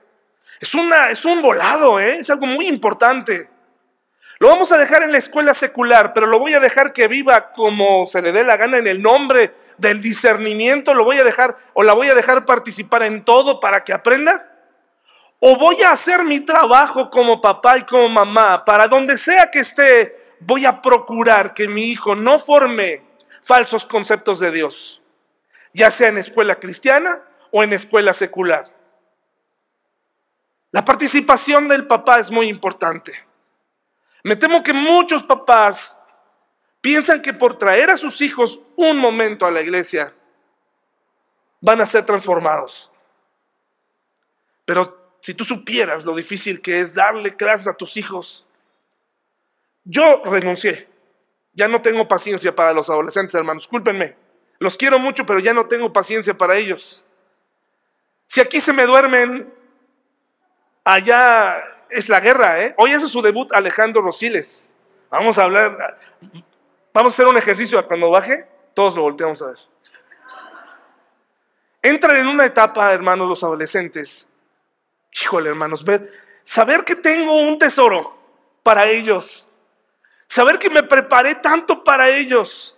Es, 0.58 0.74
una, 0.74 1.10
es 1.10 1.24
un 1.24 1.40
volado, 1.40 2.00
¿eh? 2.00 2.18
es 2.18 2.28
algo 2.28 2.46
muy 2.46 2.66
importante. 2.66 3.48
Lo 4.40 4.48
vamos 4.48 4.72
a 4.72 4.78
dejar 4.78 5.04
en 5.04 5.12
la 5.12 5.18
escuela 5.18 5.54
secular, 5.54 6.12
pero 6.12 6.26
lo 6.26 6.40
voy 6.40 6.54
a 6.54 6.58
dejar 6.58 6.92
que 6.92 7.06
viva 7.06 7.52
como 7.52 8.08
se 8.08 8.20
le 8.20 8.32
dé 8.32 8.42
la 8.42 8.56
gana 8.56 8.78
en 8.78 8.88
el 8.88 9.00
nombre 9.00 9.54
del 9.78 10.00
discernimiento, 10.00 10.92
lo 10.92 11.04
voy 11.04 11.20
a 11.20 11.24
dejar 11.24 11.56
o 11.74 11.84
la 11.84 11.92
voy 11.92 12.08
a 12.08 12.14
dejar 12.16 12.44
participar 12.44 13.04
en 13.04 13.24
todo 13.24 13.60
para 13.60 13.84
que 13.84 13.92
aprenda. 13.92 14.50
O 15.38 15.54
voy 15.54 15.82
a 15.82 15.92
hacer 15.92 16.24
mi 16.24 16.40
trabajo 16.40 17.10
como 17.10 17.40
papá 17.40 17.78
y 17.78 17.84
como 17.84 18.08
mamá, 18.08 18.64
para 18.64 18.88
donde 18.88 19.18
sea 19.18 19.52
que 19.52 19.60
esté, 19.60 20.34
voy 20.40 20.66
a 20.66 20.82
procurar 20.82 21.54
que 21.54 21.68
mi 21.68 21.92
hijo 21.92 22.16
no 22.16 22.40
forme 22.40 23.11
falsos 23.42 23.84
conceptos 23.84 24.38
de 24.38 24.50
Dios, 24.50 25.02
ya 25.74 25.90
sea 25.90 26.08
en 26.08 26.18
escuela 26.18 26.58
cristiana 26.58 27.22
o 27.50 27.62
en 27.62 27.72
escuela 27.72 28.14
secular. 28.14 28.72
La 30.70 30.84
participación 30.84 31.68
del 31.68 31.86
papá 31.86 32.18
es 32.18 32.30
muy 32.30 32.48
importante. 32.48 33.12
Me 34.24 34.36
temo 34.36 34.62
que 34.62 34.72
muchos 34.72 35.22
papás 35.22 36.00
piensan 36.80 37.20
que 37.20 37.34
por 37.34 37.58
traer 37.58 37.90
a 37.90 37.96
sus 37.96 38.20
hijos 38.20 38.60
un 38.76 38.98
momento 38.98 39.44
a 39.44 39.50
la 39.50 39.60
iglesia 39.60 40.14
van 41.60 41.80
a 41.80 41.86
ser 41.86 42.06
transformados. 42.06 42.90
Pero 44.64 45.16
si 45.20 45.34
tú 45.34 45.44
supieras 45.44 46.04
lo 46.04 46.14
difícil 46.14 46.60
que 46.60 46.80
es 46.80 46.94
darle 46.94 47.36
clases 47.36 47.68
a 47.68 47.74
tus 47.74 47.96
hijos, 47.96 48.46
yo 49.84 50.22
renuncié. 50.24 50.91
Ya 51.52 51.68
no 51.68 51.82
tengo 51.82 52.08
paciencia 52.08 52.54
para 52.54 52.72
los 52.72 52.88
adolescentes, 52.88 53.34
hermanos. 53.34 53.64
Discúlpenme. 53.64 54.16
Los 54.58 54.76
quiero 54.76 54.98
mucho, 54.98 55.26
pero 55.26 55.38
ya 55.40 55.52
no 55.52 55.66
tengo 55.66 55.92
paciencia 55.92 56.34
para 56.34 56.56
ellos. 56.56 57.04
Si 58.26 58.40
aquí 58.40 58.60
se 58.60 58.72
me 58.72 58.84
duermen 58.84 59.52
allá 60.84 61.62
es 61.90 62.08
la 62.08 62.20
guerra, 62.20 62.62
¿eh? 62.62 62.74
Hoy 62.78 62.92
hace 62.92 63.08
su 63.08 63.20
debut 63.20 63.52
Alejandro 63.52 64.02
Rosiles. 64.02 64.72
Vamos 65.10 65.38
a 65.38 65.44
hablar, 65.44 65.98
vamos 66.94 67.12
a 67.12 67.14
hacer 67.14 67.26
un 67.26 67.36
ejercicio 67.36 67.86
cuando 67.86 68.10
baje, 68.10 68.46
todos 68.72 68.96
lo 68.96 69.02
volteamos 69.02 69.42
a 69.42 69.48
ver. 69.48 69.58
Entran 71.82 72.16
en 72.16 72.28
una 72.28 72.46
etapa, 72.46 72.94
hermanos, 72.94 73.28
los 73.28 73.44
adolescentes. 73.44 74.28
Híjole, 75.20 75.50
hermanos, 75.50 75.84
ver, 75.84 76.10
saber 76.44 76.84
que 76.84 76.96
tengo 76.96 77.42
un 77.42 77.58
tesoro 77.58 78.16
para 78.62 78.86
ellos. 78.86 79.50
Saber 80.32 80.58
que 80.58 80.70
me 80.70 80.82
preparé 80.82 81.34
tanto 81.34 81.84
para 81.84 82.08
ellos. 82.08 82.74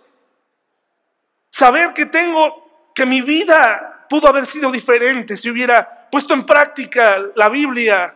Saber 1.49 1.93
que 1.93 2.05
tengo, 2.05 2.91
que 2.93 3.05
mi 3.05 3.21
vida 3.21 4.05
pudo 4.09 4.27
haber 4.27 4.45
sido 4.45 4.69
diferente 4.69 5.37
si 5.37 5.49
hubiera 5.49 6.09
puesto 6.11 6.33
en 6.33 6.45
práctica 6.45 7.17
la 7.33 7.47
Biblia, 7.47 8.13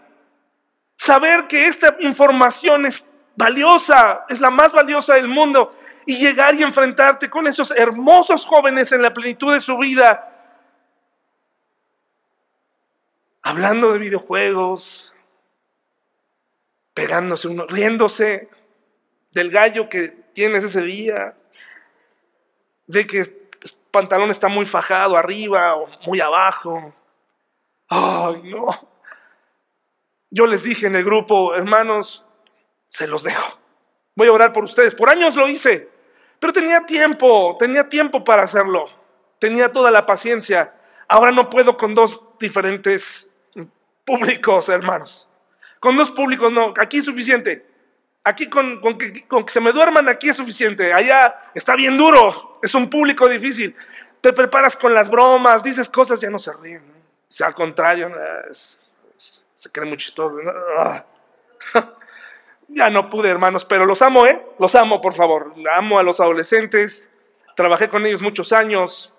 saber 0.97 1.47
que 1.47 1.67
esta 1.67 1.95
información 2.01 2.85
es 2.85 3.09
valiosa, 3.33 4.25
es 4.27 4.41
la 4.41 4.49
más 4.49 4.73
valiosa 4.73 5.13
del 5.13 5.29
mundo, 5.29 5.73
y 6.05 6.17
llegar 6.17 6.55
y 6.55 6.63
enfrentarte 6.63 7.29
con 7.29 7.47
esos 7.47 7.71
hermosos 7.71 8.45
jóvenes 8.45 8.91
en 8.91 9.01
la 9.01 9.13
plenitud 9.13 9.53
de 9.53 9.61
su 9.61 9.77
vida, 9.77 10.35
hablando 13.41 13.93
de 13.93 13.99
videojuegos, 13.99 15.15
pegándose 16.93 17.47
uno, 17.47 17.65
riéndose 17.67 18.49
del 19.31 19.51
gallo 19.51 19.89
que 19.89 20.09
tienes 20.33 20.63
ese 20.63 20.81
día, 20.81 21.35
de 22.87 23.05
que 23.05 23.21
el 23.21 23.31
pantalón 23.91 24.29
está 24.29 24.47
muy 24.47 24.65
fajado 24.65 25.17
arriba 25.17 25.75
o 25.75 25.85
muy 26.05 26.19
abajo, 26.19 26.93
Ay, 27.89 28.41
no. 28.43 28.67
Yo 30.29 30.45
les 30.45 30.63
dije 30.63 30.85
en 30.85 30.95
el 30.95 31.03
grupo, 31.03 31.55
hermanos, 31.55 32.23
se 32.87 33.07
los 33.07 33.23
dejo. 33.23 33.57
Voy 34.15 34.27
a 34.27 34.31
orar 34.31 34.53
por 34.53 34.63
ustedes. 34.63 34.93
Por 34.93 35.09
años 35.09 35.35
lo 35.35 35.47
hice, 35.47 35.89
pero 36.39 36.53
tenía 36.53 36.85
tiempo, 36.85 37.55
tenía 37.57 37.89
tiempo 37.89 38.23
para 38.23 38.43
hacerlo. 38.43 38.87
Tenía 39.39 39.71
toda 39.71 39.89
la 39.89 40.05
paciencia. 40.05 40.75
Ahora 41.07 41.31
no 41.31 41.49
puedo 41.49 41.77
con 41.77 41.95
dos 41.95 42.21
diferentes 42.39 43.33
públicos, 44.05 44.69
hermanos. 44.69 45.27
Con 45.79 45.95
dos 45.97 46.11
públicos 46.11 46.51
no, 46.51 46.73
aquí 46.77 46.97
es 46.97 47.05
suficiente. 47.05 47.65
Aquí 48.29 48.47
con, 48.47 48.79
que, 48.95 49.25
con 49.27 49.43
que 49.43 49.51
se 49.51 49.59
me 49.59 49.71
duerman, 49.71 50.07
aquí 50.07 50.29
es 50.29 50.35
suficiente. 50.35 50.93
Allá 50.93 51.35
está 51.55 51.75
bien 51.75 51.97
duro, 51.97 52.59
es 52.61 52.75
un 52.75 52.87
público 52.87 53.27
difícil. 53.27 53.75
Te 54.21 54.31
preparas 54.33 54.77
con 54.77 54.93
las 54.93 55.09
bromas, 55.09 55.63
dices 55.63 55.89
cosas, 55.89 56.19
ya 56.19 56.29
no 56.29 56.37
se 56.37 56.53
ríen. 56.53 56.83
Si 57.27 57.43
al 57.43 57.55
contrario, 57.55 58.11
se 58.51 59.69
cree 59.71 59.87
muy 59.87 59.97
chistoso. 59.97 60.37
Ya 62.71 62.91
no 62.91 63.09
pude, 63.09 63.27
hermanos, 63.27 63.65
pero 63.65 63.83
los 63.83 63.99
amo, 64.03 64.27
¿eh? 64.27 64.45
Los 64.59 64.75
amo, 64.75 65.01
por 65.01 65.15
favor. 65.15 65.55
Amo 65.73 65.97
a 65.97 66.03
los 66.03 66.19
adolescentes. 66.19 67.09
Trabajé 67.55 67.89
con 67.89 68.05
ellos 68.05 68.21
muchos 68.21 68.53
años, 68.53 69.11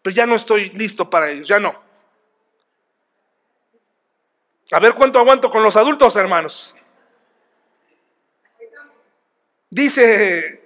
pero 0.00 0.16
ya 0.16 0.24
no 0.24 0.34
estoy 0.34 0.70
listo 0.70 1.10
para 1.10 1.28
ellos, 1.28 1.46
ya 1.46 1.60
no. 1.60 1.78
A 4.72 4.80
ver 4.80 4.94
cuánto 4.94 5.18
aguanto 5.18 5.50
con 5.50 5.62
los 5.62 5.76
adultos, 5.76 6.16
hermanos. 6.16 6.74
Dice 9.70 10.62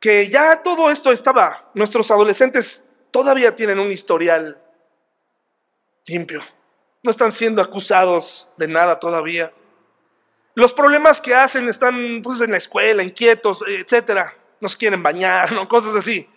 que 0.00 0.28
ya 0.28 0.62
todo 0.62 0.90
esto 0.90 1.12
estaba, 1.12 1.70
nuestros 1.74 2.10
adolescentes 2.10 2.86
todavía 3.10 3.54
tienen 3.54 3.78
un 3.78 3.90
historial 3.90 4.58
limpio. 6.06 6.40
No 7.02 7.10
están 7.10 7.32
siendo 7.32 7.62
acusados 7.62 8.48
de 8.56 8.68
nada 8.68 8.98
todavía. 8.98 9.52
Los 10.54 10.72
problemas 10.72 11.20
que 11.20 11.34
hacen 11.34 11.68
están 11.68 12.20
pues, 12.22 12.40
en 12.40 12.50
la 12.50 12.56
escuela, 12.56 13.02
inquietos, 13.02 13.62
etcétera. 13.66 14.34
No 14.60 14.68
se 14.68 14.76
quieren 14.76 15.02
bañar, 15.02 15.52
¿no? 15.52 15.68
cosas 15.68 15.94
así. 15.94 16.28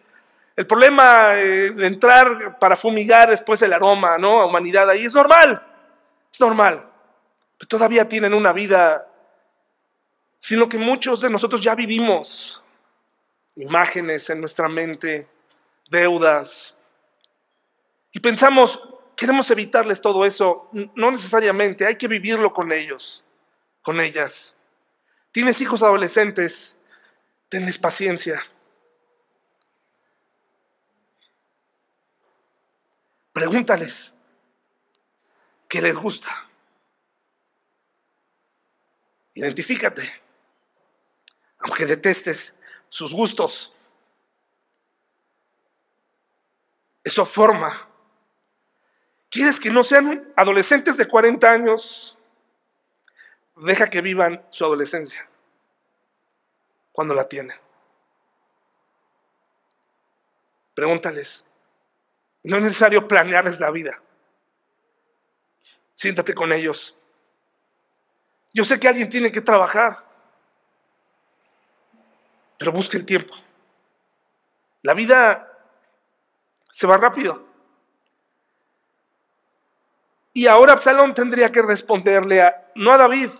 El 0.56 0.68
problema 0.68 1.40
eh, 1.40 1.72
de 1.72 1.88
entrar 1.88 2.60
para 2.60 2.76
fumigar 2.76 3.30
después 3.30 3.62
el 3.62 3.74
aroma, 3.74 4.18
¿no? 4.18 4.42
A 4.42 4.46
humanidad 4.46 4.90
ahí 4.90 5.06
es 5.06 5.14
normal. 5.14 5.66
Es 6.32 6.40
normal. 6.40 6.86
Pero 7.58 7.68
todavía 7.68 8.08
tienen 8.08 8.34
una 8.34 8.52
vida 8.52 9.08
sin 10.42 10.60
lo 10.60 10.68
que 10.68 10.78
muchos 10.78 11.22
de 11.22 11.30
nosotros 11.30 11.62
ya 11.62 11.76
vivimos. 11.76 12.62
Imágenes 13.56 14.30
en 14.30 14.42
nuestra 14.42 14.68
mente, 14.68 15.30
deudas. 15.90 16.76
Y 18.12 18.20
pensamos, 18.20 18.78
Queremos 19.22 19.52
evitarles 19.52 20.02
todo 20.02 20.26
eso. 20.26 20.68
No 20.96 21.12
necesariamente, 21.12 21.86
hay 21.86 21.96
que 21.96 22.08
vivirlo 22.08 22.52
con 22.52 22.72
ellos, 22.72 23.24
con 23.84 24.00
ellas. 24.00 24.56
Tienes 25.32 25.62
hijos 25.62 25.84
adolescentes, 25.84 26.80
tenles 27.48 27.78
paciencia. 27.78 28.44
Pregúntales 33.32 34.16
qué 35.70 35.84
les 35.84 35.96
gusta. 35.96 36.50
Identifícate, 39.36 40.02
aunque 41.62 41.86
detestes 41.86 42.56
sus 42.90 43.14
gustos. 43.14 43.74
Eso 47.04 47.26
forma 47.26 47.92
¿Quieres 49.32 49.62
que 49.62 49.72
no 49.72 49.86
sean 49.86 50.30
adolescentes 50.36 50.98
de 50.98 51.08
40 51.08 51.50
años? 51.50 52.18
Deja 53.56 53.88
que 53.88 54.02
vivan 54.02 54.46
su 54.50 54.66
adolescencia 54.66 55.26
cuando 56.92 57.14
la 57.14 57.30
tienen. 57.30 57.58
Pregúntales. 60.74 61.46
No 62.44 62.58
es 62.58 62.64
necesario 62.64 63.08
planearles 63.08 63.62
la 63.62 63.72
vida. 63.72 64.02
Siéntate 65.96 66.34
con 66.34 66.52
ellos. 66.52 66.98
Yo 68.54 68.66
sé 68.66 68.82
que 68.82 68.90
alguien 68.90 69.08
tiene 69.08 69.32
que 69.32 69.40
trabajar, 69.40 70.04
pero 72.62 72.72
busque 72.72 72.96
el 72.96 73.06
tiempo. 73.06 73.34
La 74.84 74.94
vida 74.94 75.52
se 76.72 76.86
va 76.86 76.96
rápido. 76.96 77.44
Y 80.32 80.46
ahora 80.46 80.74
Absalón 80.74 81.16
tendría 81.16 81.52
que 81.52 81.64
responderle 81.64 82.40
a, 82.40 82.72
no 82.76 82.92
a 82.92 82.98
David, 82.98 83.32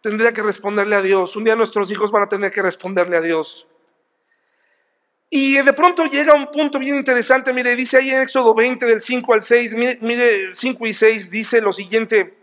tendría 0.00 0.30
que 0.30 0.44
responderle 0.44 0.94
a 0.94 1.02
Dios. 1.02 1.34
Un 1.34 1.42
día 1.42 1.56
nuestros 1.56 1.90
hijos 1.90 2.12
van 2.12 2.22
a 2.22 2.28
tener 2.28 2.52
que 2.52 2.62
responderle 2.62 3.16
a 3.16 3.22
Dios. 3.22 3.66
Y 5.28 5.60
de 5.60 5.72
pronto 5.72 6.04
llega 6.04 6.32
un 6.32 6.52
punto 6.52 6.78
bien 6.78 6.94
interesante, 6.94 7.52
mire, 7.52 7.74
dice 7.74 7.96
ahí 7.96 8.10
en 8.10 8.22
Éxodo 8.22 8.54
20 8.54 8.86
del 8.86 9.00
5 9.00 9.34
al 9.34 9.42
6, 9.42 9.74
mire, 9.74 9.98
mire 10.00 10.54
5 10.54 10.86
y 10.86 10.94
6 10.94 11.30
dice 11.32 11.60
lo 11.60 11.72
siguiente, 11.72 12.37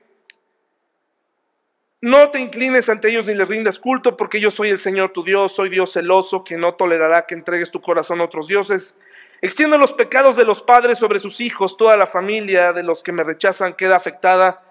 no 2.06 2.30
te 2.30 2.40
inclines 2.40 2.88
ante 2.88 3.10
ellos 3.10 3.26
ni 3.26 3.34
les 3.34 3.48
rindas 3.48 3.80
culto, 3.80 4.16
porque 4.16 4.40
yo 4.40 4.52
soy 4.52 4.70
el 4.70 4.78
Señor 4.78 5.10
tu 5.12 5.24
Dios, 5.24 5.56
soy 5.56 5.70
Dios 5.70 5.92
celoso, 5.92 6.44
que 6.44 6.56
no 6.56 6.76
tolerará 6.76 7.26
que 7.26 7.34
entregues 7.34 7.72
tu 7.72 7.82
corazón 7.82 8.22
a 8.22 8.26
otros 8.26 8.46
dioses. 8.46 8.96
Extiendo 9.42 9.80
los 9.80 9.92
pecados 9.92 10.36
de 10.36 10.46
los 10.46 10.62
padres 10.62 11.00
sobre 11.00 11.20
sus 11.20 11.42
hijos, 11.42 11.78
toda 11.78 11.98
la 11.98 12.06
familia 12.06 12.74
de 12.74 12.84
los 12.84 13.02
que 13.02 13.12
me 13.12 13.24
rechazan 13.24 13.74
queda 13.74 13.96
afectada, 13.96 14.62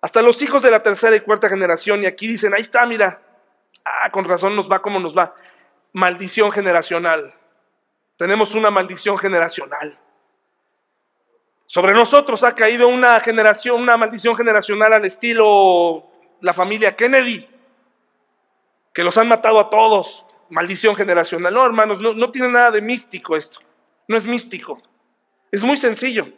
hasta 0.00 0.22
los 0.22 0.40
hijos 0.40 0.62
de 0.62 0.70
la 0.70 0.80
tercera 0.80 1.16
y 1.16 1.20
cuarta 1.20 1.48
generación. 1.48 2.04
Y 2.04 2.06
aquí 2.06 2.28
dicen, 2.28 2.54
ahí 2.54 2.62
está, 2.62 2.86
mira, 2.86 3.22
ah, 3.84 4.12
con 4.12 4.24
razón 4.24 4.54
nos 4.54 4.70
va 4.70 4.80
como 4.80 5.00
nos 5.00 5.18
va. 5.18 5.34
Maldición 5.94 6.52
generacional. 6.52 7.34
Tenemos 8.16 8.54
una 8.54 8.70
maldición 8.70 9.18
generacional. 9.18 9.98
Sobre 11.66 11.92
nosotros 11.92 12.44
ha 12.44 12.54
caído 12.54 12.86
una 12.86 13.18
generación, 13.18 13.82
una 13.82 13.96
maldición 13.96 14.36
generacional 14.36 14.92
al 14.92 15.04
estilo 15.04 16.08
la 16.40 16.52
familia 16.52 16.96
Kennedy, 16.96 17.48
que 18.92 19.04
los 19.04 19.16
han 19.16 19.28
matado 19.28 19.60
a 19.60 19.70
todos, 19.70 20.24
maldición 20.50 20.94
generacional. 20.94 21.52
No, 21.52 21.64
hermanos, 21.64 22.00
no, 22.00 22.14
no 22.14 22.30
tiene 22.30 22.48
nada 22.48 22.70
de 22.70 22.82
místico 22.82 23.36
esto, 23.36 23.60
no 24.06 24.16
es 24.16 24.24
místico, 24.24 24.82
es 25.50 25.62
muy 25.62 25.76
sencillo. 25.76 26.28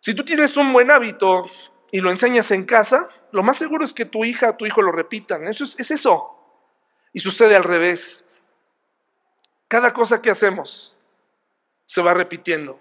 Si 0.00 0.14
tú 0.14 0.24
tienes 0.24 0.56
un 0.56 0.72
buen 0.72 0.90
hábito 0.90 1.50
y 1.90 2.00
lo 2.00 2.10
enseñas 2.10 2.50
en 2.52 2.64
casa, 2.64 3.08
lo 3.32 3.42
más 3.42 3.56
seguro 3.56 3.84
es 3.84 3.92
que 3.92 4.04
tu 4.04 4.24
hija 4.24 4.50
o 4.50 4.56
tu 4.56 4.64
hijo 4.64 4.80
lo 4.80 4.92
repitan. 4.92 5.48
Eso 5.48 5.64
es, 5.64 5.78
es 5.80 5.90
eso. 5.90 6.32
Y 7.12 7.20
sucede 7.20 7.56
al 7.56 7.64
revés. 7.64 8.24
Cada 9.66 9.92
cosa 9.92 10.22
que 10.22 10.30
hacemos 10.30 10.96
se 11.86 12.02
va 12.02 12.14
repitiendo. 12.14 12.78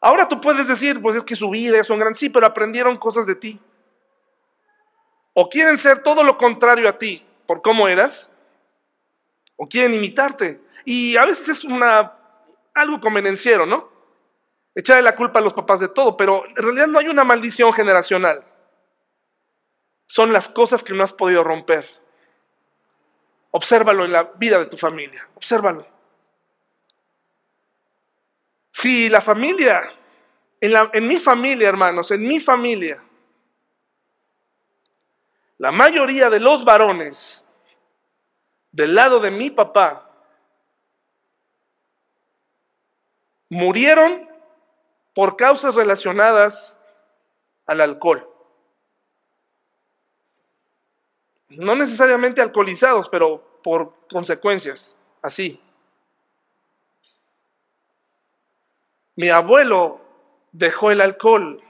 Ahora 0.00 0.26
tú 0.26 0.40
puedes 0.40 0.66
decir, 0.66 1.00
pues 1.02 1.16
es 1.16 1.24
que 1.24 1.36
su 1.36 1.50
vida 1.50 1.78
es 1.78 1.90
un 1.90 1.98
gran, 1.98 2.14
sí, 2.14 2.30
pero 2.30 2.46
aprendieron 2.46 2.96
cosas 2.96 3.26
de 3.26 3.34
ti. 3.34 3.60
O 5.34 5.48
quieren 5.48 5.76
ser 5.76 6.02
todo 6.02 6.22
lo 6.22 6.36
contrario 6.36 6.88
a 6.88 6.96
ti 6.96 7.24
por 7.46 7.62
cómo 7.62 7.88
eras, 7.88 8.30
o 9.56 9.68
quieren 9.68 9.92
imitarte. 9.92 10.60
Y 10.84 11.16
a 11.16 11.26
veces 11.26 11.48
es 11.48 11.64
una, 11.64 12.14
algo 12.74 13.00
convenenciero, 13.00 13.66
¿no? 13.66 13.90
Echarle 14.74 15.02
la 15.02 15.16
culpa 15.16 15.40
a 15.40 15.42
los 15.42 15.52
papás 15.52 15.80
de 15.80 15.88
todo, 15.88 16.16
pero 16.16 16.46
en 16.46 16.56
realidad 16.56 16.86
no 16.86 16.98
hay 16.98 17.08
una 17.08 17.24
maldición 17.24 17.72
generacional. 17.72 18.42
Son 20.06 20.32
las 20.32 20.48
cosas 20.48 20.82
que 20.82 20.94
no 20.94 21.04
has 21.04 21.12
podido 21.12 21.44
romper. 21.44 21.84
Obsérvalo 23.50 24.04
en 24.04 24.12
la 24.12 24.24
vida 24.36 24.58
de 24.58 24.66
tu 24.66 24.76
familia, 24.76 25.28
obsérvalo. 25.34 25.86
Si 28.80 29.10
la 29.10 29.20
familia, 29.20 29.92
en, 30.58 30.72
en 30.94 31.06
mi 31.06 31.18
familia, 31.18 31.68
hermanos, 31.68 32.10
en 32.12 32.22
mi 32.22 32.40
familia, 32.40 33.02
la 35.58 35.70
mayoría 35.70 36.30
de 36.30 36.40
los 36.40 36.64
varones 36.64 37.44
del 38.72 38.94
lado 38.94 39.20
de 39.20 39.30
mi 39.30 39.50
papá 39.50 40.10
murieron 43.50 44.26
por 45.12 45.36
causas 45.36 45.74
relacionadas 45.74 46.78
al 47.66 47.82
alcohol. 47.82 48.26
No 51.50 51.76
necesariamente 51.76 52.40
alcoholizados, 52.40 53.10
pero 53.10 53.60
por 53.62 53.92
consecuencias, 54.08 54.96
así. 55.20 55.60
Mi 59.20 59.28
abuelo 59.28 60.00
dejó 60.50 60.90
el 60.90 61.02
alcohol 61.02 61.62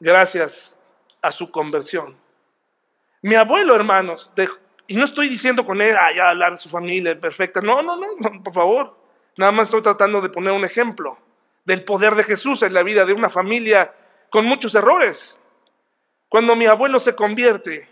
gracias 0.00 0.78
a 1.22 1.32
su 1.32 1.50
conversión. 1.50 2.14
Mi 3.22 3.36
abuelo, 3.36 3.74
hermanos, 3.74 4.30
y 4.86 4.94
no 4.94 5.06
estoy 5.06 5.30
diciendo 5.30 5.64
con 5.64 5.80
él, 5.80 5.96
ah, 5.98 6.12
ya 6.14 6.28
hablar 6.28 6.50
de 6.50 6.56
su 6.58 6.68
familia 6.68 7.18
perfecta. 7.18 7.62
No, 7.62 7.80
no, 7.80 7.96
no, 7.96 8.42
por 8.42 8.52
favor. 8.52 8.94
Nada 9.38 9.50
más 9.50 9.68
estoy 9.68 9.80
tratando 9.80 10.20
de 10.20 10.28
poner 10.28 10.52
un 10.52 10.66
ejemplo 10.66 11.16
del 11.64 11.84
poder 11.84 12.14
de 12.14 12.24
Jesús 12.24 12.62
en 12.62 12.74
la 12.74 12.82
vida 12.82 13.06
de 13.06 13.14
una 13.14 13.30
familia 13.30 13.94
con 14.28 14.44
muchos 14.44 14.74
errores. 14.74 15.40
Cuando 16.28 16.54
mi 16.54 16.66
abuelo 16.66 17.00
se 17.00 17.16
convierte, 17.16 17.88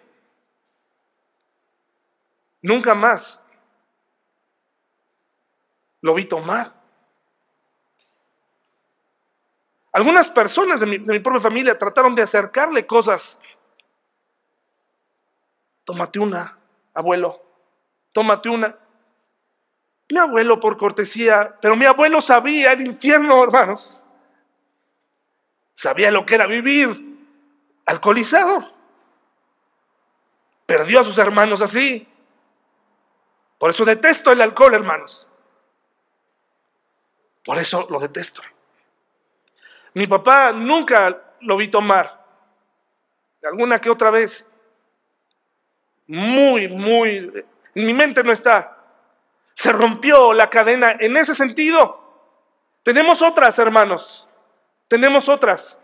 nunca 2.60 2.94
más 2.94 3.42
lo 6.02 6.12
vi 6.12 6.26
tomar. 6.26 6.75
Algunas 9.96 10.28
personas 10.28 10.80
de 10.80 10.86
mi, 10.86 11.20
propia 11.20 11.40
familia 11.40 11.78
trataron 11.78 12.14
de 12.14 12.20
acercarle 12.20 12.86
cosas. 12.86 13.40
Tómate 15.84 16.18
una, 16.18 16.58
abuelo, 16.92 17.42
tómate 18.12 18.50
una. 18.50 18.76
Mi 20.10 20.18
abuelo 20.18 20.60
por 20.60 20.76
cortesía, 20.76 21.56
pero 21.62 21.76
mi 21.76 21.86
abuelo 21.86 22.20
sabía 22.20 22.72
el 22.72 22.86
infierno, 22.86 23.42
hermanos. 23.42 24.02
Sabía 25.72 26.10
lo 26.10 26.26
que 26.26 26.34
era 26.34 26.46
vivir 26.46 26.90
alcoholizado. 27.86 28.70
Perdió 30.66 31.00
a 31.00 31.04
sus 31.04 31.16
hermanos 31.16 31.62
así. 31.62 32.06
Por 33.56 33.70
eso 33.70 33.86
detesto 33.86 34.30
el 34.30 34.42
alcohol, 34.42 34.74
hermanos. 34.74 35.26
Por 37.42 37.56
eso 37.56 37.86
lo 37.88 37.98
detesto. 37.98 38.42
Mi 39.96 40.06
papá 40.06 40.52
nunca 40.52 41.22
lo 41.40 41.56
vi 41.56 41.68
tomar. 41.68 42.22
Alguna 43.42 43.80
que 43.80 43.88
otra 43.88 44.10
vez. 44.10 44.46
Muy, 46.06 46.68
muy... 46.68 47.32
En 47.74 47.86
mi 47.86 47.94
mente 47.94 48.22
no 48.22 48.30
está. 48.30 48.76
Se 49.54 49.72
rompió 49.72 50.34
la 50.34 50.50
cadena 50.50 50.94
en 51.00 51.16
ese 51.16 51.34
sentido. 51.34 51.98
Tenemos 52.82 53.22
otras, 53.22 53.58
hermanos. 53.58 54.28
Tenemos 54.86 55.30
otras. 55.30 55.80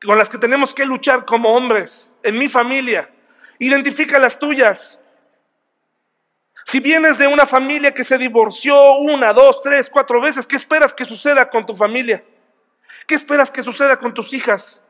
Con 0.00 0.16
las 0.16 0.30
que 0.30 0.38
tenemos 0.38 0.72
que 0.72 0.86
luchar 0.86 1.24
como 1.24 1.56
hombres. 1.56 2.16
En 2.22 2.38
mi 2.38 2.46
familia. 2.46 3.10
Identifica 3.58 4.20
las 4.20 4.38
tuyas. 4.38 5.02
Si 6.64 6.78
vienes 6.78 7.18
de 7.18 7.26
una 7.26 7.44
familia 7.44 7.92
que 7.92 8.04
se 8.04 8.18
divorció 8.18 8.98
una, 8.98 9.32
dos, 9.32 9.62
tres, 9.62 9.90
cuatro 9.90 10.20
veces, 10.20 10.46
¿qué 10.46 10.54
esperas 10.54 10.94
que 10.94 11.04
suceda 11.04 11.50
con 11.50 11.66
tu 11.66 11.74
familia? 11.74 12.22
¿Qué 13.08 13.14
esperas 13.14 13.50
que 13.50 13.62
suceda 13.62 13.98
con 13.98 14.12
tus 14.12 14.34
hijas? 14.34 14.86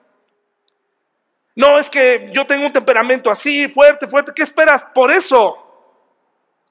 No, 1.54 1.78
es 1.78 1.88
que 1.88 2.30
yo 2.34 2.44
tengo 2.48 2.66
un 2.66 2.72
temperamento 2.72 3.30
así, 3.30 3.68
fuerte, 3.68 4.08
fuerte. 4.08 4.32
¿Qué 4.34 4.42
esperas? 4.42 4.82
Por 4.92 5.12
eso, 5.12 5.56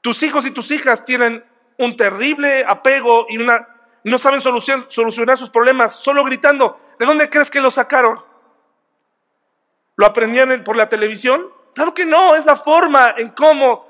tus 0.02 0.22
hijos 0.24 0.46
y 0.46 0.52
tus 0.52 0.70
hijas 0.72 1.06
tienen 1.06 1.42
un 1.78 1.96
terrible 1.96 2.66
apego 2.68 3.28
y 3.30 3.38
una, 3.38 3.66
no 4.04 4.18
saben 4.18 4.42
solucionar 4.42 5.38
sus 5.38 5.50
problemas 5.50 5.94
solo 5.94 6.22
gritando. 6.26 6.82
¿De 7.00 7.06
dónde 7.06 7.30
crees 7.30 7.50
que 7.50 7.62
lo 7.62 7.72
sacaron? 7.72 8.20
¿Lo 9.96 10.06
aprendían 10.06 10.66
por 10.66 10.76
la 10.76 10.90
televisión? 10.90 11.48
Claro 11.74 11.94
que 11.94 12.06
no, 12.06 12.36
es 12.36 12.46
la 12.46 12.58
forma 12.58 13.16
en 13.18 13.30
cómo 13.30 13.88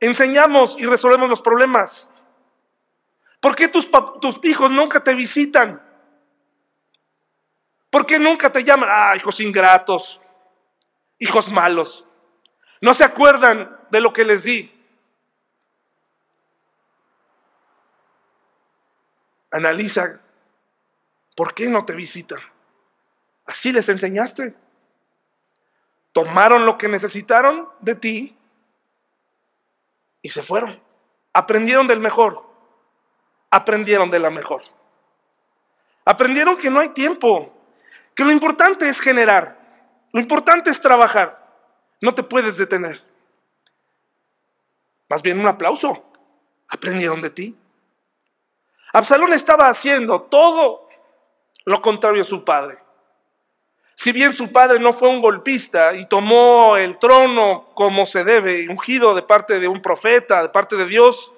enseñamos 0.00 0.74
y 0.76 0.86
resolvemos 0.86 1.28
los 1.28 1.40
problemas. 1.40 2.12
¿Por 3.38 3.54
qué 3.54 3.68
tus, 3.68 3.88
tus 4.20 4.40
hijos 4.42 4.72
nunca 4.72 5.04
te 5.04 5.14
visitan? 5.14 5.85
¿Por 7.96 8.04
qué 8.04 8.18
nunca 8.18 8.52
te 8.52 8.62
llaman? 8.62 8.90
Ah, 8.92 9.16
hijos 9.16 9.40
ingratos, 9.40 10.20
hijos 11.18 11.50
malos. 11.50 12.04
No 12.82 12.92
se 12.92 13.02
acuerdan 13.02 13.74
de 13.88 14.02
lo 14.02 14.12
que 14.12 14.22
les 14.22 14.42
di. 14.42 14.70
Analiza, 19.50 20.20
¿por 21.34 21.54
qué 21.54 21.70
no 21.70 21.86
te 21.86 21.94
visitan? 21.94 22.38
Así 23.46 23.72
les 23.72 23.88
enseñaste. 23.88 24.54
Tomaron 26.12 26.66
lo 26.66 26.76
que 26.76 26.88
necesitaron 26.88 27.66
de 27.80 27.94
ti 27.94 28.36
y 30.20 30.28
se 30.28 30.42
fueron. 30.42 30.82
Aprendieron 31.32 31.86
del 31.86 32.00
mejor. 32.00 32.44
Aprendieron 33.48 34.10
de 34.10 34.18
la 34.18 34.28
mejor. 34.28 34.64
Aprendieron 36.04 36.58
que 36.58 36.68
no 36.68 36.80
hay 36.80 36.90
tiempo 36.90 37.55
que 38.16 38.24
lo 38.24 38.32
importante 38.32 38.88
es 38.88 38.98
generar, 38.98 39.56
lo 40.12 40.20
importante 40.20 40.70
es 40.70 40.80
trabajar, 40.80 41.38
no 42.00 42.14
te 42.14 42.22
puedes 42.22 42.56
detener. 42.56 43.04
Más 45.08 45.22
bien 45.22 45.38
un 45.38 45.46
aplauso, 45.46 46.02
aprendieron 46.66 47.20
de 47.20 47.30
ti. 47.30 47.56
Absalón 48.92 49.34
estaba 49.34 49.68
haciendo 49.68 50.22
todo 50.22 50.88
lo 51.66 51.82
contrario 51.82 52.22
a 52.22 52.24
su 52.24 52.42
padre. 52.42 52.78
Si 53.94 54.12
bien 54.12 54.32
su 54.32 54.50
padre 54.50 54.78
no 54.78 54.92
fue 54.94 55.10
un 55.10 55.20
golpista 55.20 55.94
y 55.94 56.06
tomó 56.06 56.76
el 56.76 56.98
trono 56.98 57.70
como 57.74 58.06
se 58.06 58.24
debe, 58.24 58.68
ungido 58.68 59.14
de 59.14 59.22
parte 59.22 59.60
de 59.60 59.68
un 59.68 59.82
profeta, 59.82 60.42
de 60.42 60.48
parte 60.48 60.76
de 60.76 60.86
Dios, 60.86 61.30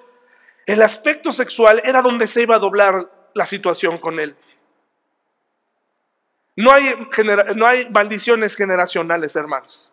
el 0.65 0.81
aspecto 0.81 1.31
sexual 1.31 1.81
era 1.83 2.01
donde 2.01 2.27
se 2.27 2.41
iba 2.41 2.55
a 2.55 2.59
doblar 2.59 3.09
la 3.33 3.45
situación 3.45 3.97
con 3.97 4.19
él. 4.19 4.35
No 6.59 6.73
hay, 6.73 7.87
maldiciones 7.89 8.53
generacionales, 8.53 9.33
hermanos. 9.37 9.89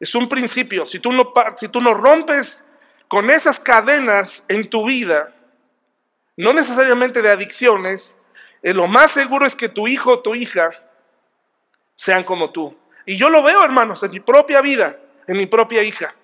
Es 0.00 0.12
un 0.16 0.28
principio. 0.28 0.84
Si 0.84 0.98
tú, 0.98 1.12
no, 1.12 1.32
si 1.56 1.68
tú 1.68 1.80
no 1.80 1.94
rompes 1.94 2.66
con 3.06 3.30
esas 3.30 3.60
cadenas 3.60 4.44
en 4.48 4.68
tu 4.68 4.84
vida, 4.84 5.32
no 6.36 6.52
necesariamente 6.52 7.22
de 7.22 7.30
adicciones, 7.30 8.18
eh, 8.64 8.74
lo 8.74 8.88
más 8.88 9.12
seguro 9.12 9.46
es 9.46 9.54
que 9.54 9.68
tu 9.68 9.86
hijo 9.86 10.10
o 10.10 10.18
tu 10.18 10.34
hija 10.34 10.70
sean 11.94 12.24
como 12.24 12.50
tú. 12.50 12.76
Y 13.06 13.16
yo 13.16 13.28
lo 13.28 13.40
veo, 13.44 13.62
hermanos, 13.62 14.02
en 14.02 14.10
mi 14.10 14.18
propia 14.18 14.60
vida, 14.60 14.98
en 15.28 15.36
mi 15.36 15.46
propia 15.46 15.84
hija. 15.84 16.16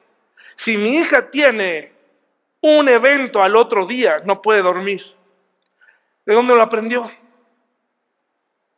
Si 0.57 0.76
mi 0.76 0.97
hija 0.97 1.31
tiene 1.31 1.93
un 2.61 2.89
evento 2.89 3.45
al 3.45 3.55
otro 3.55 3.87
día, 3.87 4.18
no 4.24 4.43
puede 4.43 4.61
dormir. 4.61 5.05
¿De 6.26 6.35
dónde 6.35 6.57
lo 6.57 6.62
aprendió? 6.62 7.09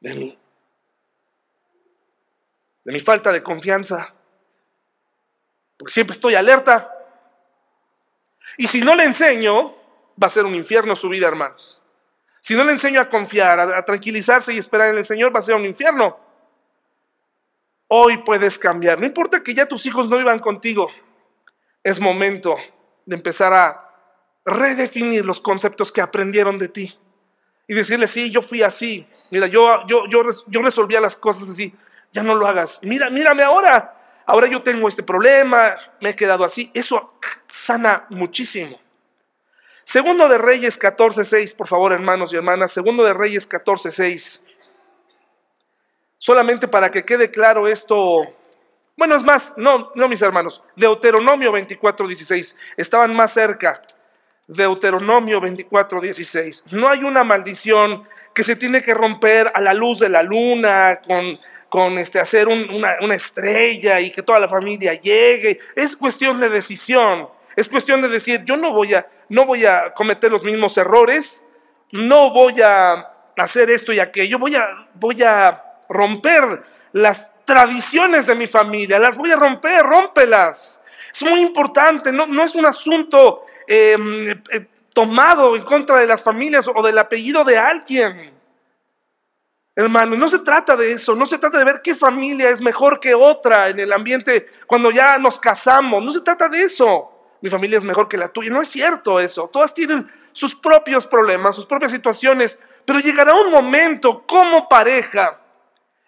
De 0.01 0.13
mí. 0.13 0.40
De 2.85 2.93
mi 2.93 3.01
falta 3.01 3.33
de 3.33 3.43
confianza. 3.43 4.15
Porque 5.77 5.93
siempre 5.93 6.15
estoy 6.15 6.35
alerta. 6.35 6.93
Y 8.57 8.67
si 8.67 8.81
no 8.81 8.95
le 8.95 9.05
enseño, 9.05 9.75
va 10.23 10.27
a 10.27 10.31
ser 10.31 10.45
un 10.45 10.55
infierno 10.55 10.97
su 10.97 11.09
vida, 11.09 11.27
hermanos. 11.27 11.83
Si 12.41 12.55
no 12.55 12.65
le 12.65 12.73
enseño 12.73 13.01
a 13.01 13.09
confiar, 13.09 13.61
a, 13.61 13.85
tranquilizarse 13.85 14.53
y 14.53 14.59
esperar 14.59 14.89
en 14.89 14.99
el 14.99 15.05
Señor, 15.05 15.35
va 15.35 15.39
a 15.39 15.43
ser 15.43 15.55
un 15.55 15.65
infierno. 15.65 16.19
Hoy 17.89 18.19
puedes 18.19 18.59
cambiar. 18.59 18.99
No 18.99 19.07
importa 19.07 19.43
que 19.43 19.55
ya 19.55 19.67
tus 19.67 19.85
hijos 19.87 20.09
no 20.09 20.17
vivan 20.17 20.39
contigo. 20.39 20.89
Es 21.83 22.01
momento 22.01 22.57
de 23.05 23.17
empezar 23.17 23.53
a 23.53 23.91
redefinir 24.45 25.25
los 25.25 25.41
conceptos 25.41 25.93
que 25.93 26.01
aprendieron 26.01 26.59
de 26.59 26.69
ti. 26.69 26.99
Y 27.67 27.75
decirle, 27.75 28.07
sí, 28.07 28.31
yo 28.31 28.43
fui 28.43 28.63
así. 28.63 29.07
Mira, 29.31 29.47
yo, 29.47 29.87
yo, 29.87 30.07
yo, 30.09 30.23
yo 30.47 30.63
resolvía 30.63 31.01
las 31.01 31.17
cosas 31.17 31.49
así. 31.49 31.75
Ya 32.13 32.23
no 32.23 32.35
lo 32.35 32.47
hagas. 32.47 32.81
Mira, 32.83 33.11
mírame 33.11 33.43
ahora. 33.43 33.97
Ahora 34.27 34.47
yo 34.47 34.63
tengo 34.63 34.89
este 34.89 35.03
problema, 35.03 35.75
me 36.01 36.11
he 36.11 36.17
quedado 36.17 36.45
así. 36.45 36.71
Eso 36.73 37.15
sana 37.49 38.07
muchísimo. 38.11 38.79
Segundo 39.83 40.29
de 40.29 40.39
Reyes 40.39 40.79
14.6, 40.79 41.57
por 41.57 41.67
favor, 41.67 41.93
hermanos 41.93 42.33
y 42.33 42.37
hermanas. 42.37 42.71
Segundo 42.71 43.03
de 43.03 43.13
Reyes 43.13 43.49
14.6. 43.49 44.45
Solamente 46.19 46.69
para 46.69 46.91
que 46.93 47.05
quede 47.05 47.31
claro 47.31 47.67
esto. 47.67 48.23
Bueno, 48.97 49.17
es 49.17 49.25
más, 49.25 49.55
no, 49.57 49.91
no 49.97 50.09
mis 50.09 50.23
hermanos. 50.23 50.63
Deuteronomio 50.77 51.53
24.16. 51.53 52.57
Estaban 52.77 53.17
más 53.17 53.33
cerca. 53.33 53.83
Deuteronomio 54.47 55.41
24.16. 55.41 56.67
No 56.71 56.89
hay 56.89 57.03
una 57.03 57.25
maldición 57.25 58.07
que 58.33 58.45
se 58.45 58.55
tiene 58.55 58.83
que 58.83 58.95
romper 58.95 59.51
a 59.55 59.61
la 59.61 59.75
luz 59.75 59.99
de 59.99 60.09
la 60.09 60.23
luna, 60.23 61.01
con, 61.05 61.39
con 61.71 61.99
este, 61.99 62.19
hacer 62.19 62.49
una, 62.49 63.15
estrella 63.15 64.01
y 64.01 64.11
que 64.11 64.23
toda 64.23 64.41
la 64.41 64.49
familia 64.49 64.93
llegue. 64.95 65.61
Es 65.77 65.97
cuestión 65.97 66.41
de 66.41 66.49
decisión. 66.49 67.29
Es 67.57 67.69
cuestión 67.69 68.03
de 68.03 68.09
decir, 68.09 68.45
yo 68.45 68.57
no 68.57 68.73
voy 68.73 68.95
a, 68.95 69.07
no 69.29 69.47
voy 69.47 69.65
a 69.65 69.95
cometer 69.95 70.31
los 70.31 70.43
mismos 70.43 70.77
errores, 70.77 71.47
no 71.93 72.31
voy 72.33 72.61
a 72.61 73.09
hacer 73.37 73.71
esto 73.71 73.93
y 73.93 74.01
aquello, 74.01 74.39
voy 74.39 74.57
a, 74.57 74.89
voy 74.95 75.23
a 75.23 75.63
romper 75.89 76.63
las 76.93 77.33
tradiciones 77.45 78.27
de 78.27 78.35
mi 78.35 78.49
familia, 78.49 78.99
las 78.99 79.17
voy 79.17 79.31
a 79.31 79.37
romper, 79.37 79.83
rómpelas. 79.85 80.83
Es 81.13 81.23
muy 81.23 81.41
importante, 81.41 82.13
no, 82.13 82.27
no 82.27 82.45
es 82.45 82.55
un 82.55 82.67
asunto 82.67 83.45
em, 83.67 84.31
eh, 84.31 84.67
tomado 84.93 85.55
en 85.55 85.63
contra 85.63 86.01
de 86.01 86.07
las 86.07 86.23
familias 86.23 86.67
o 86.73 86.83
del 86.83 86.99
apellido 86.99 87.45
de 87.45 87.59
alguien. 87.59 88.40
Hermano, 89.75 90.17
no 90.17 90.29
se 90.29 90.41
trata 90.41 90.77
de 90.77 90.93
eso, 90.93 91.15
no 91.15 91.27
se 91.27 91.39
trata 91.39 91.59
de 91.59 91.65
ver 91.65 91.81
qué 91.83 91.95
familia 91.95 92.51
es 92.51 92.61
mejor 92.61 93.01
que 93.01 93.15
otra 93.15 93.69
en 93.69 93.79
el 93.79 93.93
ambiente 93.93 94.47
cuando 94.67 94.91
ya 94.91 95.19
nos 95.19 95.39
casamos, 95.39 96.05
no 96.05 96.13
se 96.13 96.21
trata 96.21 96.49
de 96.49 96.63
eso 96.63 97.11
mi 97.41 97.49
familia 97.49 97.79
es 97.79 97.85
mejor 97.85 98.09
que 98.09 98.17
la 98.17 98.29
tuya. 98.29 98.51
No 98.51 98.63
es 98.63 98.69
cierto 98.69 99.19
eso. 99.21 99.49
Todas 99.53 99.75
tienen 99.75 100.11
sus 100.33 100.55
propios 100.55 101.07
problemas, 101.07 101.57
sus 101.57 101.67
propias 101.67 101.93
situaciones, 101.93 102.59
pero 102.85 103.01
llegará 103.01 103.35
un 103.35 103.51
momento 103.51 104.25
como 104.27 104.69
pareja 104.69 105.41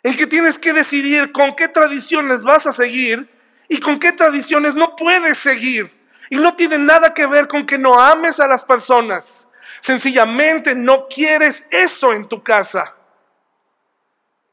en 0.02 0.16
que 0.16 0.26
tienes 0.26 0.58
que 0.58 0.72
decidir 0.72 1.32
con 1.32 1.54
qué 1.54 1.68
tradiciones 1.68 2.42
vas 2.42 2.66
a 2.66 2.72
seguir 2.72 3.28
y 3.68 3.78
con 3.78 3.98
qué 3.98 4.12
tradiciones 4.12 4.74
no 4.74 4.94
puedes 4.96 5.38
seguir. 5.38 5.90
Y 6.28 6.36
no 6.36 6.54
tiene 6.54 6.78
nada 6.78 7.12
que 7.12 7.26
ver 7.26 7.46
con 7.46 7.66
que 7.66 7.78
no 7.78 7.98
ames 7.98 8.40
a 8.40 8.46
las 8.46 8.64
personas. 8.64 9.48
Sencillamente 9.80 10.74
no 10.74 11.06
quieres 11.08 11.66
eso 11.70 12.12
en 12.12 12.28
tu 12.28 12.42
casa. 12.42 12.94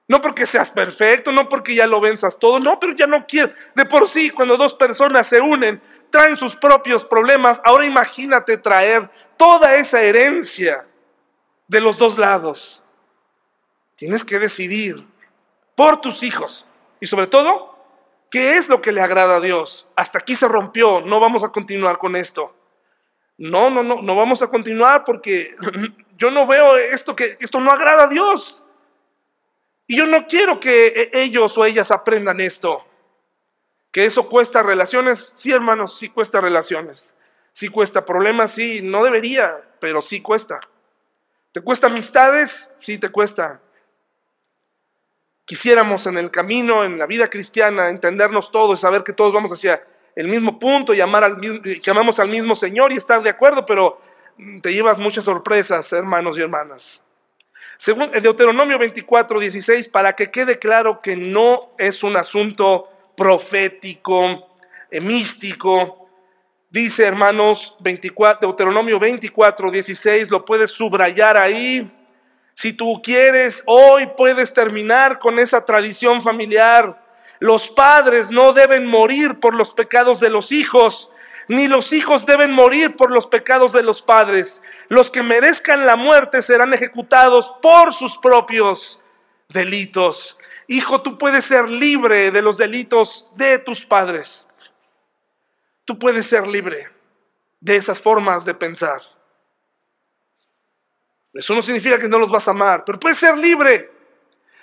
No 0.10 0.22
porque 0.22 0.48
seas 0.48 0.72
perfecto, 0.72 1.32
no 1.32 1.48
porque 1.48 1.76
ya 1.76 1.86
lo 1.86 2.02
venzas 2.02 2.40
todo, 2.40 2.60
no, 2.60 2.80
pero 2.80 2.94
ya 2.94 3.06
no 3.06 3.28
quiero. 3.28 3.54
De 3.76 3.86
por 3.86 4.10
sí, 4.10 4.32
cuando 4.32 4.58
dos 4.58 4.74
personas 4.74 5.28
se 5.28 5.40
unen, 5.40 5.80
traen 6.10 6.36
sus 6.36 6.56
propios 6.56 7.06
problemas. 7.06 7.62
Ahora 7.64 7.86
imagínate 7.86 8.58
traer 8.58 9.08
toda 9.38 9.76
esa 9.76 10.02
herencia 10.02 10.84
de 11.68 11.80
los 11.80 12.00
dos 12.00 12.18
lados. 12.18 12.82
Tienes 13.96 14.26
que 14.26 14.40
decidir 14.40 15.06
por 15.76 16.02
tus 16.02 16.24
hijos 16.24 16.66
y 17.00 17.06
sobre 17.06 17.28
todo, 17.28 17.78
¿qué 18.32 18.58
es 18.58 18.68
lo 18.68 18.82
que 18.82 18.92
le 18.92 19.02
agrada 19.02 19.36
a 19.36 19.42
Dios? 19.42 19.88
Hasta 19.96 20.18
aquí 20.18 20.36
se 20.36 20.48
rompió, 20.48 21.02
no 21.02 21.20
vamos 21.20 21.44
a 21.44 21.50
continuar 21.50 22.00
con 22.00 22.16
esto. 22.16 22.56
No, 23.38 23.70
no, 23.70 23.84
no, 23.84 24.02
no 24.02 24.16
vamos 24.16 24.42
a 24.42 24.48
continuar 24.48 25.04
porque 25.04 25.56
yo 26.18 26.32
no 26.32 26.48
veo 26.48 26.78
esto 26.78 27.16
que 27.16 27.38
esto 27.40 27.60
no 27.60 27.70
agrada 27.70 28.06
a 28.06 28.08
Dios. 28.08 28.64
Y 29.90 29.98
yo 29.98 30.06
no 30.06 30.28
quiero 30.28 30.60
que 30.60 31.10
e, 31.12 31.24
ellos 31.24 31.58
o 31.58 31.66
ellas 31.66 31.90
aprendan 31.90 32.40
esto. 32.40 32.86
Que 33.92 34.06
eso 34.06 34.30
cuesta 34.30 34.62
relaciones. 34.62 35.34
Sí, 35.36 35.52
hermanos, 35.52 35.98
sí 35.98 36.10
cuesta 36.10 36.40
relaciones. 36.40 37.16
Sí 37.54 37.70
cuesta 37.70 38.06
problemas, 38.06 38.52
sí, 38.52 38.82
no 38.84 39.04
debería, 39.04 39.60
pero 39.80 40.00
sí 40.00 40.22
cuesta. 40.22 40.60
¿Te 41.52 41.62
cuesta 41.62 41.88
amistades? 41.88 42.72
Sí, 42.82 43.00
te 43.00 43.10
cuesta. 43.10 43.62
Quisiéramos 45.44 46.06
en 46.06 46.20
el 46.20 46.30
camino, 46.30 46.86
en 46.86 47.00
la 47.00 47.08
vida 47.08 47.28
cristiana, 47.28 47.90
entendernos 47.90 48.52
todos, 48.52 48.80
saber 48.80 49.04
que 49.04 49.14
todos 49.14 49.34
vamos 49.34 49.52
hacia 49.52 49.84
el 50.16 50.28
mismo 50.28 50.60
punto 50.60 50.94
y 50.94 51.02
al 51.02 51.38
mismo, 51.38 51.62
que 51.64 51.90
amamos 51.90 52.20
al 52.20 52.30
mismo 52.30 52.54
Señor 52.54 52.94
y 52.94 52.98
estar 52.98 53.24
de 53.24 53.32
acuerdo, 53.32 53.66
pero 53.66 54.00
te 54.62 54.72
llevas 54.72 55.00
muchas 55.00 55.24
sorpresas, 55.24 55.92
hermanos 55.94 56.38
y 56.38 56.42
hermanas. 56.42 57.02
Según 57.80 58.12
el 58.14 58.22
Deuteronomio 58.22 58.78
24, 58.78 59.40
16, 59.40 59.88
para 59.88 60.12
que 60.12 60.26
quede 60.26 60.60
claro 60.60 61.00
que 61.00 61.16
no 61.16 61.62
es 61.78 62.04
un 62.04 62.18
asunto 62.18 62.92
profético, 63.16 64.50
eh, 64.92 65.00
místico. 65.00 66.10
Dice, 66.70 67.06
hermanos, 67.06 67.78
24, 67.80 68.50
Deuteronomio 68.50 69.00
24, 69.00 69.72
16, 69.72 70.30
lo 70.30 70.44
puedes 70.44 70.72
subrayar 70.72 71.38
ahí. 71.38 71.90
Si 72.54 72.74
tú 72.74 73.02
quieres, 73.02 73.64
hoy 73.66 74.10
puedes 74.18 74.54
terminar 74.54 75.18
con 75.18 75.40
esa 75.40 75.64
tradición 75.64 76.22
familiar. 76.22 77.02
Los 77.40 77.70
padres 77.70 78.30
no 78.30 78.52
deben 78.52 78.88
morir 78.88 79.40
por 79.40 79.56
los 79.56 79.74
pecados 79.74 80.20
de 80.20 80.30
los 80.30 80.52
hijos, 80.52 81.10
ni 81.50 81.68
los 81.68 81.94
hijos 81.94 82.28
deben 82.28 82.52
morir 82.52 82.96
por 82.96 83.12
los 83.12 83.26
pecados 83.26 83.74
de 83.74 83.82
los 83.82 84.04
padres. 84.04 84.62
Los 84.88 85.10
que 85.10 85.24
merezcan 85.24 85.88
la 85.88 85.96
muerte 85.96 86.44
serán 86.44 86.76
ejecutados 86.76 87.52
por 87.60 87.92
sus 87.92 88.20
propios 88.20 89.02
delitos. 89.48 90.38
Hijo, 90.68 91.02
tú 91.02 91.18
puedes 91.18 91.44
ser 91.44 91.68
libre 91.68 92.30
de 92.30 92.44
los 92.44 92.60
delitos 92.60 93.26
de 93.36 93.58
tus 93.58 93.84
padres. 93.84 94.48
Tú 95.86 95.98
puedes 95.98 96.28
ser 96.28 96.48
libre 96.48 96.88
de 97.60 97.76
esas 97.78 98.00
formas 98.00 98.46
de 98.46 98.54
pensar. 98.54 99.02
Eso 101.34 101.56
no 101.56 101.64
significa 101.64 101.98
que 101.98 102.08
no 102.08 102.20
los 102.20 102.30
vas 102.30 102.48
a 102.48 102.52
amar, 102.52 102.86
pero 102.86 103.00
puedes 103.00 103.18
ser 103.18 103.36
libre. 103.36 103.92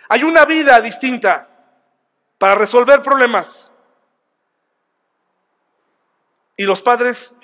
Hay 0.09 0.22
una 0.22 0.45
vida 0.45 0.80
distinta 0.80 1.49
para 2.39 2.55
resolver 2.55 3.03
problemas. 3.03 3.72
Y 6.57 6.65
los 6.65 6.83
padres 6.83 7.37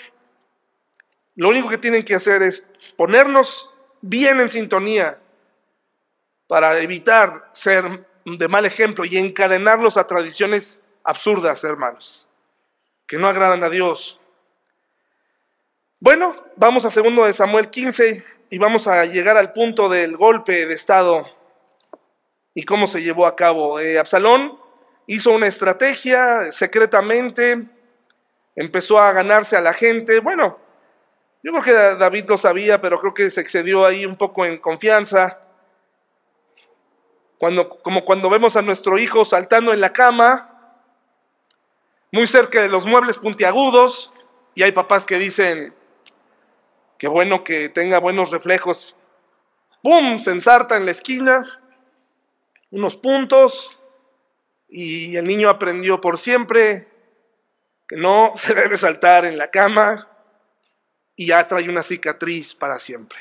lo 1.34 1.48
único 1.48 1.68
que 1.68 1.78
tienen 1.78 2.04
que 2.04 2.14
hacer 2.14 2.42
es 2.42 2.64
ponernos 2.96 3.70
bien 4.00 4.40
en 4.40 4.50
sintonía 4.50 5.18
para 6.46 6.78
evitar 6.80 7.48
ser 7.52 8.06
de 8.24 8.48
mal 8.48 8.66
ejemplo 8.66 9.04
y 9.04 9.16
encadenarlos 9.16 9.96
a 9.96 10.06
tradiciones 10.06 10.80
absurdas, 11.02 11.64
hermanos, 11.64 12.28
que 13.06 13.16
no 13.16 13.28
agradan 13.28 13.64
a 13.64 13.70
Dios. 13.70 14.20
Bueno, 15.98 16.36
vamos 16.56 16.84
a 16.84 16.90
segundo 16.90 17.24
de 17.24 17.32
Samuel 17.32 17.70
15 17.70 18.24
y 18.50 18.58
vamos 18.58 18.86
a 18.86 19.04
llegar 19.06 19.36
al 19.36 19.52
punto 19.52 19.88
del 19.88 20.16
golpe 20.16 20.66
de 20.66 20.74
estado 20.74 21.26
y 22.54 22.64
cómo 22.64 22.86
se 22.86 23.02
llevó 23.02 23.26
a 23.26 23.36
cabo. 23.36 23.80
Eh, 23.80 23.98
Absalón 23.98 24.58
hizo 25.06 25.30
una 25.30 25.46
estrategia 25.46 26.52
secretamente, 26.52 27.66
empezó 28.54 28.98
a 28.98 29.12
ganarse 29.12 29.56
a 29.56 29.60
la 29.60 29.72
gente. 29.72 30.20
Bueno, 30.20 30.58
yo 31.42 31.52
creo 31.52 31.62
que 31.64 31.72
David 31.72 32.26
lo 32.28 32.38
sabía, 32.38 32.80
pero 32.80 33.00
creo 33.00 33.14
que 33.14 33.30
se 33.30 33.40
excedió 33.40 33.84
ahí 33.84 34.06
un 34.06 34.16
poco 34.16 34.44
en 34.44 34.58
confianza. 34.58 35.40
Cuando, 37.38 37.68
como 37.68 38.04
cuando 38.04 38.30
vemos 38.30 38.54
a 38.56 38.62
nuestro 38.62 38.98
hijo 38.98 39.24
saltando 39.24 39.72
en 39.72 39.80
la 39.80 39.92
cama, 39.92 40.48
muy 42.12 42.26
cerca 42.26 42.62
de 42.62 42.68
los 42.68 42.86
muebles 42.86 43.18
puntiagudos, 43.18 44.12
y 44.54 44.62
hay 44.62 44.72
papás 44.72 45.06
que 45.06 45.18
dicen, 45.18 45.74
qué 46.98 47.08
bueno 47.08 47.42
que 47.42 47.68
tenga 47.68 47.98
buenos 47.98 48.30
reflejos. 48.30 48.94
¡Pum! 49.82 50.20
Se 50.20 50.30
ensarta 50.30 50.76
en 50.76 50.84
la 50.84 50.92
esquina, 50.92 51.42
unos 52.70 52.96
puntos, 52.96 53.76
y 54.68 55.16
el 55.16 55.24
niño 55.24 55.48
aprendió 55.48 56.00
por 56.00 56.18
siempre 56.18 56.91
no 57.96 58.32
se 58.34 58.54
debe 58.54 58.76
saltar 58.76 59.24
en 59.24 59.38
la 59.38 59.50
cama 59.50 60.08
y 61.16 61.26
ya 61.26 61.46
trae 61.46 61.68
una 61.68 61.82
cicatriz 61.82 62.54
para 62.54 62.78
siempre. 62.78 63.18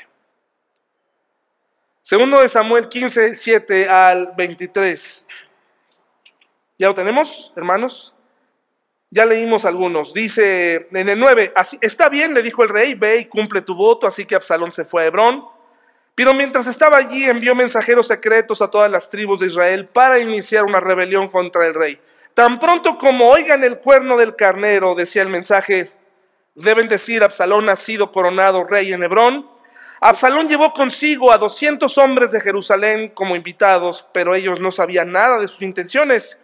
Segundo 2.00 2.40
de 2.40 2.48
Samuel 2.48 2.88
15, 2.88 3.34
7 3.36 3.88
al 3.88 4.32
23. 4.36 5.26
¿Ya 6.78 6.88
lo 6.88 6.94
tenemos, 6.94 7.52
hermanos? 7.54 8.12
Ya 9.10 9.24
leímos 9.24 9.64
algunos. 9.64 10.12
Dice 10.12 10.88
en 10.90 11.08
el 11.08 11.20
9, 11.20 11.52
así, 11.54 11.78
está 11.80 12.08
bien, 12.08 12.34
le 12.34 12.42
dijo 12.42 12.64
el 12.64 12.70
rey, 12.70 12.94
ve 12.94 13.18
y 13.18 13.26
cumple 13.26 13.60
tu 13.60 13.76
voto. 13.76 14.06
Así 14.06 14.24
que 14.24 14.34
Absalón 14.34 14.72
se 14.72 14.84
fue 14.84 15.04
a 15.04 15.06
Hebrón. 15.06 15.44
Pero 16.14 16.34
mientras 16.34 16.66
estaba 16.66 16.98
allí 16.98 17.24
envió 17.24 17.54
mensajeros 17.54 18.08
secretos 18.08 18.60
a 18.62 18.68
todas 18.68 18.90
las 18.90 19.08
tribus 19.08 19.40
de 19.40 19.46
Israel 19.46 19.86
para 19.86 20.18
iniciar 20.18 20.64
una 20.64 20.80
rebelión 20.80 21.28
contra 21.28 21.66
el 21.66 21.74
rey. 21.74 22.00
Tan 22.34 22.58
pronto 22.58 22.96
como 22.96 23.28
oigan 23.28 23.62
el 23.62 23.78
cuerno 23.78 24.16
del 24.16 24.36
carnero, 24.36 24.94
decía 24.94 25.22
el 25.22 25.28
mensaje, 25.28 25.92
deben 26.54 26.88
decir, 26.88 27.22
Absalón 27.22 27.68
ha 27.68 27.76
sido 27.76 28.10
coronado 28.10 28.64
rey 28.64 28.92
en 28.92 29.02
Hebrón. 29.02 29.48
Absalón 30.00 30.48
llevó 30.48 30.72
consigo 30.72 31.30
a 31.30 31.38
200 31.38 31.96
hombres 31.98 32.32
de 32.32 32.40
Jerusalén 32.40 33.10
como 33.10 33.36
invitados, 33.36 34.06
pero 34.12 34.34
ellos 34.34 34.60
no 34.60 34.72
sabían 34.72 35.12
nada 35.12 35.38
de 35.38 35.48
sus 35.48 35.62
intenciones. 35.62 36.40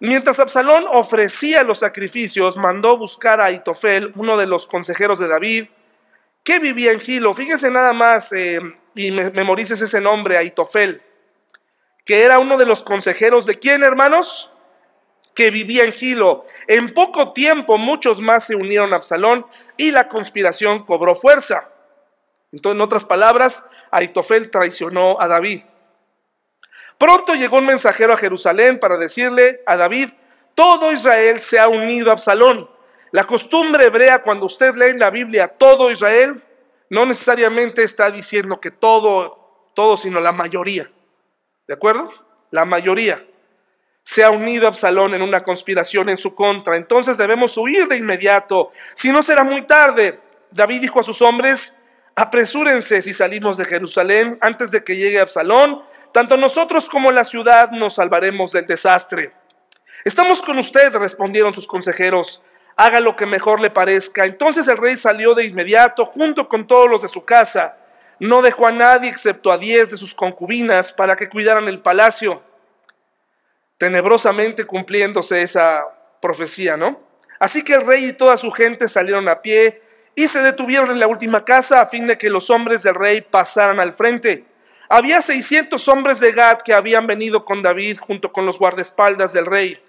Mientras 0.00 0.40
Absalón 0.40 0.86
ofrecía 0.90 1.62
los 1.62 1.78
sacrificios, 1.80 2.56
mandó 2.56 2.96
buscar 2.98 3.40
a 3.40 3.46
Aitofel, 3.46 4.12
uno 4.16 4.36
de 4.36 4.46
los 4.46 4.66
consejeros 4.66 5.18
de 5.18 5.28
David, 5.28 5.66
que 6.44 6.58
vivía 6.58 6.92
en 6.92 7.00
Gilo. 7.00 7.34
Fíjense 7.34 7.70
nada 7.70 7.92
más, 7.92 8.32
eh, 8.32 8.60
y 8.94 9.10
me, 9.12 9.30
memorices 9.30 9.80
ese 9.80 10.00
nombre, 10.00 10.36
Aitofel, 10.36 11.00
que 12.04 12.22
era 12.22 12.38
uno 12.38 12.56
de 12.56 12.66
los 12.66 12.82
consejeros 12.82 13.46
de 13.46 13.58
quién, 13.58 13.82
hermanos? 13.82 14.50
Que 15.38 15.52
vivía 15.52 15.84
en 15.84 15.92
Gilo. 15.92 16.46
En 16.66 16.92
poco 16.92 17.32
tiempo 17.32 17.78
muchos 17.78 18.18
más 18.18 18.42
se 18.42 18.56
unieron 18.56 18.92
a 18.92 18.96
Absalón 18.96 19.46
y 19.76 19.92
la 19.92 20.08
conspiración 20.08 20.84
cobró 20.84 21.14
fuerza. 21.14 21.68
Entonces, 22.50 22.74
en 22.76 22.80
otras 22.80 23.04
palabras, 23.04 23.62
Aitofel 23.92 24.50
traicionó 24.50 25.16
a 25.20 25.28
David. 25.28 25.62
Pronto 26.98 27.36
llegó 27.36 27.58
un 27.58 27.66
mensajero 27.66 28.14
a 28.14 28.16
Jerusalén 28.16 28.80
para 28.80 28.98
decirle 28.98 29.62
a 29.64 29.76
David, 29.76 30.08
todo 30.56 30.90
Israel 30.90 31.38
se 31.38 31.60
ha 31.60 31.68
unido 31.68 32.10
a 32.10 32.14
Absalón. 32.14 32.68
La 33.12 33.22
costumbre 33.22 33.84
hebrea 33.84 34.22
cuando 34.22 34.46
usted 34.46 34.74
lee 34.74 34.86
en 34.86 34.98
la 34.98 35.10
Biblia 35.10 35.46
todo 35.46 35.92
Israel, 35.92 36.42
no 36.90 37.06
necesariamente 37.06 37.84
está 37.84 38.10
diciendo 38.10 38.58
que 38.58 38.72
todo, 38.72 39.70
todo, 39.76 39.96
sino 39.96 40.18
la 40.18 40.32
mayoría. 40.32 40.90
¿De 41.68 41.74
acuerdo? 41.74 42.10
La 42.50 42.64
mayoría 42.64 43.24
se 44.08 44.24
ha 44.24 44.30
unido 44.30 44.64
a 44.64 44.70
Absalón 44.70 45.12
en 45.12 45.20
una 45.20 45.42
conspiración 45.42 46.08
en 46.08 46.16
su 46.16 46.34
contra. 46.34 46.78
Entonces 46.78 47.18
debemos 47.18 47.58
huir 47.58 47.86
de 47.88 47.98
inmediato. 47.98 48.72
Si 48.94 49.12
no 49.12 49.22
será 49.22 49.44
muy 49.44 49.66
tarde. 49.66 50.18
David 50.50 50.80
dijo 50.80 50.98
a 50.98 51.02
sus 51.02 51.20
hombres, 51.20 51.76
apresúrense 52.14 53.02
si 53.02 53.12
salimos 53.12 53.58
de 53.58 53.66
Jerusalén 53.66 54.38
antes 54.40 54.70
de 54.70 54.82
que 54.82 54.96
llegue 54.96 55.20
Absalón 55.20 55.82
tanto 56.10 56.38
nosotros 56.38 56.88
como 56.88 57.12
la 57.12 57.22
ciudad 57.22 57.70
nos 57.70 57.96
salvaremos 57.96 58.50
del 58.52 58.64
desastre. 58.64 59.34
Estamos 60.06 60.40
con 60.40 60.58
usted, 60.58 60.90
respondieron 60.94 61.52
sus 61.52 61.66
consejeros. 61.66 62.40
Haga 62.76 63.00
lo 63.00 63.14
que 63.14 63.26
mejor 63.26 63.60
le 63.60 63.68
parezca. 63.68 64.24
Entonces 64.24 64.66
el 64.68 64.78
rey 64.78 64.96
salió 64.96 65.34
de 65.34 65.44
inmediato 65.44 66.06
junto 66.06 66.48
con 66.48 66.66
todos 66.66 66.88
los 66.88 67.02
de 67.02 67.08
su 67.08 67.26
casa. 67.26 67.76
No 68.20 68.40
dejó 68.40 68.68
a 68.68 68.72
nadie 68.72 69.10
excepto 69.10 69.52
a 69.52 69.58
diez 69.58 69.90
de 69.90 69.98
sus 69.98 70.14
concubinas 70.14 70.92
para 70.92 71.14
que 71.14 71.28
cuidaran 71.28 71.68
el 71.68 71.80
palacio. 71.80 72.47
Tenebrosamente 73.78 74.64
cumpliéndose 74.66 75.42
esa 75.42 75.84
profecía, 76.20 76.76
¿no? 76.76 77.00
Así 77.38 77.62
que 77.62 77.74
el 77.74 77.86
rey 77.86 78.06
y 78.06 78.12
toda 78.12 78.36
su 78.36 78.50
gente 78.50 78.88
salieron 78.88 79.28
a 79.28 79.40
pie 79.40 79.80
y 80.14 80.26
se 80.26 80.42
detuvieron 80.42 80.90
en 80.90 80.98
la 80.98 81.06
última 81.06 81.44
casa 81.44 81.80
a 81.80 81.86
fin 81.86 82.06
de 82.06 82.18
que 82.18 82.28
los 82.28 82.50
hombres 82.50 82.82
del 82.82 82.96
rey 82.96 83.20
pasaran 83.20 83.78
al 83.78 83.94
frente. 83.94 84.44
Había 84.88 85.20
600 85.20 85.86
hombres 85.88 86.18
de 86.18 86.32
Gad 86.32 86.58
que 86.64 86.72
habían 86.72 87.06
venido 87.06 87.44
con 87.44 87.62
David 87.62 87.98
junto 88.00 88.32
con 88.32 88.44
los 88.44 88.58
guardaespaldas 88.58 89.32
del 89.32 89.46
rey. 89.46 89.80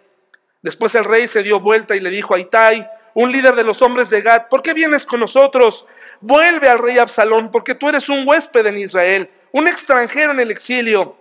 Después 0.62 0.94
el 0.96 1.06
rey 1.06 1.28
se 1.28 1.42
dio 1.42 1.60
vuelta 1.60 1.96
y 1.96 2.00
le 2.00 2.10
dijo 2.10 2.36
a 2.36 2.40
Itai, 2.40 2.88
un 3.14 3.32
líder 3.32 3.56
de 3.56 3.64
los 3.64 3.82
hombres 3.82 4.10
de 4.10 4.22
Gad, 4.22 4.50
¿por 4.50 4.62
qué 4.62 4.74
vienes 4.74 5.06
con 5.06 5.22
nosotros? 5.22 5.86
Vuelve 6.22 6.70
al 6.70 6.80
rey 6.80 6.98
Absalón, 6.98 7.50
porque 7.50 7.76
tú 7.76 7.88
eres 7.88 8.10
un 8.10 8.28
huésped 8.28 8.66
en 8.68 8.78
Israel, 8.78 9.30
un 9.52 9.68
extranjero 9.68 10.32
en 10.32 10.42
el 10.42 10.52
exilio. 10.52 11.16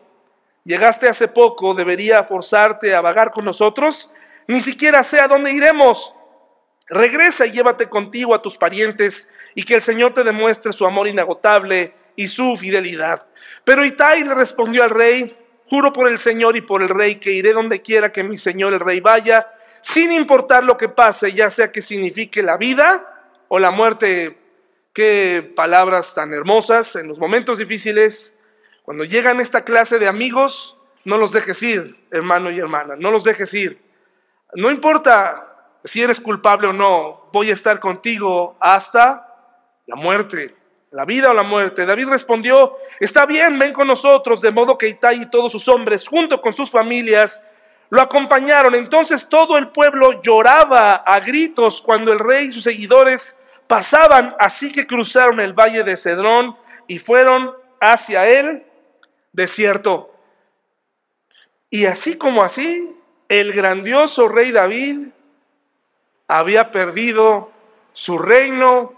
Llegaste 0.69 1.09
hace 1.09 1.29
poco, 1.29 1.73
debería 1.73 2.23
forzarte 2.25 2.95
a 2.95 3.01
vagar 3.01 3.31
con 3.31 3.43
nosotros. 3.43 4.11
Ni 4.47 4.61
siquiera 4.61 5.03
sé 5.03 5.19
a 5.19 5.27
dónde 5.27 5.51
iremos. 5.51 6.13
Regresa 6.91 7.47
y 7.47 7.53
llévate 7.53 7.89
contigo 7.89 8.35
a 8.35 8.43
tus 8.43 8.59
parientes 8.59 9.33
y 9.55 9.63
que 9.63 9.77
el 9.77 9.81
Señor 9.81 10.13
te 10.13 10.25
demuestre 10.25 10.75
su 10.75 10.85
amor 10.85 11.09
inagotable 11.09 11.95
y 12.17 12.29
su 12.29 12.55
fidelidad. 12.59 13.27
Pero 13.65 13.83
Itai 13.83 14.25
le 14.25 14.35
respondió 14.35 14.85
al 14.85 14.91
rey, 14.91 15.35
juro 15.65 15.91
por 15.91 16.07
el 16.07 16.19
Señor 16.19 16.55
y 16.55 16.61
por 16.61 16.83
el 16.83 16.91
rey 16.91 17.15
que 17.15 17.33
iré 17.33 17.55
donde 17.55 17.81
quiera 17.81 18.13
que 18.13 18.23
mi 18.23 18.37
Señor 18.37 18.75
el 18.75 18.81
rey 18.81 19.01
vaya, 19.01 19.51
sin 19.81 20.13
importar 20.13 20.65
lo 20.65 20.77
que 20.77 20.91
pase, 20.91 21.33
ya 21.33 21.49
sea 21.49 21.73
que 21.73 21.81
signifique 21.81 22.43
la 22.43 22.59
vida 22.59 23.33
o 23.49 23.59
la 23.59 23.71
muerte. 23.71 24.37
Qué 24.93 25.51
palabras 25.57 26.15
tan 26.15 26.35
hermosas 26.35 26.95
en 26.97 27.09
los 27.09 27.17
momentos 27.17 27.57
difíciles. 27.57 28.38
Cuando 28.89 29.05
llegan 29.05 29.39
esta 29.39 29.67
clase 29.67 29.99
de 29.99 30.09
amigos, 30.09 30.75
no 31.05 31.19
los 31.19 31.31
dejes 31.33 31.63
ir, 31.63 32.09
hermano 32.11 32.51
y 32.51 32.59
hermana, 32.59 32.95
no 32.97 33.11
los 33.11 33.23
dejes 33.23 33.53
ir. 33.53 33.83
No 34.55 34.71
importa 34.71 35.77
si 35.85 36.01
eres 36.01 36.19
culpable 36.19 36.69
o 36.69 36.73
no, 36.73 37.29
voy 37.31 37.51
a 37.51 37.53
estar 37.53 37.81
contigo 37.81 38.57
hasta 38.59 39.29
la 39.85 39.95
muerte 39.95 40.57
la 40.91 41.05
vida 41.05 41.31
o 41.31 41.35
la 41.35 41.43
muerte. 41.43 41.85
David 41.85 42.09
respondió, 42.09 42.79
está 42.99 43.27
bien, 43.27 43.59
ven 43.59 43.75
con 43.75 43.87
nosotros, 43.87 44.41
de 44.41 44.53
modo 44.53 44.79
que 44.79 44.89
Itai 44.89 45.21
y 45.21 45.27
todos 45.27 45.53
sus 45.53 45.69
hombres, 45.69 46.09
junto 46.09 46.41
con 46.41 46.55
sus 46.55 46.71
familias, 46.71 47.43
lo 47.91 48.01
acompañaron. 48.01 48.75
Entonces 48.75 49.29
todo 49.29 49.59
el 49.59 49.69
pueblo 49.69 50.23
lloraba 50.23 50.95
a 50.95 51.21
gritos 51.21 51.83
cuando 51.83 52.11
el 52.11 52.19
rey 52.19 52.47
y 52.47 52.53
sus 52.53 52.65
seguidores 52.65 53.39
pasaban, 53.67 54.35
así 54.39 54.73
que 54.73 54.87
cruzaron 54.87 55.41
el 55.41 55.53
valle 55.53 55.85
de 55.85 55.95
Cedrón 55.95 56.57
y 56.87 56.99
fueron 56.99 57.53
hacia 57.81 58.27
el 58.27 58.65
desierto. 59.33 60.15
Y 61.71 61.87
así 61.87 62.17
como 62.17 62.43
así, 62.43 62.97
el 63.29 63.53
grandioso 63.53 64.29
rey 64.29 64.53
David 64.53 65.09
había 66.27 66.71
perdido 66.71 67.51
su 67.93 68.19
reino 68.19 68.95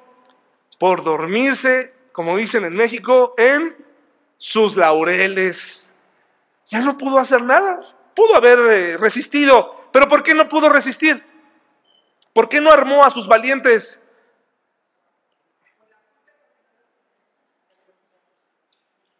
por 0.78 1.04
dormirse, 1.04 1.92
como 2.12 2.36
dicen 2.36 2.64
en 2.64 2.76
México, 2.76 3.34
en 3.38 3.76
sus 4.38 4.76
laureles. 4.76 5.92
Ya 6.68 6.80
no 6.80 6.96
pudo 6.96 7.18
hacer 7.18 7.42
nada. 7.42 7.80
Pudo 8.14 8.36
haber 8.36 8.58
eh, 8.58 8.96
resistido, 8.96 9.88
pero 9.92 10.08
¿por 10.08 10.22
qué 10.22 10.34
no 10.34 10.48
pudo 10.48 10.68
resistir? 10.68 11.24
¿Por 12.32 12.48
qué 12.48 12.60
no 12.60 12.70
armó 12.70 13.04
a 13.04 13.10
sus 13.10 13.26
valientes? 13.26 13.99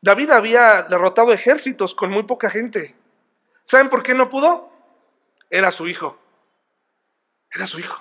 David 0.02 0.30
había 0.30 0.82
derrotado 0.82 1.32
ejércitos 1.32 1.94
con 1.94 2.10
muy 2.10 2.22
poca 2.22 2.48
gente. 2.48 2.96
¿Saben 3.64 3.88
por 3.88 4.02
qué 4.02 4.14
no 4.14 4.28
pudo? 4.28 4.70
Era 5.50 5.70
su 5.70 5.88
hijo. 5.88 6.18
Era 7.52 7.66
su 7.66 7.78
hijo. 7.80 8.00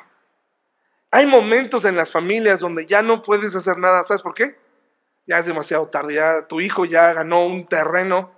Hay 1.11 1.25
momentos 1.25 1.85
en 1.85 1.95
las 1.95 2.11
familias 2.11 2.59
donde 2.59 2.85
ya 2.85 3.01
no 3.01 3.21
puedes 3.21 3.55
hacer 3.55 3.77
nada. 3.77 4.03
¿Sabes 4.03 4.21
por 4.21 4.33
qué? 4.33 4.57
Ya 5.25 5.39
es 5.39 5.45
demasiado 5.45 5.87
tarde. 5.87 6.19
Tu 6.47 6.61
hijo 6.61 6.85
ya 6.85 7.13
ganó 7.13 7.45
un 7.45 7.67
terreno 7.67 8.31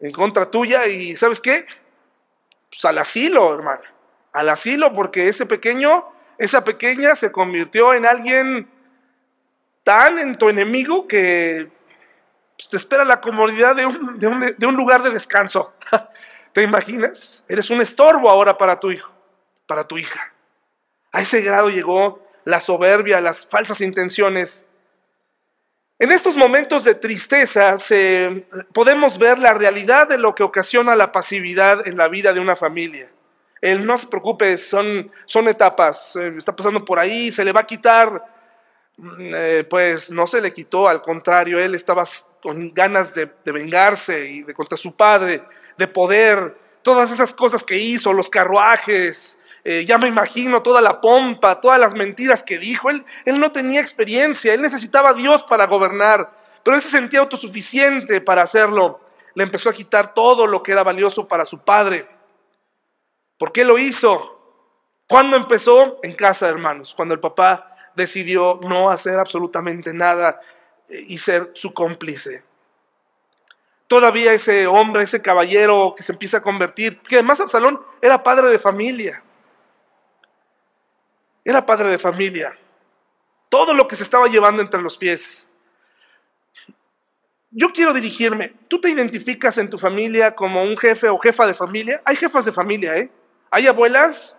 en 0.00 0.12
contra 0.12 0.50
tuya 0.50 0.86
y 0.86 1.16
¿sabes 1.16 1.40
qué? 1.40 1.66
Pues 2.70 2.84
al 2.84 2.98
asilo, 2.98 3.54
hermano. 3.54 3.82
Al 4.32 4.48
asilo 4.48 4.92
porque 4.94 5.28
ese 5.28 5.46
pequeño, 5.46 6.04
esa 6.38 6.64
pequeña 6.64 7.14
se 7.14 7.30
convirtió 7.30 7.94
en 7.94 8.06
alguien 8.06 8.70
tan 9.82 10.18
en 10.18 10.36
tu 10.36 10.48
enemigo 10.48 11.06
que 11.06 11.70
te 12.70 12.76
espera 12.76 13.04
la 13.04 13.20
comodidad 13.20 13.76
de 13.76 14.66
un, 14.66 14.76
lugar 14.76 15.02
de 15.02 15.10
descanso. 15.10 15.72
¿Te 16.52 16.62
imaginas? 16.62 17.44
Eres 17.48 17.70
un 17.70 17.80
estorbo 17.80 18.30
ahora 18.30 18.56
para 18.56 18.78
tu 18.78 18.90
hijo, 18.90 19.12
para 19.66 19.86
tu 19.86 19.98
hija. 19.98 20.32
A 21.12 21.20
ese 21.20 21.40
grado 21.42 21.68
llegó 21.68 22.26
la 22.44 22.60
soberbia, 22.60 23.20
las 23.20 23.46
falsas 23.46 23.80
intenciones. 23.80 24.66
En 25.98 26.12
estos 26.12 26.36
momentos 26.36 26.84
de 26.84 26.94
tristeza 26.94 27.76
podemos 28.72 29.18
ver 29.18 29.38
la 29.38 29.54
realidad 29.54 30.08
de 30.08 30.18
lo 30.18 30.34
que 30.34 30.42
ocasiona 30.42 30.96
la 30.96 31.12
pasividad 31.12 31.86
en 31.86 31.96
la 31.96 32.08
vida 32.08 32.32
de 32.32 32.40
una 32.40 32.56
familia. 32.56 33.10
Él 33.60 33.86
no 33.86 33.96
se 33.96 34.06
preocupe, 34.08 34.58
son, 34.58 35.10
son 35.24 35.48
etapas, 35.48 36.16
eh, 36.16 36.34
está 36.36 36.54
pasando 36.54 36.84
por 36.84 36.98
ahí, 36.98 37.32
se 37.32 37.44
le 37.44 37.52
va 37.52 37.60
a 37.60 37.66
quitar. 37.66 38.22
Mm, 38.96 39.32
eh, 39.34 39.64
pues 39.68 40.10
no 40.10 40.26
se 40.26 40.40
le 40.40 40.52
quitó, 40.52 40.88
al 40.88 41.02
contrario, 41.02 41.58
él 41.58 41.74
estaba 41.74 42.04
con 42.40 42.72
ganas 42.72 43.12
de, 43.14 43.30
vengarse 43.44 44.26
y 44.26 44.42
de 44.42 44.54
contra 44.54 44.76
su 44.76 44.94
padre, 44.94 45.42
de 45.76 45.88
poder, 45.88 46.56
todas 46.82 47.10
esas 47.10 47.34
cosas 47.34 47.64
que 47.64 47.76
hizo, 47.76 48.12
los 48.12 48.30
carruajes, 48.30 49.38
eh, 49.64 49.84
ya 49.86 49.98
me 49.98 50.08
imagino 50.08 50.62
toda 50.62 50.80
la 50.80 51.00
pompa, 51.00 51.60
todas 51.60 51.80
las 51.80 51.94
mentiras 51.94 52.42
que 52.42 52.58
dijo. 52.58 52.90
Él, 52.90 53.04
él 53.24 53.40
no 53.40 53.50
tenía 53.50 53.80
experiencia, 53.80 54.52
él 54.52 54.60
necesitaba 54.60 55.10
a 55.10 55.14
Dios 55.14 55.42
para 55.42 55.66
gobernar, 55.66 56.30
pero 56.62 56.76
él 56.76 56.82
se 56.82 56.90
sentía 56.90 57.20
autosuficiente 57.20 58.20
para 58.20 58.42
hacerlo. 58.42 59.00
Le 59.34 59.42
empezó 59.42 59.70
a 59.70 59.74
quitar 59.74 60.14
todo 60.14 60.46
lo 60.46 60.62
que 60.62 60.72
era 60.72 60.84
valioso 60.84 61.26
para 61.26 61.44
su 61.44 61.58
padre. 61.58 62.06
¿Por 63.38 63.50
qué 63.50 63.64
lo 63.64 63.78
hizo? 63.78 64.30
¿Cuándo 65.08 65.36
empezó? 65.36 65.98
En 66.02 66.12
casa, 66.12 66.48
hermanos, 66.48 66.94
cuando 66.94 67.14
el 67.14 67.20
papá 67.20 67.73
decidió 67.96 68.60
no 68.62 68.90
hacer 68.90 69.18
absolutamente 69.18 69.92
nada 69.92 70.40
eh, 70.88 71.04
y 71.08 71.18
ser 71.18 71.50
su 71.54 71.72
cómplice. 71.72 72.42
Todavía 73.86 74.32
ese 74.32 74.66
hombre, 74.66 75.02
ese 75.02 75.22
caballero 75.22 75.94
que 75.96 76.02
se 76.02 76.12
empieza 76.12 76.38
a 76.38 76.42
convertir, 76.42 77.00
que 77.00 77.16
además 77.16 77.40
Absalón 77.40 77.80
era 78.00 78.22
padre 78.22 78.48
de 78.48 78.58
familia. 78.58 79.22
Era 81.44 81.64
padre 81.64 81.90
de 81.90 81.98
familia. 81.98 82.58
Todo 83.48 83.74
lo 83.74 83.86
que 83.86 83.96
se 83.96 84.02
estaba 84.02 84.26
llevando 84.26 84.62
entre 84.62 84.80
los 84.80 84.96
pies. 84.96 85.48
Yo 87.50 87.72
quiero 87.72 87.92
dirigirme. 87.92 88.54
¿Tú 88.66 88.80
te 88.80 88.88
identificas 88.88 89.58
en 89.58 89.70
tu 89.70 89.78
familia 89.78 90.34
como 90.34 90.62
un 90.62 90.76
jefe 90.76 91.08
o 91.08 91.18
jefa 91.18 91.46
de 91.46 91.54
familia? 91.54 92.02
Hay 92.04 92.16
jefas 92.16 92.44
de 92.44 92.52
familia, 92.52 92.96
¿eh? 92.96 93.10
Hay 93.50 93.68
abuelas 93.68 94.36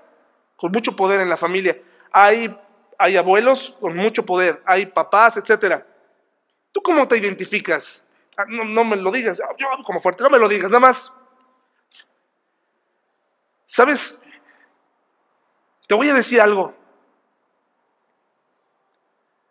con 0.58 0.72
mucho 0.72 0.96
poder 0.96 1.22
en 1.22 1.30
la 1.30 1.38
familia. 1.38 1.78
Hay, 2.12 2.54
hay 2.98 3.18
abuelos 3.18 3.76
con 3.80 3.96
mucho 3.96 4.26
poder. 4.26 4.62
Hay 4.66 4.86
papás, 4.86 5.38
etc. 5.38 5.84
¿Tú 6.72 6.82
cómo 6.82 7.08
te 7.08 7.18
identificas? 7.18 8.06
Ah, 8.38 8.46
no, 8.48 8.66
no 8.66 8.84
me 8.84 8.96
lo 8.96 9.12
digas. 9.12 9.40
Yo 9.58 9.68
como 9.84 10.02
fuerte, 10.02 10.24
no 10.24 10.30
me 10.30 10.40
lo 10.40 10.48
digas. 10.48 10.70
Nada 10.70 10.80
más. 10.80 11.14
¿Sabes? 13.66 14.22
Te 15.88 15.96
voy 15.96 16.10
a 16.10 16.14
decir 16.14 16.42
algo. 16.42 16.74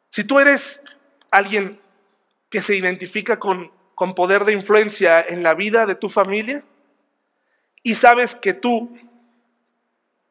Si 0.09 0.25
tú 0.25 0.39
eres 0.39 0.83
alguien 1.31 1.81
que 2.49 2.63
se 2.63 2.77
identifica 2.77 3.39
con, 3.39 3.73
con 3.95 4.15
poder 4.15 4.45
de 4.45 4.53
influencia 4.53 5.21
en 5.21 5.43
la 5.43 5.55
vida 5.55 5.87
de 5.87 5.97
tu 5.97 6.09
familia 6.09 6.63
y 7.83 7.97
sabes 7.97 8.37
que 8.37 8.55
tú, 8.55 8.97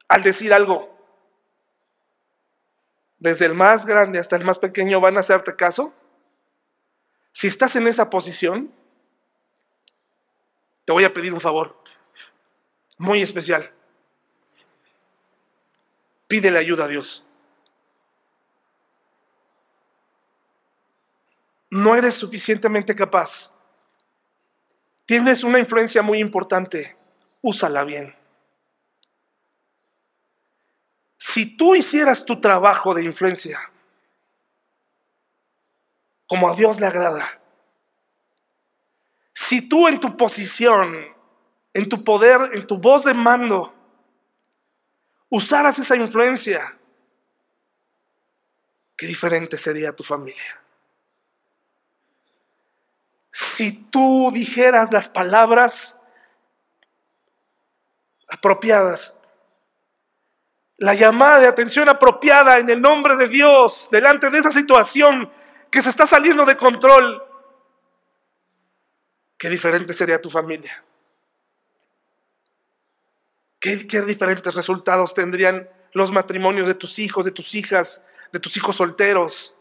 al 0.07 0.23
decir 0.23 0.53
algo, 0.53 0.92
desde 3.23 3.45
el 3.45 3.55
más 3.55 3.85
grande 3.85 4.19
hasta 4.19 4.35
el 4.35 4.45
más 4.45 4.59
pequeño 4.59 5.01
van 5.01 5.17
a 5.17 5.21
hacerte 5.21 5.55
caso, 5.55 5.93
si 7.31 7.47
estás 7.47 7.75
en 7.75 7.87
esa 7.87 8.09
posición, 8.09 8.71
te 10.85 10.93
voy 10.93 11.05
a 11.05 11.13
pedir 11.13 11.33
un 11.33 11.41
favor 11.41 11.75
muy 12.97 13.21
especial. 13.21 13.71
Pídele 16.27 16.59
ayuda 16.59 16.85
a 16.85 16.87
Dios. 16.89 17.23
no 21.73 21.95
eres 21.95 22.13
suficientemente 22.13 22.95
capaz. 22.95 23.51
Tienes 25.07 25.43
una 25.43 25.57
influencia 25.57 26.03
muy 26.03 26.19
importante, 26.19 26.95
úsala 27.41 27.83
bien. 27.83 28.15
Si 31.33 31.47
tú 31.47 31.73
hicieras 31.73 32.23
tu 32.23 32.39
trabajo 32.39 32.93
de 32.93 33.03
influencia 33.03 33.59
como 36.27 36.47
a 36.47 36.55
Dios 36.55 36.79
le 36.79 36.85
agrada, 36.85 37.41
si 39.33 39.67
tú 39.67 39.87
en 39.87 39.99
tu 39.99 40.15
posición, 40.15 40.95
en 41.73 41.89
tu 41.89 42.03
poder, 42.03 42.51
en 42.53 42.67
tu 42.67 42.77
voz 42.77 43.05
de 43.05 43.15
mando, 43.15 43.73
usaras 45.29 45.79
esa 45.79 45.95
influencia, 45.95 46.77
qué 48.95 49.07
diferente 49.07 49.57
sería 49.57 49.95
tu 49.95 50.03
familia. 50.03 50.61
Si 53.31 53.71
tú 53.71 54.29
dijeras 54.31 54.93
las 54.93 55.09
palabras 55.09 55.99
apropiadas, 58.27 59.19
la 60.77 60.93
llamada 60.93 61.39
de 61.39 61.47
atención 61.47 61.87
apropiada 61.89 62.57
en 62.57 62.69
el 62.69 62.81
nombre 62.81 63.15
de 63.15 63.27
Dios 63.27 63.89
delante 63.91 64.29
de 64.29 64.39
esa 64.39 64.51
situación 64.51 65.31
que 65.69 65.81
se 65.81 65.89
está 65.89 66.05
saliendo 66.05 66.45
de 66.45 66.57
control, 66.57 67.23
qué 69.37 69.49
diferente 69.49 69.93
sería 69.93 70.21
tu 70.21 70.29
familia. 70.29 70.83
¿Qué, 73.59 73.77
diferentes 73.77 74.53
resultados 74.55 75.13
tendrían 75.13 75.69
los 75.93 76.11
matrimonios 76.11 76.67
de 76.67 76.75
tus 76.75 76.99
hijos, 76.99 77.23
de 77.23 77.31
tus 77.31 77.55
hijas, 77.55 78.05
de 78.31 78.39
tus 78.39 78.57
hijos 78.57 78.75
solteros, 78.75 79.55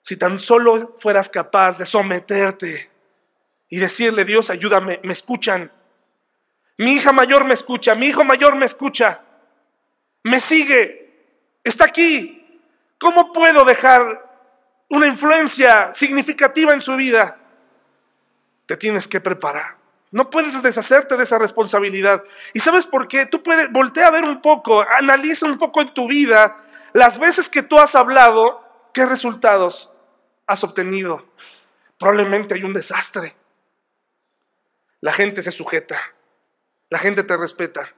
si 0.00 0.16
tan 0.16 0.38
solo 0.38 0.96
fueras 1.00 1.28
capaz 1.28 1.78
de 1.78 1.86
someterte 1.86 2.88
y 3.68 3.78
decirle, 3.78 4.24
Dios, 4.24 4.48
ayúdame, 4.48 5.00
me 5.02 5.12
escuchan. 5.12 5.72
Mi 6.78 6.92
hija 6.92 7.12
mayor 7.12 7.44
me 7.44 7.54
escucha, 7.54 7.96
mi 7.96 8.06
hijo 8.06 8.24
mayor 8.24 8.54
me 8.54 8.66
escucha, 8.66 9.22
me 10.22 10.40
sigue, 10.40 11.12
está 11.64 11.84
aquí. 11.84 12.36
¿Cómo 12.98 13.32
puedo 13.32 13.64
dejar 13.64 14.28
una 14.88 15.06
influencia 15.06 15.92
significativa 15.92 16.74
en 16.74 16.82
su 16.82 16.96
vida? 16.96 17.38
Te 18.66 18.76
tienes 18.76 19.08
que 19.08 19.20
preparar. 19.20 19.76
No 20.10 20.28
puedes 20.28 20.60
deshacerte 20.62 21.16
de 21.16 21.22
esa 21.22 21.38
responsabilidad. 21.38 22.22
¿Y 22.52 22.60
sabes 22.60 22.86
por 22.86 23.06
qué? 23.08 23.26
Tú 23.26 23.42
puedes, 23.42 23.70
voltea 23.70 24.08
a 24.08 24.10
ver 24.10 24.24
un 24.24 24.42
poco, 24.42 24.84
analiza 24.98 25.46
un 25.46 25.56
poco 25.56 25.80
en 25.80 25.94
tu 25.94 26.08
vida 26.08 26.56
las 26.92 27.18
veces 27.18 27.48
que 27.48 27.62
tú 27.62 27.78
has 27.78 27.94
hablado, 27.94 28.64
qué 28.92 29.06
resultados 29.06 29.90
has 30.46 30.64
obtenido. 30.64 31.24
Probablemente 31.98 32.54
hay 32.54 32.64
un 32.64 32.72
desastre. 32.72 33.36
La 35.00 35.12
gente 35.12 35.42
se 35.42 35.52
sujeta. 35.52 36.00
La 36.88 36.98
gente 36.98 37.22
te 37.22 37.36
respeta. 37.36 37.94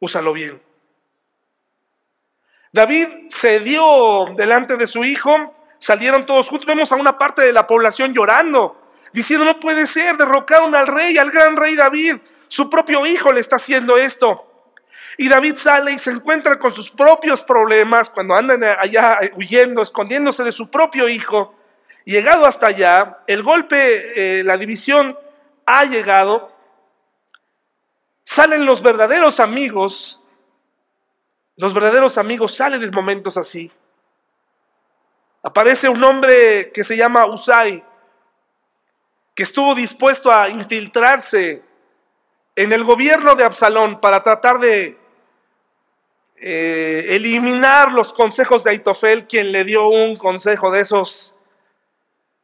Úsalo 0.00 0.32
bien. 0.32 0.62
David 2.74 3.28
se 3.28 3.60
dio 3.60 4.24
delante 4.34 4.76
de 4.76 4.88
su 4.88 5.04
hijo. 5.04 5.30
Salieron 5.78 6.26
todos 6.26 6.48
juntos. 6.48 6.66
Vemos 6.66 6.90
a 6.90 6.96
una 6.96 7.16
parte 7.16 7.42
de 7.42 7.52
la 7.52 7.68
población 7.68 8.12
llorando. 8.12 8.76
Diciendo, 9.12 9.44
no 9.44 9.60
puede 9.60 9.86
ser, 9.86 10.16
derrocaron 10.16 10.74
al 10.74 10.88
rey, 10.88 11.16
al 11.16 11.30
gran 11.30 11.56
rey 11.56 11.76
David. 11.76 12.16
Su 12.48 12.68
propio 12.68 13.06
hijo 13.06 13.32
le 13.32 13.38
está 13.38 13.56
haciendo 13.56 13.96
esto. 13.96 14.44
Y 15.16 15.28
David 15.28 15.54
sale 15.54 15.92
y 15.92 16.00
se 16.00 16.10
encuentra 16.10 16.58
con 16.58 16.74
sus 16.74 16.90
propios 16.90 17.44
problemas 17.44 18.10
cuando 18.10 18.34
andan 18.34 18.64
allá 18.64 19.20
huyendo, 19.36 19.80
escondiéndose 19.80 20.42
de 20.42 20.50
su 20.50 20.68
propio 20.68 21.08
hijo. 21.08 21.54
Llegado 22.04 22.44
hasta 22.44 22.66
allá, 22.66 23.18
el 23.28 23.44
golpe, 23.44 24.40
eh, 24.40 24.42
la 24.42 24.56
división 24.56 25.16
ha 25.64 25.84
llegado. 25.84 26.52
Salen 28.24 28.66
los 28.66 28.82
verdaderos 28.82 29.38
amigos. 29.38 30.20
Los 31.56 31.72
verdaderos 31.72 32.18
amigos 32.18 32.54
salen 32.54 32.82
en 32.82 32.90
momentos 32.90 33.36
así. 33.36 33.70
Aparece 35.42 35.88
un 35.88 36.02
hombre 36.02 36.72
que 36.72 36.84
se 36.84 36.96
llama 36.96 37.26
Usai, 37.26 37.84
que 39.34 39.42
estuvo 39.42 39.74
dispuesto 39.74 40.32
a 40.32 40.48
infiltrarse 40.48 41.62
en 42.56 42.72
el 42.72 42.84
gobierno 42.84 43.34
de 43.34 43.44
Absalón 43.44 44.00
para 44.00 44.22
tratar 44.22 44.58
de 44.58 44.96
eh, 46.36 47.06
eliminar 47.10 47.92
los 47.92 48.12
consejos 48.12 48.64
de 48.64 48.70
Aitofel, 48.70 49.26
quien 49.26 49.52
le 49.52 49.64
dio 49.64 49.88
un 49.88 50.16
consejo 50.16 50.70
de 50.70 50.80
esos 50.80 51.34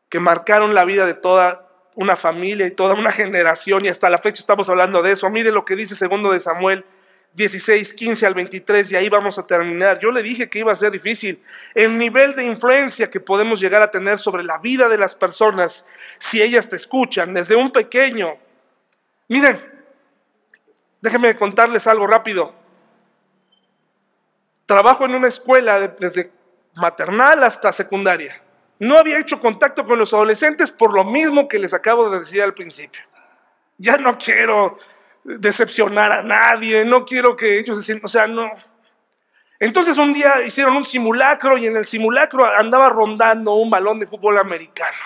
que 0.09 0.21
marcaron 0.21 0.75
la 0.75 0.85
vida 0.85 1.07
de 1.07 1.15
toda 1.15 1.69
una 1.95 2.17
familia 2.17 2.67
y 2.67 2.71
toda 2.71 2.95
una 2.95 3.13
generación, 3.13 3.85
y 3.85 3.89
hasta 3.89 4.11
la 4.11 4.19
fecha 4.19 4.41
estamos 4.41 4.69
hablando 4.69 5.03
de 5.03 5.13
eso. 5.13 5.29
Mire 5.31 5.53
lo 5.53 5.65
que 5.65 5.77
dice 5.77 5.95
segundo 5.95 6.33
de 6.33 6.41
Samuel 6.41 6.85
16, 7.33 7.93
15 7.93 8.27
al 8.27 8.35
23 8.35 8.91
y 8.91 8.97
ahí 8.97 9.09
vamos 9.09 9.39
a 9.39 9.47
terminar. 9.47 9.99
Yo 10.01 10.11
le 10.11 10.23
dije 10.23 10.49
que 10.49 10.59
iba 10.59 10.73
a 10.73 10.77
ser 10.77 10.91
difícil. 10.91 11.43
El 11.75 11.97
nivel 11.97 12.35
de 12.35 12.45
influencia 12.45 13.11
que 13.11 13.21
podemos 13.21 13.61
llegar 13.61 13.83
a 13.83 13.91
tener 13.91 14.19
sobre 14.19 14.43
la 14.43 14.59
vida 14.59 14.89
de 14.89 14.99
las 14.99 15.15
personas 15.15 15.87
si 16.19 16.43
ellas 16.43 16.69
te 16.69 16.77
escuchan 16.77 17.33
desde 17.33 17.55
un 17.55 17.71
pequeño. 17.71 18.37
Miren, 19.29 19.59
déjenme 21.01 21.37
contarles 21.37 21.87
algo 21.87 22.07
rápido. 22.07 22.53
Trabajo 24.67 25.05
en 25.05 25.15
una 25.15 25.29
escuela 25.29 25.81
desde 25.89 26.33
maternal 26.75 27.45
hasta 27.45 27.73
secundaria. 27.73 28.43
No 28.79 28.99
había 28.99 29.19
hecho 29.19 29.41
contacto 29.41 29.85
con 29.85 29.99
los 29.99 30.13
adolescentes 30.15 30.71
por 30.71 30.93
lo 30.93 31.05
mismo 31.05 31.47
que 31.47 31.59
les 31.59 31.75
acabo 31.75 32.11
de 32.11 32.19
decir 32.19 32.43
al 32.43 32.55
principio. 32.55 33.03
Ya 33.79 33.97
no 33.99 34.19
quiero 34.19 34.79
decepcionar 35.25 36.13
a 36.13 36.23
nadie, 36.23 36.85
no 36.85 37.05
quiero 37.05 37.37
que 37.37 37.59
ellos 37.59 37.77
se 37.77 37.83
sientan, 37.83 38.07
o 38.07 38.09
sea, 38.09 38.27
no. 38.27 38.51
Entonces 39.59 39.99
un 39.99 40.13
día 40.15 40.43
hicieron 40.43 40.77
un 40.77 40.87
simulacro 40.87 41.59
y 41.59 41.67
en 41.67 41.77
el 41.77 41.85
simulacro 41.85 42.47
andaba 42.47 42.89
rondando 42.89 43.55
un 43.55 43.69
balón 43.69 44.01
de 44.01 44.07
fútbol 44.07 44.39
americano. 44.39 44.97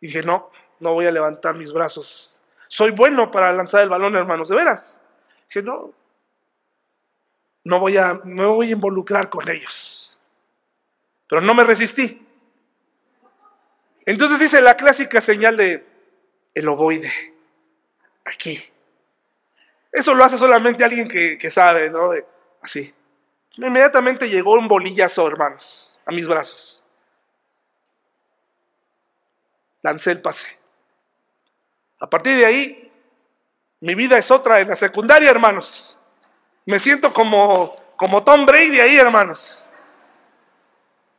Y 0.00 0.06
dije, 0.06 0.22
no, 0.22 0.50
no 0.80 0.94
voy 0.94 1.06
a 1.06 1.10
levantar 1.10 1.56
mis 1.56 1.72
brazos. 1.72 2.40
Soy 2.68 2.90
bueno 2.90 3.30
para 3.30 3.52
lanzar 3.52 3.82
el 3.82 3.88
balón, 3.88 4.16
hermanos, 4.16 4.48
de 4.48 4.56
veras. 4.56 5.00
Dije, 5.48 5.62
no, 5.62 5.92
no 7.64 7.80
voy 7.80 7.96
a, 7.98 8.20
me 8.24 8.46
voy 8.46 8.68
a 8.68 8.72
involucrar 8.72 9.28
con 9.28 9.48
ellos. 9.48 10.18
Pero 11.28 11.42
no 11.42 11.54
me 11.54 11.64
resistí. 11.64 12.26
Entonces 14.06 14.38
dice 14.38 14.60
la 14.60 14.76
clásica 14.76 15.20
señal 15.20 15.56
de 15.56 15.86
el 16.54 16.68
ovoide. 16.68 17.12
Aquí. 18.24 18.62
Eso 19.94 20.12
lo 20.12 20.24
hace 20.24 20.36
solamente 20.36 20.84
alguien 20.84 21.06
que, 21.06 21.50
sabe, 21.50 21.88
¿no? 21.88 22.10
así. 22.60 22.92
Inmediatamente 23.58 24.28
llegó 24.28 24.54
un 24.54 24.66
bolillazo, 24.66 25.24
hermanos, 25.28 25.96
a 26.04 26.10
mis 26.10 26.26
brazos. 26.26 26.82
Lancé 29.82 30.10
el 30.10 30.20
pase. 30.20 30.48
A 32.00 32.10
partir 32.10 32.36
de 32.36 32.44
ahí, 32.44 32.92
mi 33.78 33.94
vida 33.94 34.18
es 34.18 34.32
otra 34.32 34.58
en 34.58 34.68
la 34.68 34.74
secundaria, 34.74 35.30
hermanos. 35.30 35.96
Me 36.66 36.80
siento 36.80 37.12
como, 37.12 37.76
como 37.94 38.24
Tom 38.24 38.46
Brady 38.46 38.80
ahí, 38.80 38.96
hermanos. 38.96 39.62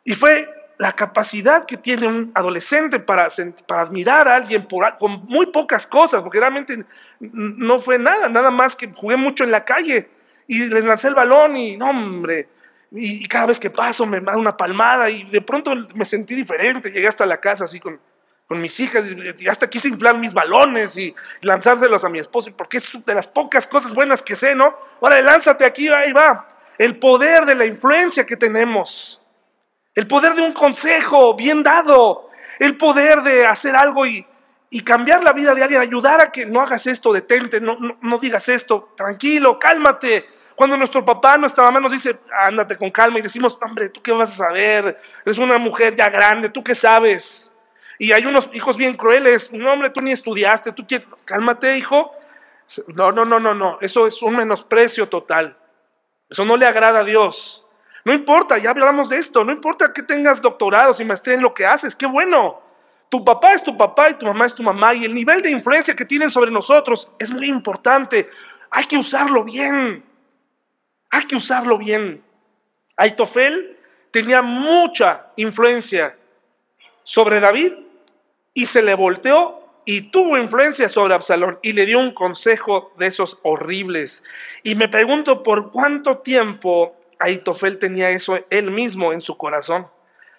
Y 0.03 0.15
fue 0.15 0.49
la 0.77 0.91
capacidad 0.91 1.63
que 1.63 1.77
tiene 1.77 2.09
un 2.09 2.29
adolescente 2.35 2.99
para, 2.99 3.29
para 3.65 3.83
admirar 3.83 4.27
a 4.27 4.35
alguien 4.35 4.67
con 4.99 5.23
muy 5.27 5.45
pocas 5.45 5.87
cosas, 5.87 6.21
porque 6.21 6.41
realmente 6.41 6.85
no 7.19 7.79
fue 7.79 7.97
nada, 7.97 8.29
nada 8.29 8.51
más 8.51 8.75
que 8.75 8.91
jugué 8.93 9.15
mucho 9.17 9.43
en 9.43 9.51
la 9.51 9.65
calle 9.65 10.09
y 10.47 10.65
les 10.67 10.83
lancé 10.83 11.07
el 11.07 11.15
balón 11.15 11.55
y 11.57 11.77
no, 11.77 11.89
hombre, 11.89 12.49
y, 12.91 13.27
cada 13.27 13.47
vez 13.47 13.59
que 13.59 13.69
paso 13.69 14.05
me 14.05 14.19
da 14.19 14.37
una 14.37 14.55
palmada 14.55 15.09
y 15.09 15.23
de 15.23 15.41
pronto 15.41 15.73
me 15.95 16.05
sentí 16.05 16.35
diferente, 16.35 16.91
llegué 16.91 17.07
hasta 17.07 17.25
la 17.25 17.39
casa 17.39 17.65
así 17.65 17.79
con, 17.79 17.99
con 18.47 18.61
mis 18.61 18.79
hijas 18.79 19.05
y 19.39 19.47
hasta 19.47 19.69
quise 19.69 19.89
inflar 19.89 20.17
mis 20.17 20.33
balones 20.33 20.95
y 20.97 21.13
lanzárselos 21.41 22.03
a 22.03 22.09
mi 22.09 22.19
esposo, 22.19 22.55
porque 22.55 22.77
es 22.77 23.05
de 23.05 23.15
las 23.15 23.27
pocas 23.27 23.67
cosas 23.67 23.93
buenas 23.93 24.21
que 24.21 24.35
sé, 24.35 24.55
¿no? 24.55 24.75
Ahora 25.01 25.21
lánzate 25.21 25.65
aquí, 25.65 25.87
ahí 25.89 26.13
va. 26.13 26.47
El 26.77 26.97
poder 26.97 27.45
de 27.45 27.55
la 27.55 27.65
influencia 27.65 28.25
que 28.25 28.35
tenemos 28.35 29.21
el 29.95 30.07
poder 30.07 30.35
de 30.35 30.41
un 30.41 30.51
consejo 30.51 31.35
bien 31.35 31.63
dado, 31.63 32.29
el 32.59 32.75
poder 32.77 33.21
de 33.23 33.45
hacer 33.45 33.75
algo 33.75 34.05
y, 34.05 34.27
cambiar 34.81 35.23
la 35.23 35.33
vida 35.33 35.53
de 35.53 35.63
alguien, 35.63 35.81
ayudar 35.81 36.21
a 36.21 36.31
que 36.31 36.45
no 36.45 36.61
hagas 36.61 36.87
esto, 36.87 37.13
detente, 37.13 37.61
no, 37.61 37.77
no, 38.01 38.17
digas 38.17 38.49
esto, 38.49 38.93
tranquilo, 38.97 39.59
cálmate. 39.59 40.25
Cuando 40.55 40.77
nuestro 40.77 41.03
papá, 41.03 41.37
nuestra 41.37 41.63
mamá 41.63 41.79
nos 41.79 41.91
dice, 41.91 42.17
ándate 42.31 42.77
con 42.77 42.89
calma 42.89 43.19
y 43.19 43.21
decimos, 43.21 43.57
hombre, 43.61 43.89
¿tú 43.89 44.01
qué 44.01 44.11
vas 44.11 44.33
a 44.33 44.47
saber? 44.47 44.97
Eres 45.25 45.37
una 45.37 45.57
mujer 45.57 45.95
ya 45.95 46.09
grande, 46.09 46.49
¿tú 46.49 46.63
qué 46.63 46.75
sabes? 46.75 47.53
Y 47.99 48.11
hay 48.11 48.25
unos 48.25 48.49
hijos 48.53 48.77
bien 48.77 48.95
crueles, 48.95 49.51
no, 49.53 49.71
hombre, 49.71 49.89
tú 49.89 50.01
ni 50.01 50.11
estudiaste, 50.11 50.71
tú 50.71 50.85
quieres, 50.87 51.07
cálmate, 51.25 51.77
hijo. 51.77 52.11
No, 52.87 53.11
no, 53.11 53.25
no, 53.25 53.39
no, 53.39 53.53
no, 53.53 53.77
eso 53.81 54.07
es 54.07 54.21
un 54.21 54.35
menosprecio 54.35 55.07
total. 55.07 55.57
Eso 56.29 56.43
no 56.43 56.57
le 56.57 56.65
agrada 56.65 57.01
a 57.01 57.03
Dios. 57.03 57.63
No 58.03 58.13
importa, 58.13 58.57
ya 58.57 58.71
hablamos 58.71 59.09
de 59.09 59.17
esto, 59.17 59.43
no 59.43 59.51
importa 59.51 59.93
que 59.93 60.03
tengas 60.03 60.41
doctorados 60.41 60.99
y 60.99 61.05
maestría 61.05 61.35
en 61.35 61.41
lo 61.41 61.53
que 61.53 61.65
haces, 61.65 61.95
qué 61.95 62.05
bueno. 62.05 62.64
Tu 63.15 63.23
papá 63.23 63.53
es 63.53 63.63
tu 63.63 63.77
papá 63.77 64.09
y 64.09 64.15
tu 64.15 64.25
mamá 64.25 64.45
es 64.45 64.53
tu 64.53 64.61
mamá 64.61 64.93
y 64.93 65.05
el 65.05 65.13
nivel 65.13 65.41
de 65.41 65.49
influencia 65.49 65.95
que 65.95 66.03
tienen 66.03 66.29
sobre 66.29 66.51
nosotros 66.51 67.09
es 67.17 67.31
muy 67.31 67.47
importante. 67.47 68.29
Hay 68.69 68.83
que 68.83 68.97
usarlo 68.97 69.45
bien. 69.45 70.03
Hay 71.09 71.23
que 71.25 71.37
usarlo 71.37 71.77
bien. 71.77 72.21
Aitofel 72.97 73.79
tenía 74.11 74.41
mucha 74.41 75.27
influencia 75.37 76.17
sobre 77.03 77.39
David 77.39 77.71
y 78.53 78.65
se 78.65 78.83
le 78.83 78.95
volteó 78.95 79.63
y 79.85 80.11
tuvo 80.11 80.37
influencia 80.37 80.89
sobre 80.89 81.13
Absalón 81.13 81.57
y 81.61 81.71
le 81.71 81.85
dio 81.85 81.99
un 81.99 82.11
consejo 82.11 82.91
de 82.97 83.07
esos 83.07 83.39
horribles. 83.43 84.25
Y 84.61 84.75
me 84.75 84.89
pregunto 84.89 85.41
por 85.41 85.71
cuánto 85.71 86.17
tiempo 86.17 86.97
Aitofel 87.19 87.79
tenía 87.79 88.09
eso 88.09 88.37
él 88.49 88.71
mismo 88.71 89.13
en 89.13 89.21
su 89.21 89.37
corazón. 89.37 89.87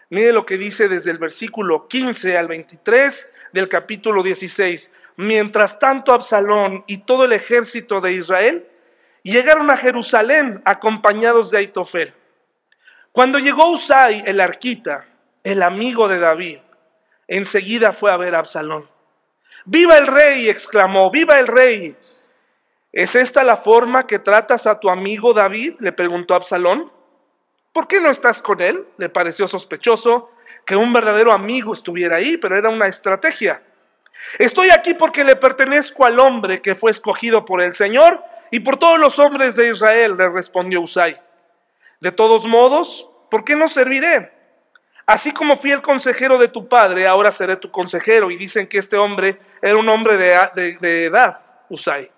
Mire 0.08 0.32
lo 0.32 0.46
que 0.46 0.56
dice 0.56 0.88
desde 0.88 1.10
el 1.10 1.18
versículo 1.18 1.88
15 1.88 2.38
al 2.38 2.46
23 2.46 3.32
del 3.52 3.68
capítulo 3.68 4.22
16. 4.22 4.92
Mientras 5.16 5.78
tanto 5.78 6.12
Absalón 6.12 6.84
y 6.86 6.98
todo 6.98 7.24
el 7.24 7.32
ejército 7.32 8.00
de 8.00 8.12
Israel 8.12 8.68
llegaron 9.22 9.70
a 9.70 9.76
Jerusalén 9.76 10.62
acompañados 10.64 11.50
de 11.50 11.58
Aitofel. 11.58 12.14
Cuando 13.10 13.38
llegó 13.38 13.70
Usai, 13.70 14.22
el 14.26 14.40
arquita, 14.40 15.06
el 15.42 15.62
amigo 15.62 16.06
de 16.06 16.18
David, 16.18 16.58
enseguida 17.26 17.92
fue 17.92 18.12
a 18.12 18.16
ver 18.16 18.34
a 18.34 18.40
Absalón. 18.40 18.88
¡Viva 19.64 19.96
el 19.98 20.06
rey! 20.06 20.48
exclamó, 20.48 21.10
¡viva 21.10 21.40
el 21.40 21.48
rey! 21.48 21.96
¿Es 22.92 23.16
esta 23.16 23.42
la 23.42 23.56
forma 23.56 24.06
que 24.06 24.20
tratas 24.20 24.66
a 24.68 24.78
tu 24.78 24.88
amigo 24.88 25.34
David? 25.34 25.74
le 25.80 25.92
preguntó 25.92 26.34
Absalón. 26.34 26.92
¿Por 27.76 27.86
qué 27.86 28.00
no 28.00 28.08
estás 28.08 28.40
con 28.40 28.62
él? 28.62 28.86
Le 28.96 29.10
pareció 29.10 29.46
sospechoso 29.46 30.30
que 30.64 30.74
un 30.74 30.94
verdadero 30.94 31.30
amigo 31.30 31.74
estuviera 31.74 32.16
ahí, 32.16 32.38
pero 32.38 32.56
era 32.56 32.70
una 32.70 32.86
estrategia. 32.86 33.62
Estoy 34.38 34.70
aquí 34.70 34.94
porque 34.94 35.22
le 35.22 35.36
pertenezco 35.36 36.06
al 36.06 36.18
hombre 36.18 36.62
que 36.62 36.74
fue 36.74 36.90
escogido 36.90 37.44
por 37.44 37.60
el 37.60 37.74
Señor 37.74 38.24
y 38.50 38.60
por 38.60 38.78
todos 38.78 38.98
los 38.98 39.18
hombres 39.18 39.56
de 39.56 39.68
Israel, 39.68 40.16
le 40.16 40.30
respondió 40.30 40.80
Usai. 40.80 41.20
De 42.00 42.12
todos 42.12 42.46
modos, 42.46 43.10
¿por 43.30 43.44
qué 43.44 43.54
no 43.54 43.68
serviré? 43.68 44.32
Así 45.04 45.32
como 45.32 45.58
fui 45.58 45.70
el 45.70 45.82
consejero 45.82 46.38
de 46.38 46.48
tu 46.48 46.68
padre, 46.68 47.06
ahora 47.06 47.30
seré 47.30 47.56
tu 47.56 47.70
consejero. 47.70 48.30
Y 48.30 48.38
dicen 48.38 48.66
que 48.66 48.78
este 48.78 48.96
hombre 48.96 49.38
era 49.60 49.76
un 49.76 49.90
hombre 49.90 50.16
de, 50.16 50.78
de 50.80 51.04
edad, 51.04 51.40
Usai. 51.68 52.10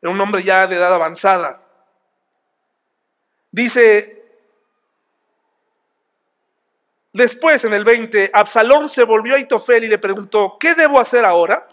Era 0.00 0.12
un 0.12 0.20
hombre 0.20 0.44
ya 0.44 0.68
de 0.68 0.76
edad 0.76 0.94
avanzada. 0.94 1.60
Dice, 3.50 4.19
después 7.12 7.64
en 7.64 7.72
el 7.72 7.84
20, 7.84 8.30
Absalón 8.32 8.88
se 8.88 9.04
volvió 9.04 9.34
a 9.34 9.40
Itofel 9.40 9.84
y 9.84 9.88
le 9.88 9.98
preguntó, 9.98 10.56
¿qué 10.58 10.74
debo 10.74 11.00
hacer 11.00 11.24
ahora? 11.24 11.66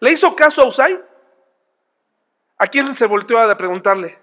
¿Le 0.00 0.12
hizo 0.12 0.34
caso 0.34 0.62
a 0.62 0.68
Usai? 0.68 1.00
¿A 2.58 2.66
quién 2.66 2.94
se 2.94 3.06
volteó 3.06 3.38
a 3.38 3.56
preguntarle? 3.56 4.18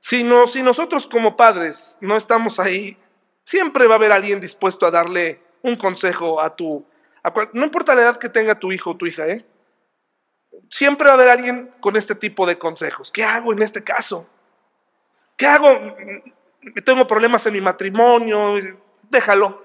Si, 0.00 0.24
no, 0.24 0.46
si 0.46 0.62
nosotros 0.62 1.06
como 1.06 1.36
padres 1.36 1.96
no 2.00 2.16
estamos 2.16 2.58
ahí, 2.58 2.96
siempre 3.44 3.86
va 3.86 3.94
a 3.94 3.98
haber 3.98 4.12
alguien 4.12 4.40
dispuesto 4.40 4.86
a 4.86 4.90
darle 4.90 5.42
un 5.62 5.76
consejo 5.76 6.40
a 6.40 6.54
tu... 6.56 6.86
no 7.52 7.64
importa 7.64 7.94
la 7.94 8.02
edad 8.02 8.16
que 8.16 8.28
tenga 8.28 8.58
tu 8.58 8.72
hijo 8.72 8.90
o 8.90 8.96
tu 8.96 9.06
hija, 9.06 9.26
¿eh? 9.26 9.44
siempre 10.70 11.06
va 11.06 11.12
a 11.12 11.14
haber 11.14 11.28
alguien 11.28 11.70
con 11.80 11.96
este 11.96 12.14
tipo 12.14 12.46
de 12.46 12.58
consejos. 12.58 13.10
¿Qué 13.10 13.24
hago 13.24 13.52
en 13.52 13.62
este 13.62 13.82
caso? 13.82 14.26
¿Qué 15.36 15.46
hago? 15.46 15.68
Tengo 16.84 17.06
problemas 17.06 17.46
en 17.46 17.54
mi 17.54 17.60
matrimonio. 17.60 18.58
Déjalo. 19.10 19.64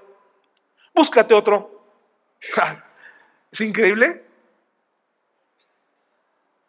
Búscate 0.94 1.32
otro. 1.32 1.82
¿Es 3.50 3.60
increíble? 3.60 4.24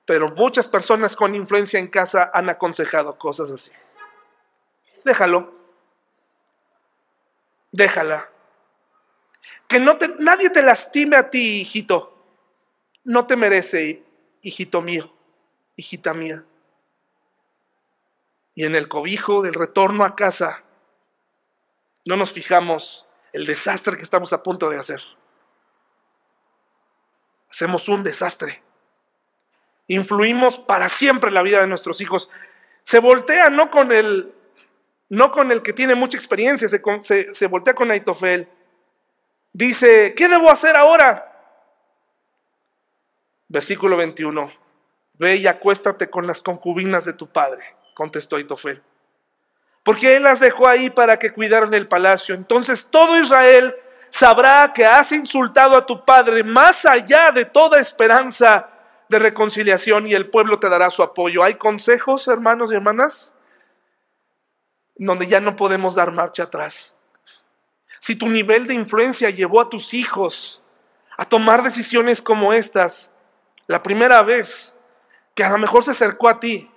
Pero 0.06 0.30
muchas 0.30 0.68
personas 0.68 1.16
con 1.16 1.36
influencia 1.36 1.80
en 1.80 1.88
casa 1.88 2.32
han 2.34 2.50
aconsejado 2.50 3.18
cosas 3.18 3.52
así. 3.52 3.72
Déjalo. 5.04 5.54
Déjala. 7.72 8.30
Que 9.68 9.80
no 9.80 9.98
te, 9.98 10.08
nadie 10.20 10.50
te 10.50 10.62
lastime 10.62 11.18
a 11.18 11.30
ti, 11.30 11.60
hijito. 11.62 12.14
No 13.04 13.28
te 13.28 13.36
merece 13.36 14.04
hijito 14.42 14.82
mío, 14.82 15.14
hijita 15.76 16.14
mía. 16.14 16.46
Y 18.56 18.66
en 18.66 18.76
el 18.76 18.88
cobijo 18.88 19.42
del 19.42 19.54
retorno 19.54 20.06
a 20.06 20.16
casa, 20.16 20.64
no 22.08 22.16
nos 22.16 22.32
fijamos 22.32 23.05
el 23.34 23.45
desastre 23.45 23.97
que 23.97 24.03
estamos 24.03 24.32
a 24.32 24.41
punto 24.41 24.70
de 24.70 24.80
hacer. 24.80 25.01
Hacemos 27.51 27.89
un 27.89 28.01
desastre. 28.01 28.64
Influimos 29.88 30.58
para 30.58 30.88
siempre 30.88 31.32
la 31.32 31.41
vida 31.41 31.60
de 31.60 31.68
nuestros 31.68 31.99
hijos. 31.99 32.30
Se 32.82 32.99
voltea 32.99 33.49
no 33.49 33.70
con 33.70 33.91
el, 33.91 34.34
no 35.10 35.34
con 35.34 35.51
el 35.51 35.62
que 35.62 35.74
tiene 35.74 35.95
mucha 35.95 36.18
experiencia, 36.18 36.70
se, 36.70 36.82
se, 37.01 37.34
se 37.34 37.47
voltea 37.47 37.76
con 37.76 37.91
Aitofel. 37.91 38.47
Dice, 39.51 40.14
¿qué 40.16 40.30
debo 40.30 40.49
hacer 40.49 40.78
ahora? 40.78 41.60
Versículo 43.49 43.97
21. 43.97 44.49
Ve 45.16 45.36
y 45.36 45.47
acuéstate 45.47 46.10
con 46.10 46.26
las 46.26 46.41
concubinas 46.41 47.03
de 47.03 47.12
tu 47.12 47.28
padre, 47.28 47.76
contestó 47.95 48.38
Aitofel. 48.38 48.82
Porque 49.88 50.18
él 50.18 50.24
las 50.24 50.42
dejó 50.42 50.68
ahí 50.68 50.90
para 50.90 51.18
que 51.18 51.32
cuidaran 51.32 51.74
el 51.74 51.88
palacio. 51.88 52.36
Entonces 52.36 52.88
todo 52.92 53.18
Israel 53.18 53.74
sabrá 54.10 54.74
que 54.74 54.86
has 54.86 55.14
insultado 55.14 55.78
a 55.78 55.86
tu 55.86 56.04
padre 56.04 56.44
más 56.44 56.86
allá 56.86 57.32
de 57.32 57.46
toda 57.46 57.80
esperanza 57.80 58.70
de 59.08 59.18
reconciliación 59.18 60.06
y 60.06 60.14
el 60.14 60.30
pueblo 60.30 60.60
te 60.60 60.68
dará 60.68 60.90
su 60.90 61.04
apoyo. 61.04 61.42
Hay 61.42 61.54
consejos, 61.54 62.28
hermanos 62.28 62.70
y 62.70 62.76
hermanas, 62.76 63.38
donde 64.98 65.26
ya 65.26 65.40
no 65.40 65.56
podemos 65.56 65.96
dar 65.96 66.12
marcha 66.12 66.44
atrás. 66.44 66.98
Si 68.00 68.18
tu 68.18 68.28
nivel 68.28 68.68
de 68.68 68.74
influencia 68.74 69.30
llevó 69.30 69.62
a 69.62 69.70
tus 69.70 69.94
hijos 69.94 70.62
a 71.16 71.24
tomar 71.24 71.64
decisiones 71.64 72.22
como 72.22 72.52
estas, 72.52 73.14
la 73.68 73.82
primera 73.82 74.22
vez 74.22 74.76
que 75.34 75.46
a 75.46 75.50
lo 75.50 75.58
mejor 75.58 75.86
se 75.86 75.92
acercó 75.92 76.28
a 76.28 76.42
ti 76.42 76.70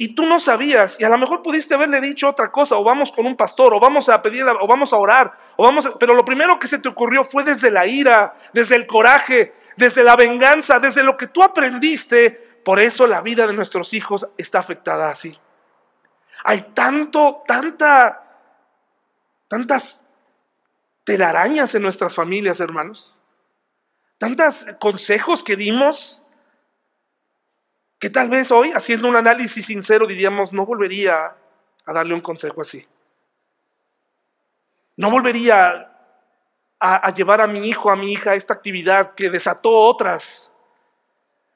y 0.00 0.14
tú 0.14 0.24
no 0.26 0.38
sabías 0.38 0.98
y 1.00 1.04
a 1.04 1.08
lo 1.08 1.18
mejor 1.18 1.42
pudiste 1.42 1.74
haberle 1.74 2.00
dicho 2.00 2.28
otra 2.28 2.52
cosa 2.52 2.76
o 2.76 2.84
vamos 2.84 3.10
con 3.10 3.26
un 3.26 3.36
pastor 3.36 3.74
o 3.74 3.80
vamos 3.80 4.08
a 4.08 4.22
pedir 4.22 4.44
o 4.44 4.66
vamos 4.68 4.92
a 4.92 4.96
orar 4.96 5.32
o 5.56 5.64
vamos 5.64 5.90
pero 5.98 6.14
lo 6.14 6.24
primero 6.24 6.56
que 6.56 6.68
se 6.68 6.78
te 6.78 6.88
ocurrió 6.88 7.24
fue 7.24 7.42
desde 7.42 7.72
la 7.72 7.84
ira, 7.84 8.32
desde 8.52 8.76
el 8.76 8.86
coraje, 8.86 9.52
desde 9.76 10.04
la 10.04 10.14
venganza, 10.14 10.78
desde 10.78 11.02
lo 11.02 11.16
que 11.16 11.26
tú 11.26 11.42
aprendiste, 11.42 12.30
por 12.64 12.78
eso 12.78 13.08
la 13.08 13.20
vida 13.22 13.48
de 13.48 13.54
nuestros 13.54 13.92
hijos 13.92 14.28
está 14.38 14.60
afectada 14.60 15.10
así. 15.10 15.36
Hay 16.44 16.62
tanto, 16.74 17.42
tanta 17.44 18.22
tantas 19.48 20.04
telarañas 21.02 21.74
en 21.74 21.82
nuestras 21.82 22.14
familias, 22.14 22.60
hermanos. 22.60 23.18
Tantos 24.18 24.66
consejos 24.78 25.42
que 25.42 25.56
dimos 25.56 26.22
que 27.98 28.10
tal 28.10 28.28
vez 28.28 28.50
hoy, 28.50 28.72
haciendo 28.72 29.08
un 29.08 29.16
análisis 29.16 29.66
sincero, 29.66 30.06
diríamos, 30.06 30.52
no 30.52 30.64
volvería 30.64 31.34
a 31.84 31.92
darle 31.92 32.14
un 32.14 32.20
consejo 32.20 32.60
así. 32.60 32.86
No 34.96 35.10
volvería 35.10 35.90
a, 36.80 37.10
llevar 37.12 37.40
a 37.40 37.46
mi 37.46 37.68
hijo, 37.68 37.90
a 37.90 37.96
mi 37.96 38.12
hija 38.12 38.32
a 38.32 38.34
esta 38.34 38.54
actividad 38.54 39.14
que 39.14 39.30
desató 39.30 39.70
otras. 39.70 40.52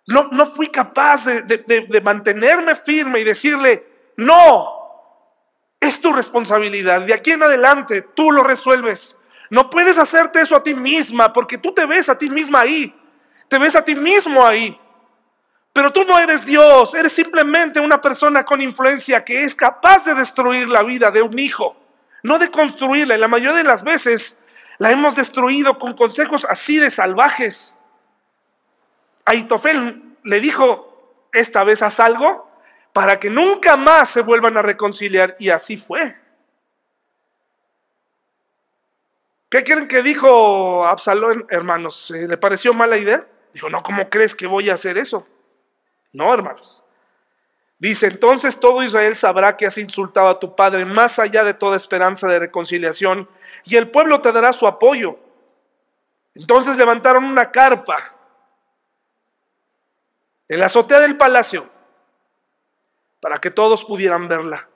No, 0.07 0.29
no 0.33 0.47
fui 0.47 0.69
capaz 0.69 1.27
de, 1.27 1.43
de 1.43 2.01
mantenerme 2.01 2.75
firme 2.75 3.21
y 3.21 3.25
decirle, 3.25 3.87
no, 4.17 4.83
es 5.81 6.01
tu 6.01 6.13
responsabilidad. 6.13 7.03
De 7.03 7.15
aquí 7.15 7.33
en 7.33 7.43
adelante 7.43 8.03
tú 8.03 8.33
lo 8.33 8.43
resuelves. 8.43 9.19
No 9.51 9.69
puedes 9.69 9.99
hacerte 9.99 10.41
eso 10.41 10.57
a 10.57 10.63
ti 10.63 10.75
misma 10.75 11.33
porque 11.33 11.59
tú 11.59 11.73
te 11.73 11.85
ves 11.87 12.09
a 12.09 12.17
ti 12.17 12.31
misma 12.31 12.61
ahí. 12.61 12.95
Te 13.49 13.59
ves 13.59 13.77
a 13.77 13.85
ti 13.85 13.95
mismo 13.95 14.47
ahí. 14.47 14.79
Pero 15.73 15.93
tú 15.93 16.05
no 16.05 16.19
eres 16.19 16.45
Dios, 16.45 16.95
eres 16.95 17.13
simplemente 17.13 17.81
una 17.81 18.01
persona 18.01 18.45
con 18.45 18.61
influencia 18.61 19.25
que 19.25 19.45
es 19.45 19.55
capaz 19.55 20.05
de 20.05 20.15
destruir 20.15 20.69
la 20.69 20.83
vida 20.83 21.11
de 21.11 21.23
un 21.23 21.39
hijo, 21.39 21.77
no 22.23 22.39
de 22.39 22.51
construirla. 22.51 23.17
Y 23.17 23.19
la 23.19 23.29
mayoría 23.29 23.59
de 23.59 23.65
las 23.65 23.83
veces 23.83 24.41
la 24.79 24.91
hemos 24.91 25.17
destruido 25.17 25.79
con 25.79 25.95
consejos 25.95 26.47
así 26.49 26.79
de 26.79 26.91
salvajes. 26.91 27.79
Aitofel 29.25 30.17
le 30.25 30.41
dijo, 30.41 31.15
esta 31.33 31.65
vez 31.65 31.81
haz 31.81 32.01
algo 32.01 32.51
para 32.93 33.19
que 33.19 33.31
nunca 33.31 33.77
más 33.77 34.11
se 34.11 34.21
vuelvan 34.21 34.59
a 34.59 34.63
reconciliar. 34.63 35.37
Y 35.39 35.49
así 35.49 35.79
fue. 35.79 36.17
¿Qué 39.49 39.65
creen 39.65 39.89
que 39.89 40.03
dijo 40.03 40.87
Absalón, 40.87 41.47
hermanos? 41.49 42.11
¿Le 42.11 42.37
pareció 42.37 42.75
mala 42.75 42.99
idea? 42.99 43.27
Dijo, 43.55 43.71
no, 43.71 43.83
¿cómo 43.83 44.09
crees 44.09 44.35
que 44.35 44.47
voy 44.47 44.69
a 44.71 44.75
hacer 44.75 44.99
eso? 44.99 45.27
No, 46.13 46.33
hermanos. 46.33 46.85
Dice, 47.79 48.07
entonces 48.07 48.61
todo 48.61 48.83
Israel 48.83 49.17
sabrá 49.17 49.57
que 49.57 49.67
has 49.67 49.77
insultado 49.77 50.29
a 50.29 50.39
tu 50.39 50.55
padre 50.55 50.85
más 50.85 51.19
allá 51.19 51.43
de 51.43 51.55
toda 51.55 51.77
esperanza 51.77 52.29
de 52.29 52.39
reconciliación, 52.39 53.29
y 53.65 53.77
el 53.77 53.91
pueblo 53.91 54.21
te 54.21 54.31
dará 54.31 54.53
su 54.53 54.67
apoyo. 54.67 55.19
Entonces 56.35 56.77
levantaron 56.77 57.25
una 57.25 57.51
carpa 57.51 58.15
en 60.49 60.61
la 60.61 60.67
azotea 60.67 61.01
del 61.01 61.17
palacio 61.17 61.69
para 63.21 63.39
que 63.39 63.51
todos 63.51 63.85
pudieran 63.85 64.29
verla. 64.29 64.69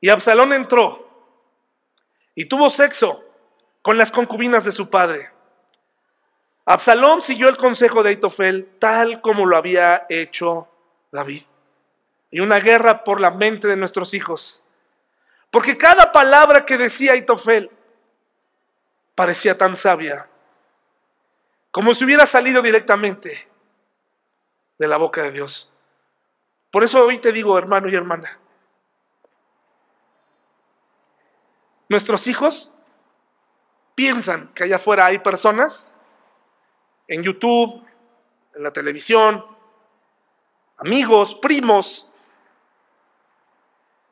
Y 0.00 0.10
Absalón 0.10 0.52
entró 0.52 1.08
y 2.34 2.46
tuvo 2.46 2.68
sexo 2.68 3.24
con 3.82 3.96
las 3.96 4.10
concubinas 4.10 4.64
de 4.64 4.72
su 4.72 4.90
padre. 4.90 5.33
Absalón 6.66 7.20
siguió 7.20 7.48
el 7.48 7.56
consejo 7.56 8.02
de 8.02 8.10
Aitofel 8.10 8.76
tal 8.78 9.20
como 9.20 9.46
lo 9.46 9.56
había 9.56 10.06
hecho 10.08 10.68
David. 11.12 11.42
Y 12.30 12.40
una 12.40 12.58
guerra 12.58 13.04
por 13.04 13.20
la 13.20 13.30
mente 13.30 13.68
de 13.68 13.76
nuestros 13.76 14.14
hijos. 14.14 14.62
Porque 15.50 15.76
cada 15.76 16.10
palabra 16.10 16.64
que 16.64 16.78
decía 16.78 17.12
Aitofel 17.12 17.70
parecía 19.14 19.56
tan 19.56 19.76
sabia, 19.76 20.26
como 21.70 21.94
si 21.94 22.04
hubiera 22.04 22.26
salido 22.26 22.62
directamente 22.62 23.46
de 24.78 24.88
la 24.88 24.96
boca 24.96 25.22
de 25.22 25.30
Dios. 25.30 25.70
Por 26.70 26.82
eso 26.82 27.04
hoy 27.04 27.18
te 27.18 27.30
digo, 27.30 27.56
hermano 27.56 27.88
y 27.88 27.94
hermana, 27.94 28.40
Nuestros 31.88 32.26
hijos 32.26 32.72
piensan 33.94 34.48
que 34.48 34.64
allá 34.64 34.76
afuera 34.76 35.06
hay 35.06 35.18
personas 35.18 35.93
en 37.08 37.22
YouTube, 37.22 37.84
en 38.54 38.62
la 38.62 38.72
televisión, 38.72 39.44
amigos, 40.78 41.34
primos, 41.34 42.10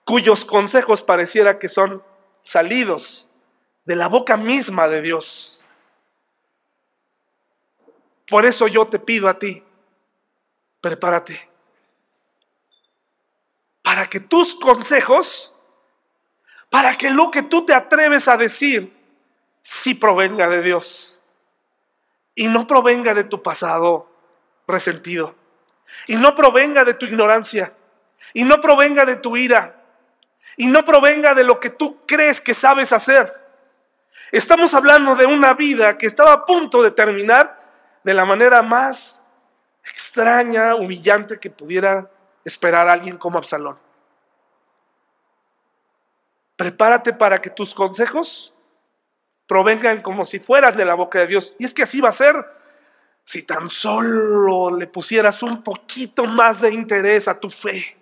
cuyos 0.05 0.45
consejos 0.45 1.03
pareciera 1.03 1.59
que 1.59 1.68
son 1.68 2.03
salidos 2.43 3.28
de 3.84 3.97
la 3.97 4.09
boca 4.09 4.36
misma 4.36 4.88
de 4.88 5.03
Dios. 5.03 5.62
Por 8.28 8.47
eso 8.47 8.66
yo 8.66 8.88
te 8.88 8.99
pido 8.99 9.28
a 9.28 9.38
ti, 9.38 9.62
prepárate, 10.80 11.49
para 13.82 14.07
que 14.09 14.20
tus 14.20 14.55
consejos 14.55 15.55
para 16.72 16.97
que 16.97 17.11
lo 17.11 17.30
que 17.30 17.43
tú 17.43 17.66
te 17.66 17.74
atreves 17.74 18.28
a 18.28 18.38
decir 18.38 18.97
sí 19.61 19.93
provenga 19.93 20.49
de 20.49 20.62
Dios 20.62 21.20
y 22.35 22.49
no 22.49 22.66
provenga 22.66 23.14
de 23.14 23.24
tu 23.24 23.43
pasado 23.43 24.09
resentido 24.66 25.35
y 26.07 26.16
no 26.16 26.35
provenga 26.35 26.85
de 26.85 26.95
tu 26.95 27.07
ignorancia 27.07 27.74
y 28.33 28.45
no 28.45 28.61
provenga 28.61 29.05
de 29.05 29.16
tu 29.16 29.37
ira 29.37 29.83
y 30.57 30.66
no 30.66 30.85
provenga 30.85 31.35
de 31.35 31.45
lo 31.45 31.61
que 31.61 31.70
tú 31.70 31.99
crees 32.07 32.41
que 32.41 32.55
sabes 32.55 32.93
hacer. 32.93 33.33
Estamos 34.30 34.74
hablando 34.74 35.14
de 35.14 35.26
una 35.26 35.55
vida 35.55 35.99
que 35.99 36.07
estaba 36.07 36.33
a 36.33 36.45
punto 36.45 36.83
de 36.83 36.91
terminar 36.91 37.61
de 38.03 38.14
la 38.14 38.24
manera 38.24 38.62
más 38.62 39.24
extraña, 39.85 40.74
humillante 40.74 41.39
que 41.39 41.51
pudiera 41.51 42.11
esperar 42.45 42.89
alguien 42.89 43.18
como 43.18 43.39
Absalón. 43.39 43.78
Prepárate 46.57 47.12
para 47.12 47.39
que 47.39 47.51
tus 47.51 47.74
consejos 47.74 48.53
provengan 49.53 50.00
como 50.00 50.24
si 50.24 50.38
fueras 50.38 50.74
de 50.78 50.86
la 50.86 50.94
boca 50.94 51.18
de 51.18 51.26
Dios. 51.26 51.55
Y 51.59 51.66
es 51.66 51.74
que 51.74 51.82
así 51.82 52.00
va 52.00 52.09
a 52.09 52.12
ser 52.12 52.42
si 53.22 53.42
tan 53.42 53.68
solo 53.68 54.74
le 54.74 54.86
pusieras 54.86 55.42
un 55.42 55.62
poquito 55.62 56.24
más 56.24 56.62
de 56.62 56.72
interés 56.72 57.28
a 57.28 57.38
tu 57.38 57.50
fe. 57.50 57.98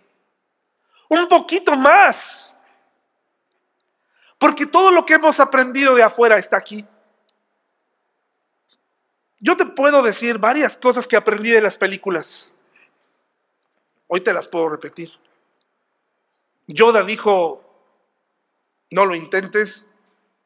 Un 1.08 1.26
poquito 1.26 1.74
más. 1.74 2.56
Porque 4.38 4.64
todo 4.64 4.92
lo 4.92 5.04
que 5.04 5.14
hemos 5.14 5.40
aprendido 5.40 5.96
de 5.96 6.04
afuera 6.04 6.38
está 6.38 6.56
aquí. 6.56 6.86
Yo 9.40 9.56
te 9.56 9.66
puedo 9.66 10.04
decir 10.04 10.38
varias 10.38 10.76
cosas 10.76 11.08
que 11.08 11.16
aprendí 11.16 11.50
de 11.50 11.62
las 11.62 11.76
películas. 11.76 12.54
Hoy 14.06 14.20
te 14.20 14.32
las 14.32 14.46
puedo 14.46 14.68
repetir. 14.68 15.10
Yoda 16.68 17.02
dijo, 17.02 17.64
no 18.92 19.04
lo 19.04 19.16
intentes, 19.16 19.89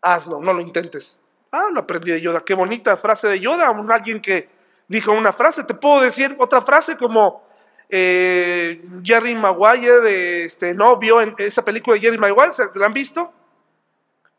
hazlo, 0.05 0.41
no 0.41 0.53
lo 0.53 0.61
intentes. 0.61 1.21
Ah, 1.51 1.69
lo 1.73 1.81
aprendí 1.81 2.11
de 2.11 2.21
Yoda. 2.21 2.45
Qué 2.45 2.55
bonita 2.55 2.97
frase 2.97 3.29
de 3.29 3.41
Yoda. 3.41 3.69
Alguien 3.91 4.21
que 4.21 4.49
dijo 4.89 5.13
una 5.13 5.33
frase. 5.33 5.65
Te 5.65 5.75
puedo 5.75 6.01
decir 6.01 6.37
otra 6.39 6.61
frase 6.61 6.97
como 6.97 7.43
eh, 7.89 8.83
Jerry 9.03 9.35
Maguire, 9.35 10.45
este, 10.45 10.75
no 10.75 10.97
vio 10.97 11.21
en 11.21 11.35
esa 11.39 11.65
película 11.65 11.95
de 11.95 12.01
Jerry 12.01 12.19
Maguire, 12.19 12.53
¿se 12.53 12.67
la 12.75 12.87
han 12.87 12.93
visto? 12.93 13.33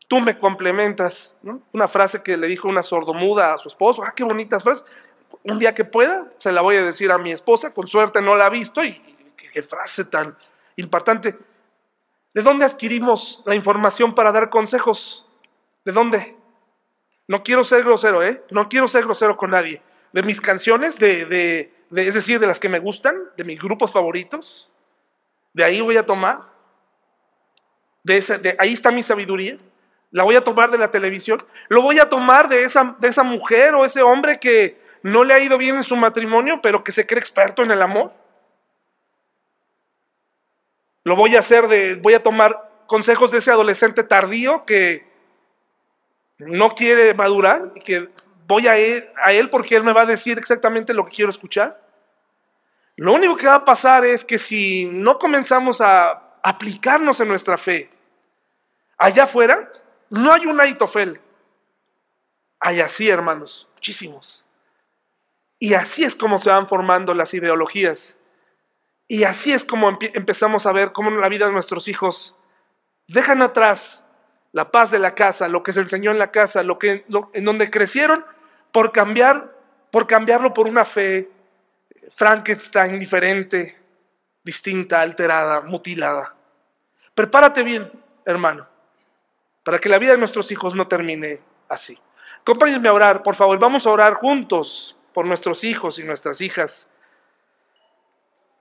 Tú 0.08 0.20
me 0.20 0.38
complementas. 0.38 1.36
Una 1.72 1.88
frase 1.88 2.22
que 2.22 2.36
le 2.36 2.46
dijo 2.46 2.68
una 2.68 2.82
sordomuda 2.82 3.54
a 3.54 3.58
su 3.58 3.68
esposo. 3.68 4.04
Ah, 4.04 4.12
qué 4.14 4.22
bonitas 4.22 4.62
frases. 4.62 4.84
Un 5.42 5.58
día 5.58 5.74
que 5.74 5.84
pueda, 5.84 6.30
se 6.38 6.52
la 6.52 6.60
voy 6.60 6.76
a 6.76 6.82
decir 6.82 7.10
a 7.10 7.18
mi 7.18 7.32
esposa. 7.32 7.74
Con 7.74 7.88
suerte 7.88 8.20
no 8.20 8.36
la 8.36 8.46
ha 8.46 8.50
visto 8.50 8.84
y 8.84 9.00
qué 9.36 9.62
frase 9.62 10.04
tan 10.04 10.36
impactante. 10.76 11.36
¿De 12.34 12.42
dónde 12.42 12.66
adquirimos 12.66 13.42
la 13.46 13.54
información 13.54 14.14
para 14.14 14.30
dar 14.30 14.50
consejos? 14.50 15.25
¿De 15.86 15.92
dónde? 15.92 16.34
No 17.28 17.44
quiero 17.44 17.62
ser 17.62 17.84
grosero, 17.84 18.20
¿eh? 18.20 18.42
No 18.50 18.68
quiero 18.68 18.88
ser 18.88 19.04
grosero 19.04 19.36
con 19.36 19.52
nadie. 19.52 19.80
De 20.12 20.24
mis 20.24 20.40
canciones, 20.40 20.98
de, 20.98 21.70
es 21.94 22.14
decir, 22.14 22.40
de 22.40 22.48
las 22.48 22.58
que 22.58 22.68
me 22.68 22.80
gustan, 22.80 23.16
de 23.36 23.44
mis 23.44 23.60
grupos 23.60 23.92
favoritos. 23.92 24.68
De 25.52 25.62
ahí 25.62 25.80
voy 25.80 25.96
a 25.96 26.04
tomar. 26.04 26.40
De, 28.02 28.20
de 28.20 28.56
ahí 28.58 28.72
está 28.72 28.90
mi 28.90 29.04
sabiduría. 29.04 29.58
La 30.10 30.24
voy 30.24 30.34
a 30.34 30.42
tomar 30.42 30.72
de 30.72 30.78
la 30.78 30.90
televisión. 30.90 31.40
Lo 31.68 31.82
voy 31.82 32.00
a 32.00 32.08
tomar 32.08 32.48
de 32.48 32.64
esa, 32.64 32.96
de 32.98 33.06
esa 33.06 33.22
mujer 33.22 33.74
o 33.74 33.84
ese 33.84 34.02
hombre 34.02 34.40
que 34.40 34.80
no 35.02 35.22
le 35.22 35.34
ha 35.34 35.38
ido 35.38 35.56
bien 35.56 35.76
en 35.76 35.84
su 35.84 35.94
matrimonio, 35.94 36.58
pero 36.60 36.82
que 36.82 36.90
se 36.90 37.06
cree 37.06 37.20
experto 37.20 37.62
en 37.62 37.70
el 37.70 37.80
amor. 37.80 38.12
Lo 41.04 41.14
voy 41.14 41.36
a 41.36 41.38
hacer 41.38 41.68
de, 41.68 41.94
voy 41.94 42.14
a 42.14 42.24
tomar 42.24 42.72
consejos 42.88 43.30
de 43.30 43.38
ese 43.38 43.52
adolescente 43.52 44.02
tardío 44.02 44.64
que 44.64 45.14
no 46.38 46.74
quiere 46.74 47.14
madurar 47.14 47.72
y 47.74 47.80
que 47.80 48.08
voy 48.46 48.66
a 48.66 48.76
él, 48.76 49.50
porque 49.50 49.76
él 49.76 49.82
me 49.82 49.92
va 49.92 50.02
a 50.02 50.06
decir 50.06 50.38
exactamente 50.38 50.94
lo 50.94 51.04
que 51.04 51.12
quiero 51.16 51.30
escuchar. 51.30 51.80
Lo 52.96 53.12
único 53.12 53.36
que 53.36 53.46
va 53.46 53.56
a 53.56 53.64
pasar 53.64 54.04
es 54.04 54.24
que 54.24 54.38
si 54.38 54.86
no 54.86 55.18
comenzamos 55.18 55.80
a 55.80 56.38
aplicarnos 56.42 57.20
en 57.20 57.28
nuestra 57.28 57.58
fe 57.58 57.90
allá 58.96 59.24
afuera, 59.24 59.70
no 60.10 60.32
hay 60.32 60.46
un 60.46 60.60
Aitofel. 60.60 61.20
Hay 62.60 62.80
así, 62.80 63.08
hermanos, 63.08 63.68
muchísimos. 63.74 64.44
Y 65.58 65.74
así 65.74 66.04
es 66.04 66.14
como 66.14 66.38
se 66.38 66.50
van 66.50 66.68
formando 66.68 67.14
las 67.14 67.34
ideologías. 67.34 68.18
Y 69.08 69.24
así 69.24 69.52
es 69.52 69.64
como 69.64 69.98
empezamos 70.00 70.66
a 70.66 70.72
ver 70.72 70.92
cómo 70.92 71.10
la 71.10 71.28
vida 71.28 71.46
de 71.46 71.52
nuestros 71.52 71.88
hijos 71.88 72.34
dejan 73.08 73.42
atrás 73.42 74.05
la 74.56 74.70
paz 74.70 74.90
de 74.90 74.98
la 74.98 75.14
casa, 75.14 75.48
lo 75.48 75.62
que 75.62 75.74
se 75.74 75.80
enseñó 75.80 76.12
en 76.12 76.18
la 76.18 76.30
casa, 76.30 76.62
lo 76.62 76.78
que 76.78 77.04
en 77.34 77.44
donde 77.44 77.70
crecieron 77.70 78.24
por 78.72 78.90
cambiar, 78.90 79.54
por 79.90 80.06
cambiarlo 80.06 80.54
por 80.54 80.66
una 80.66 80.86
fe 80.86 81.28
Frankenstein 82.14 82.98
diferente, 82.98 83.78
distinta, 84.42 85.02
alterada, 85.02 85.60
mutilada. 85.60 86.34
Prepárate 87.14 87.64
bien, 87.64 87.92
hermano, 88.24 88.66
para 89.62 89.78
que 89.78 89.90
la 89.90 89.98
vida 89.98 90.12
de 90.12 90.18
nuestros 90.18 90.50
hijos 90.50 90.74
no 90.74 90.88
termine 90.88 91.38
así. 91.68 92.00
Acompáñenme 92.40 92.88
a 92.88 92.94
orar, 92.94 93.22
por 93.22 93.34
favor, 93.34 93.58
vamos 93.58 93.86
a 93.86 93.90
orar 93.90 94.14
juntos 94.14 94.96
por 95.12 95.26
nuestros 95.26 95.64
hijos 95.64 95.98
y 95.98 96.02
nuestras 96.02 96.40
hijas. 96.40 96.90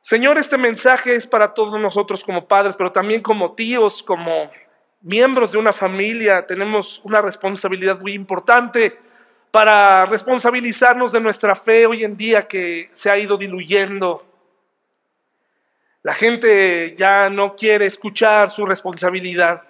Señor, 0.02 0.40
este 0.40 0.58
mensaje 0.58 1.16
es 1.16 1.26
para 1.26 1.54
todos 1.54 1.80
nosotros 1.80 2.22
como 2.22 2.50
padres, 2.50 2.76
pero 2.76 2.92
también 2.92 3.22
como 3.22 3.54
tíos, 3.54 4.04
como 4.04 4.52
miembros 5.06 5.52
de 5.52 5.60
una 5.60 5.72
familia. 5.72 6.46
Tenemos 6.46 7.00
una 7.04 7.22
responsabilidad 7.22 8.00
muy 8.00 8.14
importante 8.14 8.98
para 9.52 10.06
responsabilizarnos 10.06 11.12
de 11.14 11.22
nuestra 11.22 11.56
fe 11.56 11.86
hoy 11.86 12.04
en 12.04 12.18
día 12.18 12.48
que 12.48 12.90
se 12.94 13.10
ha 13.10 13.18
ido 13.18 13.38
diluyendo. 13.38 14.26
La 16.02 16.14
gente 16.14 16.96
ya 16.98 17.30
no 17.30 17.56
quiere 17.56 17.86
escuchar 17.86 18.50
su 18.50 18.66
responsabilidad. 18.66 19.64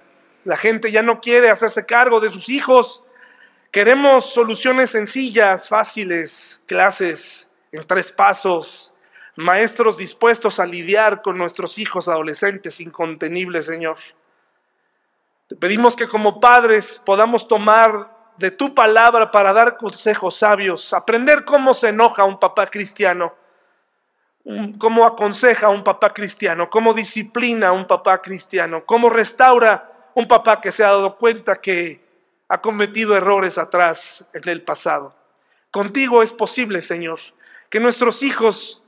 La 0.45 0.57
gente 0.57 0.91
ya 0.91 1.01
no 1.01 1.19
quiere 1.19 1.49
hacerse 1.49 1.86
cargo 1.86 2.19
de 2.19 2.31
sus 2.31 2.49
hijos. 2.49 3.03
Queremos 3.71 4.33
soluciones 4.33 4.91
sencillas, 4.91 5.67
fáciles, 5.67 6.61
clases 6.65 7.49
en 7.73 7.86
tres 7.86 8.11
pasos, 8.11 8.93
maestros 9.36 9.97
dispuestos 9.97 10.61
a 10.61 10.65
lidiar 10.65 11.21
con 11.21 11.38
nuestros 11.38 11.77
hijos 11.77 12.07
adolescentes 12.07 12.79
incontenibles, 12.79 13.65
Señor. 13.65 13.97
Te 15.47 15.55
pedimos 15.55 15.95
que 15.95 16.07
como 16.07 16.39
padres 16.39 17.01
podamos 17.05 17.47
tomar 17.47 18.33
de 18.37 18.51
tu 18.51 18.73
palabra 18.73 19.29
para 19.29 19.53
dar 19.53 19.77
consejos 19.77 20.37
sabios, 20.37 20.93
aprender 20.93 21.45
cómo 21.45 21.73
se 21.73 21.89
enoja 21.89 22.23
un 22.23 22.39
papá 22.39 22.67
cristiano, 22.67 23.33
cómo 24.77 25.05
aconseja 25.05 25.67
a 25.67 25.69
un 25.69 25.83
papá 25.83 26.13
cristiano, 26.13 26.69
cómo 26.69 26.93
disciplina 26.93 27.69
a 27.69 27.71
un 27.71 27.85
papá 27.85 28.21
cristiano, 28.21 28.83
cómo 28.85 29.09
restaura 29.09 30.09
un 30.15 30.27
papá 30.27 30.59
que 30.59 30.71
se 30.71 30.83
ha 30.83 30.87
dado 30.87 31.17
cuenta 31.17 31.55
que 31.57 32.03
ha 32.47 32.61
cometido 32.61 33.15
errores 33.15 33.57
atrás 33.57 34.25
en 34.33 34.49
el 34.49 34.63
pasado. 34.63 35.15
Contigo 35.71 36.23
es 36.23 36.31
posible, 36.31 36.81
Señor, 36.81 37.19
que 37.69 37.79
nuestros 37.79 38.23
hijos 38.23 38.81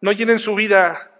no 0.00 0.12
llenen 0.12 0.38
su 0.38 0.54
vida 0.54 1.10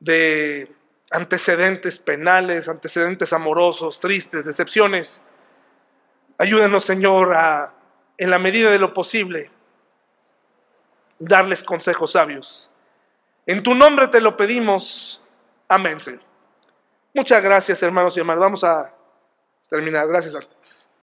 de 0.00 0.74
antecedentes 1.10 1.98
penales, 1.98 2.68
antecedentes 2.68 3.32
amorosos, 3.32 3.98
tristes, 3.98 4.44
decepciones. 4.44 5.22
Ayúdenos, 6.38 6.84
Señor, 6.84 7.34
a, 7.34 7.74
en 8.16 8.30
la 8.30 8.38
medida 8.38 8.70
de 8.70 8.78
lo 8.78 8.94
posible, 8.94 9.50
darles 11.18 11.62
consejos 11.64 12.12
sabios. 12.12 12.70
En 13.46 13.62
tu 13.62 13.74
nombre 13.74 14.08
te 14.08 14.20
lo 14.20 14.36
pedimos. 14.36 15.22
Amén, 15.68 16.00
Señor. 16.00 16.22
Muchas 17.12 17.42
gracias, 17.42 17.82
hermanos 17.82 18.16
y 18.16 18.20
hermanas. 18.20 18.40
Vamos 18.40 18.64
a 18.64 18.94
terminar. 19.68 20.06
Gracias. 20.06 20.48